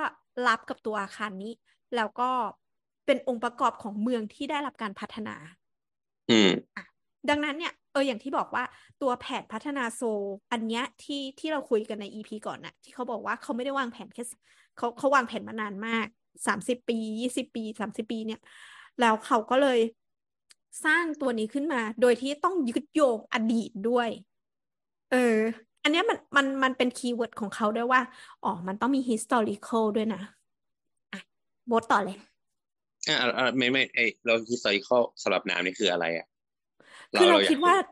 [0.46, 1.52] รับกับตัวอาคารนี้
[1.96, 2.30] แล้วก็
[3.06, 5.34] เป็นองค์ประกอบของเมืองที่ได้รับการพัฒนา
[6.30, 6.50] อืม
[7.30, 8.64] ดังนั้นเนี่ยเอออย่างที่บอกว่า
[9.02, 14.24] ตัวแผนพัฒนาโซลอันเนี้ยที่ที่เราคุยกันใน EP ก่อนน่ะที่เขาบอกว่าเขาไม่ได้วางแผนแค่
[14.76, 16.06] เขาเขาวางแผนมานานมาก
[16.46, 18.40] สามสิบปียี่สิบปีสามสิบปีเนี่ย
[19.00, 19.78] แล้วเขาก็เลย
[20.84, 24.08] สร้างตัวนี้ขึ้นมา โดยที่ต้องยึดโยงอดีตด้วย
[25.12, 25.38] เออ
[25.82, 28.00] อันเนี้ยมันมันมันเป็น keyword ของเขาด้วยว่า
[28.44, 30.22] อ๋อ มันต้องมี historical ด้วยนะ
[31.12, 31.20] อะ
[31.66, 32.16] โบทต่อเลย
[33.08, 36.26] อ่าอ่าไม่ไม่ไอเราคิดไซเคิลสำหรับน้ำนี่คืออะไรอะ
[37.20, 37.86] คือเราอยกคิดว่ารู้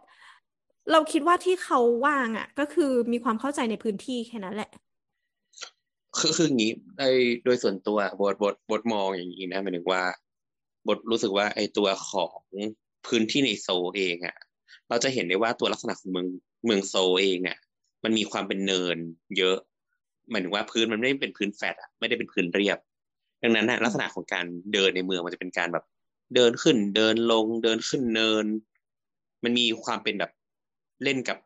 [0.92, 4.70] เราคิดว่าที่เขาวางอะ ก็คือมีความเข้าใจในพื้นที่แค่นั้นแหละ
[6.18, 10.02] คือคืออย่างนี้โดยโดยส่วนตัวบทบทบทมองอย่างนี้นะหมายถึงว่า
[10.88, 12.40] บทรู้สึกว่าไอตัวของ
[13.06, 14.36] พื้นที่ในโซลเองอะ
[14.88, 16.28] เราจะเห็นได้ว่าตัวลักษณะของเมือง
[16.66, 17.58] เมืองโซลเองอะ
[18.04, 18.96] มันมีความเป็นเนิน
[19.38, 19.58] เยอะ
[20.30, 22.78] หมายถึงว่าพื้นมันไม่ได้เป็นพื้นแฟลตอะไม่ได้เป็นพื้นเรียบ
[23.42, 25.84] ดังนั้นนะลักษณะของการเดินในเมืองมันจะเป็นการแบบ
[26.34, 28.46] เดินขึ้น เดินลง เดินขึ้นเนิน
[29.44, 30.32] มันมีความเป็นแบบ
[31.04, 31.38] เล่นกับ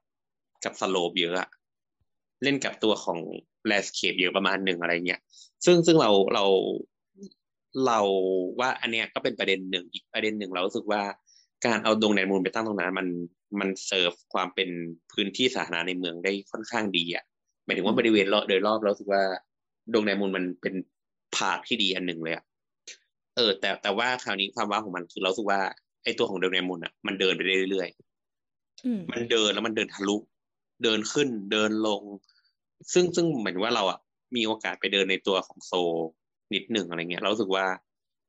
[0.65, 1.49] กับ slope เยอะอะ
[2.43, 3.19] เล่นกับตัวของ
[3.67, 5.21] landscape เยอะประมาณหนึ่งอะไรเงี้ย
[5.65, 6.45] ซึ่งซึ่งเราเรา
[7.87, 8.01] เรา
[8.61, 11.03] ว่าอันเนี้ยก็เป็นประเด็นหนึ่งอีกประเด็นหนึ่งเรารู้สึกว่า
[11.67, 13.07] การเอาดงแดมุนไปตั้งตรงนั้น มัน
[13.61, 14.69] มันเซิร์ฟความเป็น
[15.13, 17.25] พื้นที่สาธารณะในเมืองได้ค่อนข้างดีอะ
[17.65, 19.23] หมายถึงว่าบริเวณรอบโดยรอบเรารู้สึกว่า
[19.95, 20.75] ดงแดมุนมันเป็น
[21.35, 22.45] park ที่ดีอันหนึ่งเลยอะ
[23.37, 25.61] เออ แต่แต่ว่าคราวนี้ความว้าวของมันคือเรารู้สึกว่า
[26.05, 30.17] ไอ้ตัวของดงแดนมูลอะมันเดินไปได้เรื่อยๆอืมมันเดินแล้วมันเดินทะลุ
[30.85, 32.03] เดินขึ้นเดินลง
[32.93, 33.99] ซึ่งซึ่งเหมือนว่าเราอะ
[34.37, 35.95] มีโอกาสไปเดินในตัวของโซล
[36.55, 37.67] นิดหนึ่งอะไรเงี้ยเราสึกว่า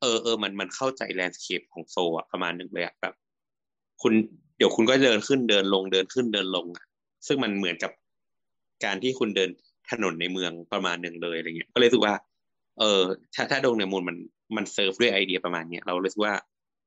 [0.01, 3.13] เออเออมันมันเข้าใจแลนด์สเคปของโซอะประมาณหนึ่งเลยอะแบบ
[4.01, 4.13] คุณ
[4.57, 6.85] เดี๋ยวคุณก็เดินขึ้นเดินลงเดินขึ้นเดินลงอะ
[7.27, 7.91] ซึ่งมันเหมือนกับ
[8.85, 9.49] การที่คุณเดิน
[9.91, 12.13] ถนนในเมืองประมาณหนึ่งเลยอะไรเงี้ย ก็เลยรู้สึกว่า
[12.79, 13.01] เออ
[13.35, 14.17] ถ้าถ้าดงในมูลมัน
[14.57, 16.33] มันเซิร์ฟด้วยไอเดียประมาณเนี้ยเรารู้สึกว่า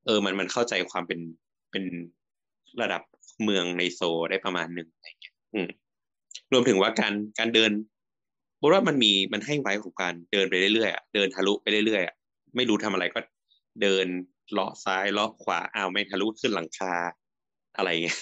[0.07, 1.21] เออมันมันเข้าใจความเป็น
[1.71, 1.85] เป็น
[2.83, 3.03] ระดับ
[3.45, 4.01] เมืองในโซ
[4.31, 5.69] ได้ประมาณหนึ่งอะไรเงี้ย อืม
[6.53, 7.71] รวมถึงว่าการการเดิน
[8.61, 12.15] บอกว่ามันมีมันให้ไว้ของการเดินไปเรื่อยๆอะเดินทะลุไปเรื่อยๆอะ
[12.57, 13.21] ไม่รู้ทำอะไรก็
[13.83, 14.07] เดิน
[14.53, 16.95] เลาะซ้ายเลาะขวาอ้าวไม่ทะลุขึ้นหลังคา
[17.77, 18.19] อะไรเงี้ย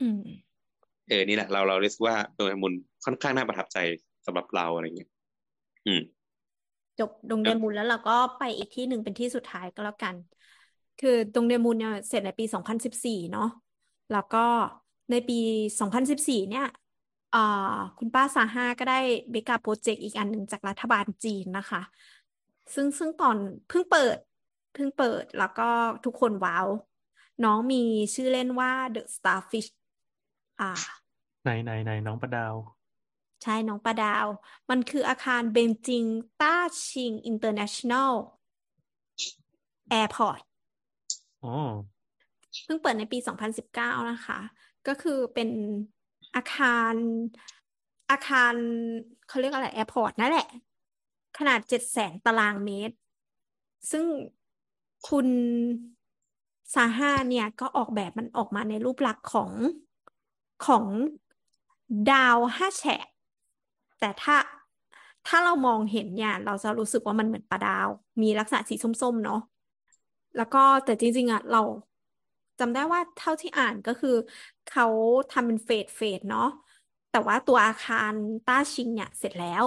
[0.00, 0.18] อืม
[1.08, 2.72] เออนี่แหละเราเราเรียกว่าโดยมุน
[3.04, 3.78] ค่อนข้างน่าประทับใจ
[4.26, 5.10] สำหรับเราอะไรเงี้ย
[5.86, 6.00] อืม
[6.98, 10.14] จบดงเดมุนแล้วเราก็ไปอีกที่หนึ่งเป็นที่สุดท้ายก็แล้วกัน
[10.98, 13.48] คือดงเดมุนเนี่ยเสร็จในปี2014เนาะ
[14.12, 14.38] แล้วก็
[15.10, 15.38] ในปี
[15.80, 16.81] 2014 เนี่ยอ่า
[17.98, 19.00] คุณป้าซาฮาก็ได้
[19.30, 21.82] เบกาโปรเจกต์อีกอันหนึ่งจากรัฐบาลจีนนะคะ
[22.74, 23.36] ซึ่งซึ่งตอน
[23.68, 24.16] เพิ่งเปิด
[24.74, 25.68] เพิ่งเปิดแล้วก็
[26.04, 26.66] ทุกคนว้าว
[27.44, 27.82] น้องมี
[28.14, 29.70] ชื่อเล่นว่า The Starfish
[30.60, 30.70] อ่า
[31.42, 32.54] ไหนไหนไหนน้องปลาดาว
[33.42, 34.26] ใช่น้องปลาดาว
[34.70, 36.04] มันคืออาคาร Beijing
[36.42, 40.40] Daxing International Airport
[41.44, 41.52] อ๋อ
[42.64, 43.18] เพิ่งเปิดในปี
[43.64, 44.38] 2019 นะคะ
[44.88, 45.48] ก็คือเป็น
[46.34, 46.94] อาคาร
[48.10, 48.54] อาคาร
[49.28, 50.48] เขาเรียกอะไร airport นั่นแหละ
[51.38, 52.96] ขนาด700,000ตารางเมตร
[53.90, 54.06] ซึ่ง
[55.08, 55.28] คุณ
[56.74, 59.50] ซาห้าเนี่ยก็ออกแบบมันออกมาในรูปลักษณ์ของ
[60.66, 60.84] ของ
[62.10, 63.06] ดาวห้าแฉก
[64.00, 64.36] แต่ถ้า
[65.26, 67.88] ถ้าเรามองเห็นเนี่ย เราจะรู้สึกว่ามันเหมือนปลาดาว
[68.22, 69.40] มีลักษณะสีส้มๆเนาะ
[70.36, 71.62] แล้วก็แต่จริงๆอะเรา
[72.60, 74.16] จำได้ว่าเท่าที่อ่านก็คือ
[74.70, 74.86] เขา
[75.32, 76.48] ทำเป็นเฟสเฟสเนาะ
[77.12, 78.12] แต่ว่าตัวอาคาร
[78.48, 79.64] ต้าชิงเนี่ยเสร็จแล้ว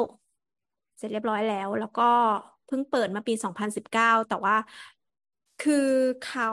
[0.98, 2.10] เสร็จเรียบร้อยแล้ว แล้วก็
[2.68, 3.34] เพิ่งเปิดมาปี
[3.82, 4.56] 2019 แต่ว่า
[5.64, 5.90] คือ
[6.28, 6.52] เขา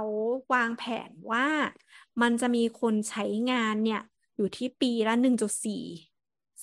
[0.54, 1.46] วางแผนว่า
[2.22, 4.02] มันจะมีคนใช้งานเนี่ย
[4.36, 5.84] อยู่ที่ปีละหนึ่งจุดสี่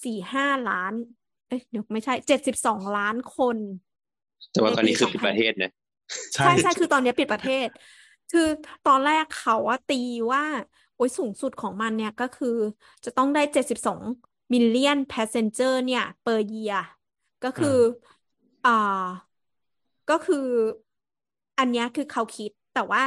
[0.03, 0.93] สี่ห้าล้าน
[1.47, 3.57] เอ้ยเดี๋ยวไม่ใช่เจ็ดสิบสองล้านคน
[4.51, 5.71] แต่ว่าตอนนี้คือปิดประเทศนะ
[6.33, 7.67] ใช่ใช่ใช่คือตอนนี้ปิดประเทศ
[8.29, 8.41] คือ
[8.83, 9.95] ตอนแรกเขาว่าตี
[10.33, 10.43] ว่า
[10.95, 12.47] โอ้ยสูงสุดของมันเนี่ยก็คือ
[13.05, 14.01] จะต้องได้เจ็ดสิบสอง
[14.53, 16.71] million passenger เนี่ย per year
[17.41, 17.69] ก็คือ
[18.63, 18.69] อ่า
[20.09, 20.47] ก็คือ
[21.59, 23.01] อันเนี้ยคือเขาคิดแต่ว่า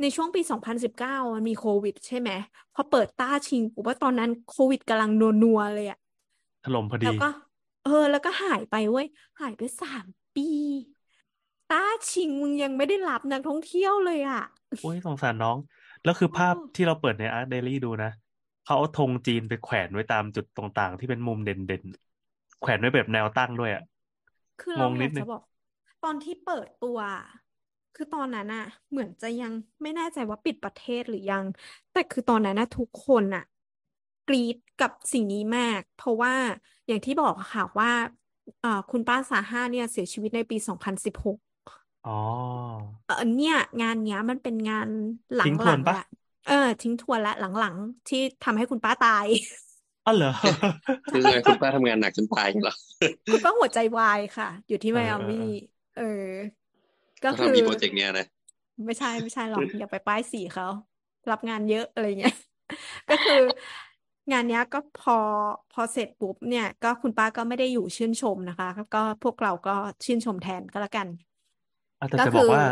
[0.00, 2.30] ในช่วงปี 2019 มันมีโควิด ใช่ไหม
[2.74, 5.98] พอเปิด Daxing ปุ๊บว่าตอนนั้นโควิดกำลังนัวๆเลยอะ
[6.64, 7.24] ถล่มพอดี แล้วก็
[7.82, 9.06] เออ แล้วก็หายไปเว้ย
[9.40, 10.42] หายไปสามปี
[11.70, 14.42] Daxing มึงยังไม่ได้รับนักท่องเที่ยวเลยอะ
[14.80, 15.56] โอ้ยสงสารน้อง
[16.02, 18.10] แล้วคือภาพโอ้ที่เราเปิดใน Art Daily ดูนะ
[18.62, 23.82] เขาเอาธงจีนไปแขวนไว้ตามจุดต่างๆ ที่เป็นมุมเด่นๆ แขวนไว้แบบแนวตั้งด้วยอะ
[24.58, 25.40] คือเรางงอนิยาดกนึจะงบอก
[26.02, 26.98] ตอนที่เปิดตัว
[27.94, 29.52] คือตอนนั้นอะเหมือนจะยัง
[29.82, 31.44] ไม่แน่ใจว่าปิดประเทศหรือยัง
[31.92, 33.44] แต่คือตอนนั้นนะทุกคนอะ
[34.26, 36.34] กรี๊ดกับสิ่งนี้มาก เพราะว่า
[36.86, 37.90] อย่างที่บอกอะค่ะว่า
[38.60, 41.36] เอ่อคุณป้าสาห้าเนี่ยเสียชีวิตในปี 2016
[42.04, 42.10] อ๋อ
[43.04, 44.88] เออเนี่ย งานเนี้ยมันเป็นงาน
[45.34, 46.00] หทิ้งทลัวนงๆปะละ
[46.44, 49.28] เออ ทิ้งทวนละหลังๆ ที่ทำให้คุณป้าตาย
[50.04, 50.28] อ๋อเหรอ
[51.08, 52.74] คือไงคุณป้าทำงานหนักจนตายเหรอ
[53.30, 55.44] คุณป้าหัวใจวายค่ะ อยู่ที่เอไมออาเออมี่เออ
[55.94, 56.02] เออ
[57.24, 58.26] ก็ก็คือทำอีโปรเจกต์เนี้ยนะ
[58.86, 60.64] ไม่ใช่ไม่ใช่หรอกอย่าไปป้ายสีเขา
[61.30, 62.32] รับงานเยอะอะไรเงี้ย
[63.08, 63.34] ก็คือ
[64.32, 65.12] งานเนี้ยก็พอ
[65.70, 69.70] พอเสร็จปุ๊บเนี่ย ก็คุณป้าก็ไม่ได้อยู่ชื่นชมนะคะ ก็พวกเราก็
[70.06, 71.29] ชื่นชมแทนก็แล้วกันอะ
[72.08, 72.62] แต่ก็จะบคืออกว่า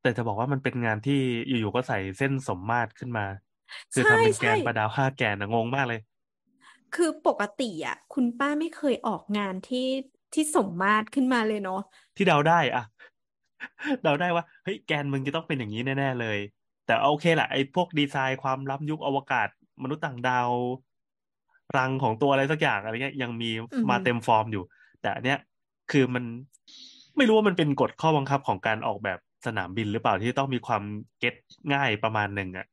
[0.00, 1.14] แต่จะบอกว่ามันเป็นงานที่
[1.46, 3.22] อยู่ๆก็ใส่เส้นสมมาตรขึ้นมา
[3.92, 5.98] คือใช่ทำเป็นแกใช่นประดาวห้าแกนนะงงมากเลย
[6.92, 9.78] คือปกติอะ คุณป้าไม่เคยออกงานที่
[10.32, 11.76] ที่สมมาตรขึ้นมาเลยเนาะ
[12.16, 12.82] ที่เดาได้อะ
[14.02, 16.38] เดาได้ว่าเฮ้ยแกนมึงจะต้องเป็นอย่างนี้แน่ๆเลย
[16.84, 19.48] แต่โอเคแหละไอ้พวกดีไซน์ความล้ำยุคอวกาศ
[19.82, 20.52] มนุษย์ต่างดาว
[21.76, 24.62] รังของตัวอะไรสักอย่างอะไรเงี้ยยังมีอือมาหือเต็มฟอร์มอยู่
[25.00, 25.38] แต่อันเนี้ย
[25.90, 26.24] คือมัน
[27.16, 30.82] ไม่รู้ว่ามันเป็นกฎข้อบังคับของการออกแบบสนามบินหรือเปล่าที่ต้องมีความ
[31.18, 31.34] get
[31.72, 32.66] ง่ายประมาณหนึ่งอะ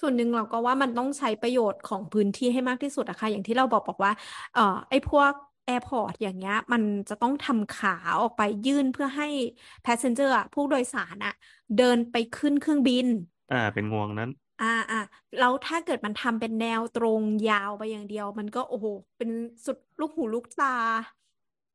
[0.00, 4.12] ส่วนหนึ่งเราก็ว่ามันต้องใช้ประโยชน์ของพื้นที่ให้มากที่สุดอะค่ะอย่างที่เราบอกบอกว่า
[4.52, 5.32] เอ่อไอ้พวก
[5.64, 9.26] airport อย่างเงี้ยมันจะต้องทำขาออกไปยื่นเพื่อให้
[9.84, 11.32] passenger อะผู้โดยสารอะ
[11.76, 13.06] เดินไปขึ้นเครื่องบิน
[13.50, 14.96] อ่าเป็นงวงนั้น อ่าอ่า
[15.36, 19.30] แล้วถ้าเกิดมันทำเป็นแนวตรงยาวไปอย่างเดียว มันก็โอ้โหเป็น
[19.66, 20.66] สุดลูกหูลูกตา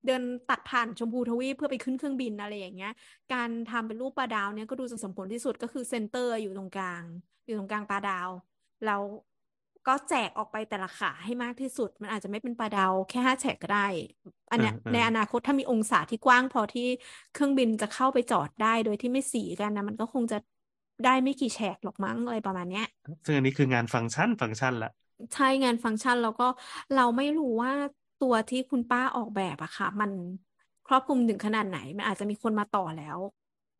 [0.06, 2.92] เดินตัดผ่านชมพูทวีปเพื่อไปขึ้นเครื่องบินอะไรอย่างเงี้ย
[3.34, 7.04] การทำเป็นรูปปลาดาวเนี่ยก็ดูจะสมผลที่สุดก็คือ center อยู่ตรงกลาง
[7.46, 8.30] อยู่ตรงกลางปลาดาว
[8.86, 9.02] แล้ว
[9.88, 13.88] ก็แจกออกไปแต่ละขาให้มากที่สุด มันอาจจะไม่เป็นปลาดาวแค่ห้าแฉกก็ได้
[14.52, 16.88] อันเนี้ยเออเออในอนาคตถ้ามีองศาที่กว้างพอที่
[17.34, 20.38] เครื่องบินจะเข้าไปจอดได้โดยที่ไม่สีกันนะมันก็คงจะ
[21.06, 22.86] ได้ไม่กี่แฉกหรอกมั้งอะไรประมาณเนี้ย
[23.26, 24.92] ซึ่งอันนี้คืองานฟังก์ชันฟังก์ชันละ
[25.34, 26.44] ใช่งานฟังก์ชันแล้วก็
[26.94, 27.74] เราไม่รู้ว่า
[28.22, 30.12] ตัวที่คุณป้าออกแบบอะค่ะ มัน
[30.86, 33.20] ครอบคลุมถึงขนาดไหน มันอาจจะมีคนมาต่อแล้ว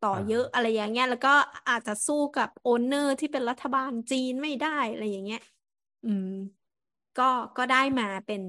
[0.00, 1.30] ต่ออ่าเยอะอะไรอย่างเงี้ย แล้วก็
[1.68, 5.38] อาจจะสู้กับโอนเนอร์ที่เป็นรัฐบาลจีนไม่ได้อะไรอย่างเงี้ย
[6.04, 6.26] อืม
[7.16, 7.22] ก็
[7.56, 8.42] ก็ได้มาเป็น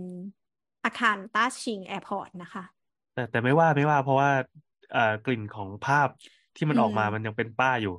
[0.84, 2.64] อาคาร Daxing Airport นะคะ
[3.12, 4.32] แต่แต่ไม่ว่าไม่ว่าเพราะว่า
[4.90, 6.10] เอ่อกลิ่นของภาพ
[6.56, 7.92] ที่มันอืออกมามมันยังเป็นป้าอยู่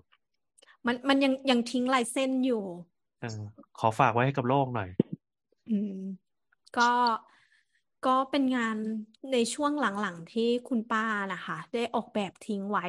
[0.86, 2.62] มันมันยังยังทิ้งลายเส้นอยู่
[3.18, 3.28] เออ
[3.78, 4.88] ขอฝากไว้ให้กับโลกหน่อย
[5.68, 5.90] อืม
[6.74, 6.82] ก็
[8.06, 8.76] ก็เป็นงาน
[9.32, 12.86] ในช่วงหลังๆที่คุณป้านะคะ ได้ออกแบบทิ้งไว้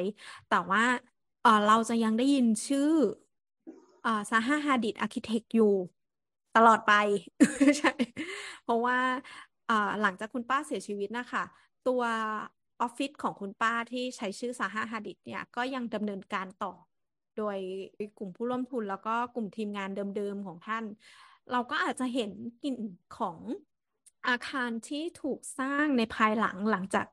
[0.49, 0.83] แต่ว่า
[1.41, 2.91] เออเราจะยังได้ยินชื่อ
[4.05, 5.73] อ่า Zaha Hadid Architects อยู่
[6.55, 6.93] ตลอดไป
[7.79, 7.91] ใช่
[8.63, 8.97] เพราะว่า
[9.69, 11.43] อ่าหลังจากคุณป้าเสียชีวิตนะคะ
[11.87, 12.01] ตัว
[12.81, 16.73] ออฟฟิศของคุณป้าที่ใช้ชื่อซาฮาฮาดิดเนี่ย ก็ยังดำเนินการต่อ
[17.37, 17.57] โดย
[18.17, 20.83] กลุ่มผู้ร่วมทุนแล้วก็กลุ่มทีมงานเดิมๆของท่าน
[21.51, 22.31] เราก็อาจจะเห็น
[22.63, 22.75] กลิ่น
[23.17, 23.37] ของ
[24.27, 27.05] อาคารที่ถูกสร้างในภายหลังหลังจาก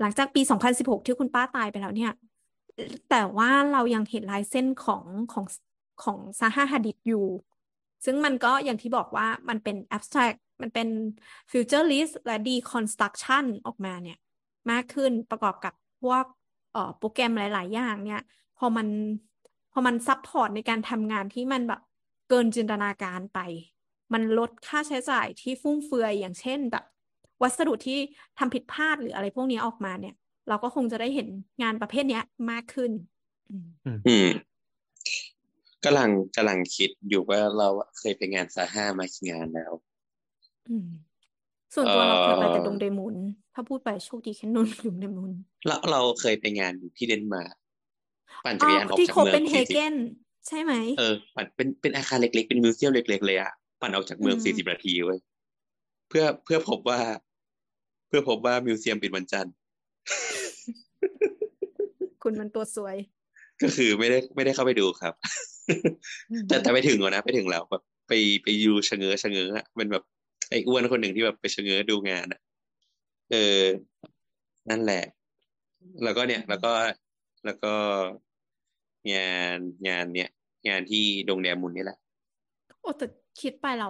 [0.00, 0.42] หลังจากปี
[0.74, 2.12] 2016 ที่คุณป้าตายไปแล้วเนี่ย
[3.10, 5.46] แต่ว่าเรายังเห็นลายเส้นของของ
[6.02, 7.26] ของ Zaha Hadid อยู่
[8.04, 10.88] ซึ่งมันก็อย่างที่บอกว่ามันเป็น abstract มันเป็น
[11.50, 14.18] futurist และ deconstruction ออกมาเนี่ย
[14.70, 16.24] มากขึ้นประกอบกับพวก
[16.98, 18.22] โปรแกรมหลาย ๆ อย่างเนี่ย
[18.58, 18.88] พอมัน
[19.72, 21.80] พออมัน support ในการทำงานที่มันแบบ
[22.28, 23.38] เกินจินตนาการไป
[24.12, 26.84] มันลดค่าใช้จ่ายที่ฟุ่มเฟือยอย่างเช่นแบบ
[27.42, 27.98] วัสดุที่
[28.38, 30.14] ทำผิดพลาดหรืออะไรพวกนี้ออกมาเนี่ย
[30.48, 31.28] เราก็คงจะได้เห็น
[31.62, 32.90] งานประเภทเนี้ยมากขึ้น
[33.50, 33.66] อืม
[34.06, 34.28] อืม
[35.84, 37.68] กำลังกำลังคิดอยู่ว่าเรา
[37.98, 39.72] เคยไปงานซาห้ามากี่งานแล้ว
[40.68, 40.86] อืม
[41.74, 43.16] ส่วนตัวเราเคยไปแต่เอ่อดงเดมุน
[43.54, 45.32] ถ้าพูดไปโชคดีแค่นนดงเดมุน
[45.66, 47.54] เราเราเคยไปงานที่เดนมาร์ก
[48.44, 49.94] ปั่นอ๋จัอกรยานออกที่จากโคเมือเปงนเฮสี่สิเกบน
[50.48, 55.18] ใช่ไหมเออปั่นเป็นเป็นอาคารเล็กๆ เป็นมิวเซียมเล็กๆเลยอะ ปั่นออกจากเมืองอืมสี่สิบนาทีเว้ย
[56.08, 57.00] เพื่อเพื่อพบว่า
[58.08, 59.54] เพื่อพบว่ามิวเซียมปิดวันจันทร์
[62.22, 62.96] คุณมันตัวสวย
[63.62, 65.14] ก็คือไม่ได้ไม่ได้เข้าไปดูครับ
[66.30, 70.04] อืมแต่แต่ไปถึงแล้วนะไปถึงแล้วแบบไปไปยูชะเง้อชะเง้ออะเป็นแบบ
[70.50, 72.40] ไอ้อ้วนคนหนึ่งที่แบบไปชะเง้อดูงานอะ
[73.30, 73.62] เออ
[74.70, 75.02] นั่นแหละ
[76.04, 76.72] แล้วก็เนี่ย แล้วก็
[77.44, 77.74] แล้วก็
[79.12, 80.30] งานงานเนี่ย
[80.68, 81.98] งานที่ดงแดมุนนี่แหละ
[82.80, 83.06] โอ้แต่
[83.40, 83.88] คิดไปเรา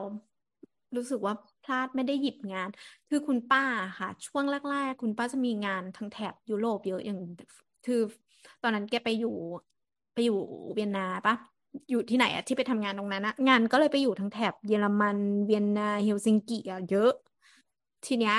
[0.96, 1.34] รู้สึกว่า
[1.64, 2.68] พลาดไม่ได้หยิบงาน
[3.08, 3.64] คือคุณป้า
[3.98, 7.18] ค่ะ ช่วงแรกๆ คุณป้าจะมีงานทางแถบยุโรปเยอะอย่าง
[7.86, 8.00] คือ
[8.62, 9.36] ตอนนั้นแกไปอยู่
[10.14, 10.38] ไปอยู่
[10.74, 11.34] เวียนนาปะ
[11.90, 17.10] อยู่ที่ไหนอะที่ไปทำงานตรงนั้นอะงานก็เลยไปอยู่ทางแถบเยอรมันเวียนนาเฮลซิงกิอะเยอะ
[18.06, 18.36] ทีเนี้ย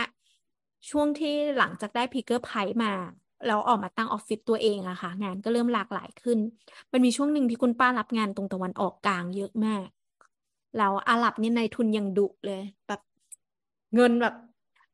[0.90, 2.92] ช่วงที่หลังจากได้ Pritzker Prize มา
[3.48, 6.40] แล้วออกมาตั้งออฟฟิศตัวเองอะค่ะ งานก็เริ่มหลากหลายขึ้น
[6.92, 9.88] มันมีช่วงหนึ่งที่คุณป้ารับงานตรงตะวันออกกลางเยอะมาก
[10.78, 13.02] แล้วอาหรับเนี่ยนายทุนยังดุเลย แบบ
[13.96, 14.36] เงินแบบ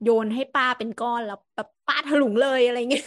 [0.03, 3.05] โยนให้ป้าเป็นก้อนแล้วแบบป้าถลุงเลยอะไรเงี้ย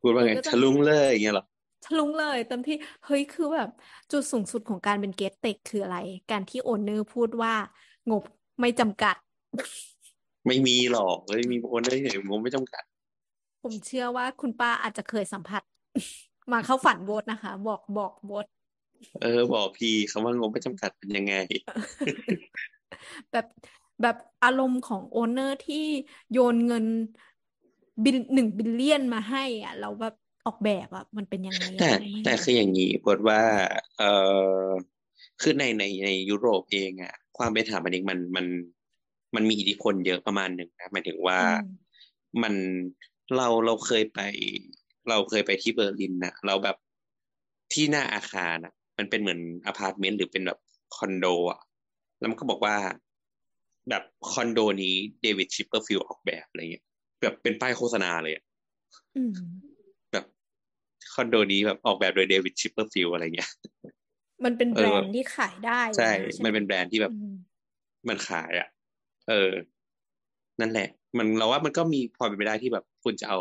[0.00, 1.44] พูดว่าไงมันก็จะถลุงเลยอย่างเงี้ยเหรอ
[1.84, 2.76] ถลุงเลยเต็มที่
[3.06, 3.68] เฮ้ยคือแบบ
[4.12, 5.98] จุดสูงสุดของการเป็น architect คืออะไร
[6.30, 7.54] การที่ owner พูดว่า
[8.10, 8.22] งบ
[8.60, 9.16] ไม่จำกัด
[10.46, 12.82] ไม่มีหรอกไม่มีคนได้เห็นงบไม่จำกัด
[13.62, 15.62] ผมเชื่อว่าคุณป้าอาจจะเคยสัมผัส
[16.52, 18.46] มาเข้าฝันโบทนะคะ บอกบอกโบท
[19.20, 21.34] เออ บอกพี่คำว่างบไม่จำกัดเป็นยังไง
[23.32, 23.46] แบบ
[24.02, 25.84] แบบอารมณ์ของ owner ที่
[26.32, 26.86] โยนเงิน
[28.04, 30.14] บิลหนึ่ง billion มาให้ อะแล้วแบบ
[30.46, 33.40] ออกแบบอะมันเป็นยังไงแต่อะไม่แต่รู้คืออย่างนี้บทว่า
[33.98, 34.02] เออ
[35.40, 38.46] คือในในในยุโรปเองอะความเป็นสถาปนิกมันมัน
[39.34, 41.64] มันมีอิทธิพลเยอะประมาณหนึ่งนะหมายถึงว่าอืม
[42.42, 42.54] มัน
[43.36, 44.20] เราเราเคยไป
[45.08, 46.76] เราเคยไปที่เบอร์ลินนะเราแบบ
[47.72, 50.58] ที่หน้าอาคารอะ มันเป็นเหมือนอพาร์ตเมนต์หรือเป็นแบบ
[50.96, 51.60] คอนโดอะ
[52.18, 52.76] แล้วมันก็บอกว่า
[53.90, 54.02] แบบ
[54.32, 56.84] คอนโดนี้ David Chipperfield ออกแบบอะไรเงี้ย
[57.22, 58.44] แบบเป็นป้ายโฆษณาเลยอะ
[59.16, 59.32] อืม
[60.12, 60.24] แบบ
[61.14, 63.50] คอนโดนี้แบบออกแบบโดย David Chipperfield อะไรเงี้ย
[64.44, 67.34] มันเป็นเอแบรอนด์ที่ขายได้ใช่อยู่แล้วมันไหเป็นแบรนด์ที่แบบอืม
[68.08, 68.68] มันขายอะ
[69.28, 69.52] เออ
[70.60, 70.88] นั่นแหละ
[71.18, 73.40] มันเราว่ามันก็มีพอเป็นไปได้ที่แบบคุณจะเอา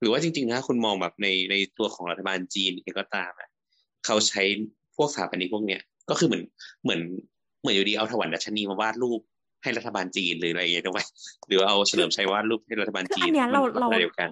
[0.00, 3.48] หรือว่าจริงๆถ้าคุณมองแบบในในตัวของรัฐบาลจีนเองก็ตามอะ
[4.06, 4.42] เขาใช้
[4.96, 6.44] พวกสถาปนิกพวกเนี้ยก็คือเหมือน
[6.82, 7.00] เหมือน
[7.60, 9.20] เหมือนอยู่ดีเอาถวันดัชนีมาวาดรูป
[9.62, 11.04] ให้รัฐบาลจีนหรืออะไรอย่างเงี้ยด้วย
[11.46, 14.30] หรือเอาเฉลิมชัยวาดรูปให้รัฐบาลคือจีอันนเนี้ยมัเรานเราอะไรเดียวกัน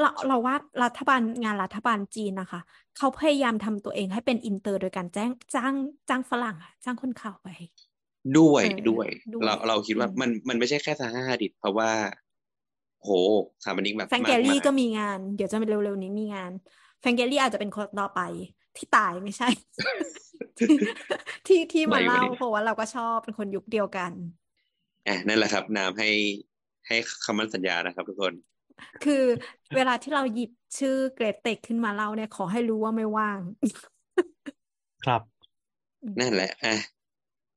[0.00, 0.54] เราเราว่า
[0.84, 2.60] รัฐบาลงานรัฐบาลจีนนะคะ
[2.96, 5.74] เขาพยายามทำตัวเองให้เป็นอินเตอร์โดยการจ้างจ้าง
[6.08, 7.48] จ้างฝรั่งอะจ้างคนข่าวไป
[8.38, 11.90] ด้วยเออด้วยด้วย เราเราคิดว่าอืมมันมันไม่ใช่แค่ซาฮาฮาดิดเพราะว่า
[13.02, 13.10] โห
[13.64, 16.50] สถาปนิกแบบแฟรงมาเกกลลี่มายก็มีงาน เดี๋ยวจะเร็วๆนี้มีงาน
[17.00, 18.20] แฟรงเกลลี่อาจจะเป็นคนต่อไป
[18.76, 19.48] ที่ตายไม่ใช่
[20.58, 20.68] ที่
[21.46, 24.10] ที่ที่มาไม่วะเล่าเนี่ยเพราะว่าเราก็ชอบเป็นคนยุคเดียวกัน
[25.08, 26.10] อะนั่นแหละครับ นามให้
[26.86, 28.32] ให้คำมั่นสัญญานะครับ ทุกคน
[29.04, 29.24] คือ
[29.76, 33.38] เวลาที่เราหยิบชื่อเกรดเต็กขึ้นมาเล่าเนี่ยขอให้รู้ว่าไม่ว่าง
[35.04, 35.22] ครับ
[36.20, 36.74] นั่นแหละอะ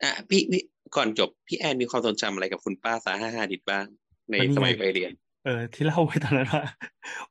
[0.04, 0.64] อะพี่พี่
[0.96, 3.86] ก่อนจบพี่แอนมีความทรงจำอะไรกับคุณป้าสาห้าฮาดิดบ้าง
[4.30, 5.14] ในก็นี่สมัยไงวัยเรียน
[5.46, 6.64] เออที่เล่าไว้ตอนนั้นว่า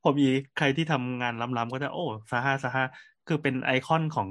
[0.02, 0.26] พอมี
[0.58, 2.84] ใครที่ทำงานล้ำๆก็จะโอ้ซาฮาซาฮา
[3.28, 4.28] คือเป็นไอคอนของ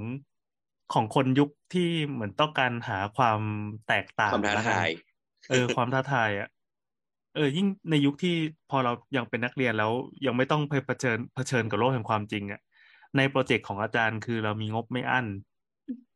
[0.94, 3.40] ของคนยุคที่เหมือนต้องการหาความ
[3.88, 4.92] แตกต่างแล้วกัน ความท้าทาย
[5.50, 6.50] เออ ความท้าทายอะ
[7.36, 8.36] เออ ยิ่งในยุคที่
[8.70, 9.92] พอเรายังเป็นนักเรียนแล้ว
[10.26, 12.62] ยังไม่ต้องไปเผชิญเผชิญกับโลกแห่งความจริงอะ
[13.18, 15.26] ในโปรเจกต์ของอาจารย์คือเรามีงบไม่อั้น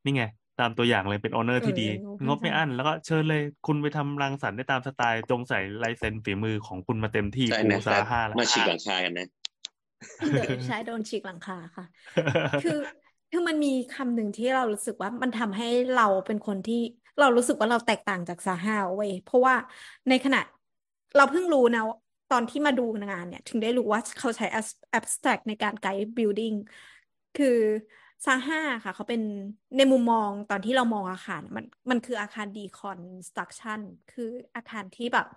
[0.06, 0.24] นี่ไง
[0.60, 9.28] ตามตัวอย่างเลยเป็น owner ที่ดีเอองงบไม่อั้น แล้วก็เชิญเลย คุณไปทำรังสรรค์ได้ตามสไตล์จงใส่ลายเซ็นฝีมือของคุณมาเต็มที่ใช่ปูนะซาแต่ห้าแล้วมาฉีกหลังคากันนะ
[10.32, 11.86] เดี๋ยวใช้โดนฉีกหลังคาค่ะ
[12.64, 12.80] คือ
[13.32, 16.82] คือมันมีคำหนึ่งที่เรารู้สึกว่ามันทำให้เราเป็นคนที่
[17.20, 19.56] เรารู้สึกว่าเราแตกต่างจากซาฮาเว้ยเพราะว่า
[20.10, 20.42] ในขณะ
[21.18, 21.84] เราเพิ่งรู้นะ
[22.32, 24.48] ตอนที่มาดูงานเนี่ย ถึงได้รู้ว่าเขาใช้
[24.98, 26.56] abstract ในการไกด์ building
[27.38, 27.58] คือ
[28.26, 29.22] ซาฮาค่ะ เขาเป็น
[29.78, 33.80] ในมุมมองตอนที่เรามองอาคาร มันมันคืออาคาร deconstruction
[34.12, 35.28] คืออาคารที่แบบ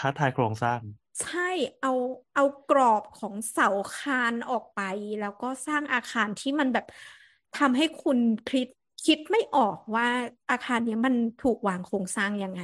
[0.00, 0.78] ท้าทายโครงสร้าง
[1.18, 1.40] ใช่
[1.80, 1.90] เอา
[2.34, 4.78] เอากรอบของเสาคานออกไป
[5.18, 6.84] แล้วก็สร้างอาคารที่มันแบบ
[7.54, 8.68] ทำให้คุณคิด
[9.04, 10.06] คิดไม่ออกว่า
[10.50, 12.60] อาคารเนี้ยมันถูกวางโครงสร้างยังไง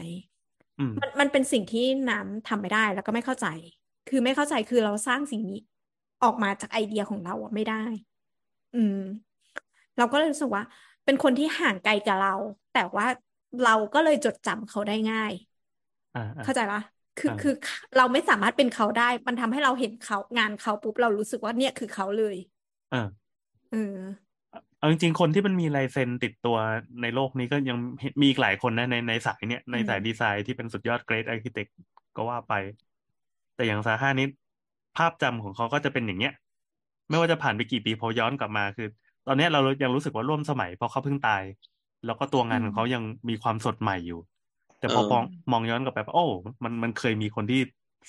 [0.78, 3.46] อืมมันมันเป็นสิ่งที่น้ำทำไม่ได้แล้วก็ไม่เข้าใจ
[4.06, 5.58] คือไม่เข้าใจคือเราสร้างสิ่งนี้
[6.22, 7.84] ออกมาจากไอเดียของเราอะไม่ได้
[8.74, 8.96] อืม
[9.96, 10.64] เราก็เลยรู้สึกว่า
[11.04, 12.30] เป็นคนที่ห่างไกลกับเรา
[12.72, 13.06] แต่ว่า
[13.60, 15.32] เราก็เลยจดจำเขาได้ง่าย
[16.14, 16.80] อ่าอ่าเข้าใจปะ
[17.16, 17.52] คืออ่าคือ
[17.96, 22.36] เราไม่สามารถเป็นเขาได้ มันทำให้เราเห็นเขางานเขาปุ๊บเรารู้สึกว่าเนี่ยคือเขาเลย
[22.90, 23.26] เออ
[23.70, 23.76] เออ
[24.78, 26.56] เอาจริงๆ คนที่มันมีลายเซ็นติดตัว
[27.00, 31.66] ในโลกนี้ก็ยังเห็นมีอีกหลายคนนะในในสายเนี้ยในสายอืมดีไซน์ที่เป็นสุดยอด great architect
[32.16, 32.52] ก็ว่าไป
[33.54, 34.26] แต่อย่าง Zaha นี้
[34.94, 36.32] ภาพจำของเขาก็จะเป็นอย่างเงี้ย
[37.08, 38.84] ไม่ว่าจะผ่านไปกี่ปีพอย้อนกลับมาคือ
[39.26, 41.42] ตอนเนี้ยเรายังรู้สึกว่าร่วมสมัยเพราะเขาเพิ่งตาย
[42.04, 44.16] แล้วก็ตัวงานของเขายังมีความสดใหม่อยู่
[44.78, 46.26] แต่พอเออมองมองย้อนกลับไปว่าโอ้
[46.64, 47.60] มันมันเคยมีคนที่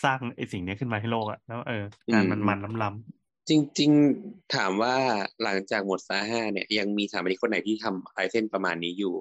[0.04, 3.92] สร้างไอ้สิ่งเนี้ยขึ้นมาให้โลกอะแล้วเอองานมันมันล้ำๆจริง
[4.24, 4.96] ๆ ถามว่า
[5.44, 9.14] หลังจากหมดซาห้าเนี่ย ยังมีสถาปนิกคนไหนที่ทำลายเส้นประมาณนี้อยู่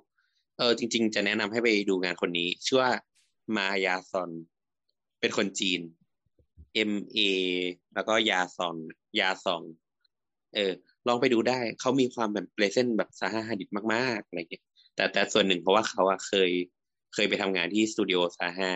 [0.59, 2.93] เออ จริง ๆ จะแนะนำให้ไปดูงานคนนี้ ชื่อว่า
[3.57, 4.31] มายาซอน
[5.21, 5.81] เป็นคนจีน
[6.91, 7.19] M A
[7.95, 8.77] แล้วก็ยาซอน
[9.21, 9.63] ยาซอง
[10.55, 10.73] เออ
[11.09, 14.65] ลองไปดูได้ เขามีความแบบเลเส้นแบบ Zaha Hadid มากๆอะไรเงี้ย
[14.95, 16.51] แต่แต่ส่วนหนึ่งเพราะว่าเขาอะเคย
[17.17, 18.73] เคยไปทำงานที่สตูดิโอ Zaha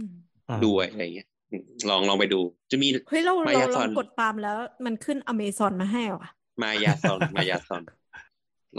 [0.00, 0.14] อืม
[0.48, 2.40] อ่าด้วยอะไรเงี้ยอืมลองลองไปดู
[2.70, 6.28] จะมีเฮ้ยเรามาเรายาลซอองนกดตามแล้ว มันขึ้นอเมซอนมาให้ว่ะ
[6.62, 7.82] Ma Yansong Ma Yansong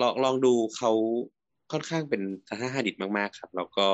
[0.02, 0.92] ลองลองดูเขา
[1.72, 3.88] ค่อนข้างเป็น Zaha Hadid มาก ๆ ครับ แล้วก็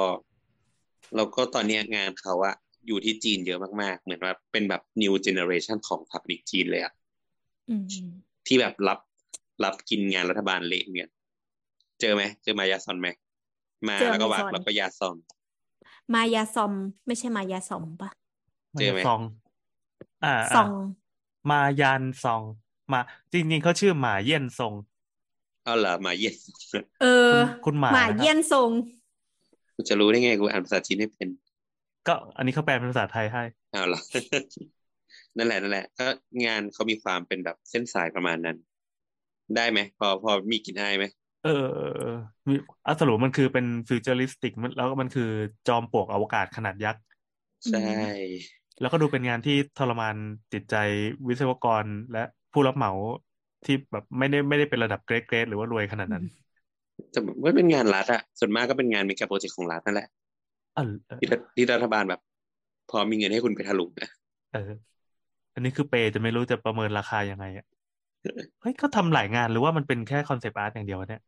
[1.16, 2.56] แล้วก็ตอนเนี้ยงานเขาอะ
[2.88, 6.94] อยู่ที่จีนเยอะมาก ๆ เหมือนว่าเป็นแบบ new generation ของ public จีนเลยอะ
[7.70, 7.86] อืม
[8.48, 9.00] ที่แบบรับ
[9.64, 11.10] รับกินงานรัฐบาลเละเนี่ย
[12.00, 13.08] เจอไหมเจอมายาซอนไหม
[13.88, 15.18] มาเจอแล้วก็วาง Amazon แล้วก็ยาซอน
[16.14, 16.74] มายาซอม
[17.08, 18.10] ไม่ใช่มายาซอมปะ
[18.80, 19.22] เจอไหมซอง
[20.26, 20.72] อ่าซอง
[21.52, 22.42] มายานซอง
[22.92, 23.00] มา
[23.32, 24.74] จริงๆเขาชื่อหมาเยี่ยนซง
[25.64, 26.36] เอาเหรอมาเย็น
[27.02, 28.70] เออคุณคุณหมาหมานะครับเยี่ยนทรง
[29.76, 31.30] กูจะรู้ได้ไงกูอ่านภาษาจีนไม่เป็น
[32.08, 34.00] ก็อันนี้เขาแปลเป็นภาษาไทยให้เอาเหรอ
[35.38, 36.08] นั่นแหละนั่นแหละก็
[36.46, 38.58] งานเขามีความเป็นแบบเส้นสายประมาณนั้น
[39.56, 41.06] ได้ไหมพอพอมีกลิ่นอายไหม
[41.42, 42.08] เออเออเออ
[42.50, 42.54] มี
[42.86, 45.24] อะสรุปมันคือเป็น futuristic แล้วก็มันคือ
[45.68, 47.02] จอมปลวกอวกาศขนาดยักษ์
[47.68, 47.80] ใช่
[48.80, 50.16] แล้วก็ดูเป็นงานที่ทรมาน
[50.54, 50.76] จิตใจ
[51.30, 52.92] วิศวกรและผู้รับเหมา
[53.66, 56.24] ที่แบบไม่ได้ไม่ได้เป็นระดับเกรดเกรดหรือว่ารวยขนาดนั้น
[57.12, 60.08] แต่มันเป็นงานรัฐอะส่วนมากก็เป็นงานเมกะโปรเจกต์ของรัฐนั่นแหละ
[60.74, 62.20] เออเออที่รัฐที่รัฐบาลแบบ
[62.90, 64.10] พอมีเงินให้คุณไปถลุงนะ
[64.52, 64.60] เออ
[65.54, 67.66] อันนี้คือเปย์จะไม่รู้จะประเมินราคายังไงอะ
[68.62, 71.22] เฮ้ยเขาทำหลายงานหรือว่ามันเป็นแค่ concept art อย่างเดียววะเนี่ย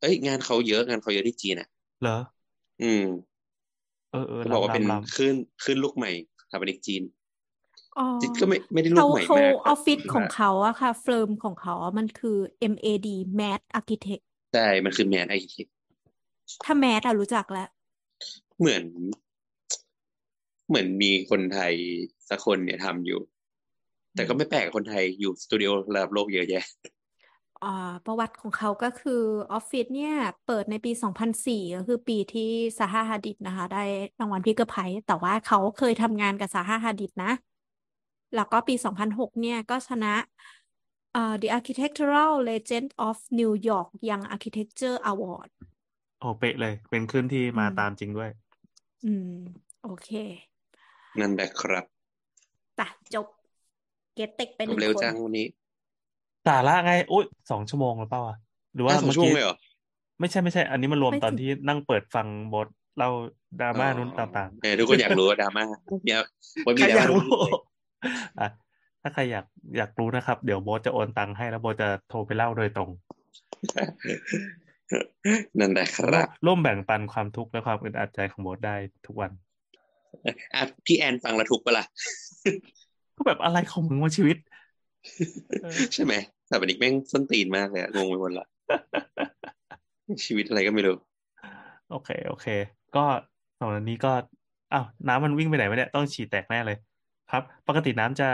[0.00, 1.68] เอ้ยงานเขาเยอะงานเขาเยอะที่จีนอะ
[2.00, 2.10] เหรอ
[2.80, 3.02] อืม
[4.10, 6.10] เออเออเขาบอกว่าเป็นล้ำล้ำล้ำคลื่นคลื่นลูกใหม่
[6.40, 7.02] สถาปนิกจีน
[7.96, 13.06] อ๋อจริงก็ไม่ไม่ได้ลูเขากใหม่เขามากออฟฟิศของเขาอะค่ะ firm ของเขาอะมันคือ MAD
[13.40, 14.22] Mad Architect
[14.52, 15.62] ใช่ มันคือ MAD
[16.64, 17.68] ถ้า Mad อะรู้จักแล้ว
[18.58, 18.84] เหมือน
[20.68, 21.74] เหมือนมีคนไทย
[22.28, 23.20] สักคนเนี่ยทำอยู่
[24.16, 26.64] แต่ก็ไม่แปลกคนไทยอยู่สตูดิโอระดับโลกเยอะแยะ
[27.64, 29.22] อ่าประวัติของเขาก็คือ
[29.52, 30.14] ออฟฟิศเนี่ย
[30.46, 30.92] เปิดในปี
[31.34, 33.84] 2004 ก็คือปีที่ Zaha Hadid นะคะ ได้
[34.20, 37.32] รางวัล Pritzker Prize แต่ว่าเขาเคยทำงานกับ Zaha Hadid นะ
[38.34, 38.74] แล้วก็ปี
[39.06, 40.14] 2006 เนี่ย ก็ชนะ
[41.16, 45.48] อ่า The Architectural Legend of New York Young Architecture Award
[46.20, 48.30] โอ้เป๊ะเลย เป็นขึ้นที่มาอืมตามจริงด้วย
[49.04, 49.32] อืม
[49.82, 50.08] โอเค
[51.20, 51.84] นั่นแหละครับ
[52.76, 53.26] แต่จบ
[54.16, 55.46] เกตเต็กไปหจนึ่บงเร็วคนจังวันนี้
[56.46, 58.36] สาระไงอุ้ยสองชั่วโมงแล้วเปล่าวะ
[58.74, 59.56] หรือว่าอะสองเมื่อชั่วโมกี้งเลยเหรอ
[60.20, 62.68] ไม่ใช่ไม่ใช่ อันนี้มันรวมไม่ตอนถึงที่นั่งเปิดฟังบท
[62.98, 63.10] เล่า
[63.60, 65.62] ดราม่านู้นอ๋อต่างเออทุกคนอยากรู้ว่าดราม่า
[66.04, 66.18] เนี่ย
[66.66, 67.20] วันๆมีใครดราอยากม่ารู้
[68.40, 68.48] อะ
[69.02, 72.90] ถ้าใครอยากอยากรู้นะครับ เดี๋ยวโบทจะโอนตังค์ให้แล้วโบทจะโทรไปเล่าโดยตรง
[75.58, 78.76] นั่นแหละครับร่วมแบ่งปันความทุกข์และความอึดอัดใจของโบทได้
[79.06, 79.30] ทุกวัน
[80.54, 81.84] อะพี่แอนฟังแล้วถูกปะล่ะ
[83.16, 84.36] ก็แบบอะไรของมึงว่าชีวิต
[85.94, 86.14] ใช่ไหม
[86.48, 88.46] แต่าปนิกแม่งส้นตีนมากเลยงงไปหมดละ
[90.24, 90.96] ชีวิตอะไรก็ไม่รู้
[91.90, 92.46] โอเค โอเค
[92.96, 93.04] ก็
[93.60, 94.12] ตอนนี้ก็
[94.72, 96.76] อ้าวน้ำมันวิ่งไปไหนไม่ได้ต้องฉี่แตกแน่เลย
[97.30, 98.28] ครับ ปกติน้ำจะ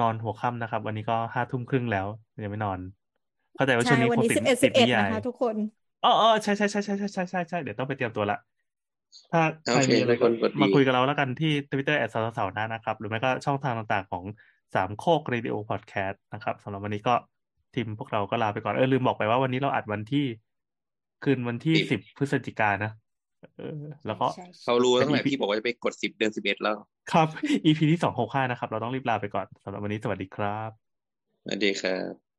[0.00, 2.06] นอนหัวค่ำนะครับ วันนี้ก็ห้าทุ่มครึ่งแล้ว
[2.42, 2.78] ยังไม่นอน
[3.56, 5.56] เข้าใจว่าช่วงนี้คนติดติดนิยายนะคะทุกคน
[6.04, 6.10] อ๋อ
[6.42, 8.36] ใช่ใช่ใช่ใช่ใช่ใช่ใช่เดี๋ยวต้องไปเตรียมตัวละ
[9.32, 14.24] โอเค ถ้าใครมีอะไรทุกคนกด DM มาคุยกับเราแล้วกันที่ Twitter แอดเสาเสานะนะครับ หรือไม่ก็ช่องทางต่างๆของ
[14.74, 17.14] สามโคกเรดิโอพอดแคสต์นะครับสำหรับวันนี้ก็
[17.74, 20.24] ทีมพวกเราก็ลาไปก่อน เออลืมบอกไปว่าวันนี้เราอัดวันที่
[21.24, 22.92] คืนวันที่สิสิบบพฤศจิกายนนะ
[23.56, 26.76] เออ แล้วก็ใช่ใช่เขารู้ตั้งแต่เป็น EP พี่บอกว่าจะไปกดสิบเดือนสิบเอ็ดแล้ว
[27.12, 27.28] ครับ
[27.66, 30.70] EP ที่สองหกห้านะครับ เราต้องรีบลาไปก่อนสำหรับวันนี้สวัสดีครับ
[31.44, 32.29] สวัสดีครับ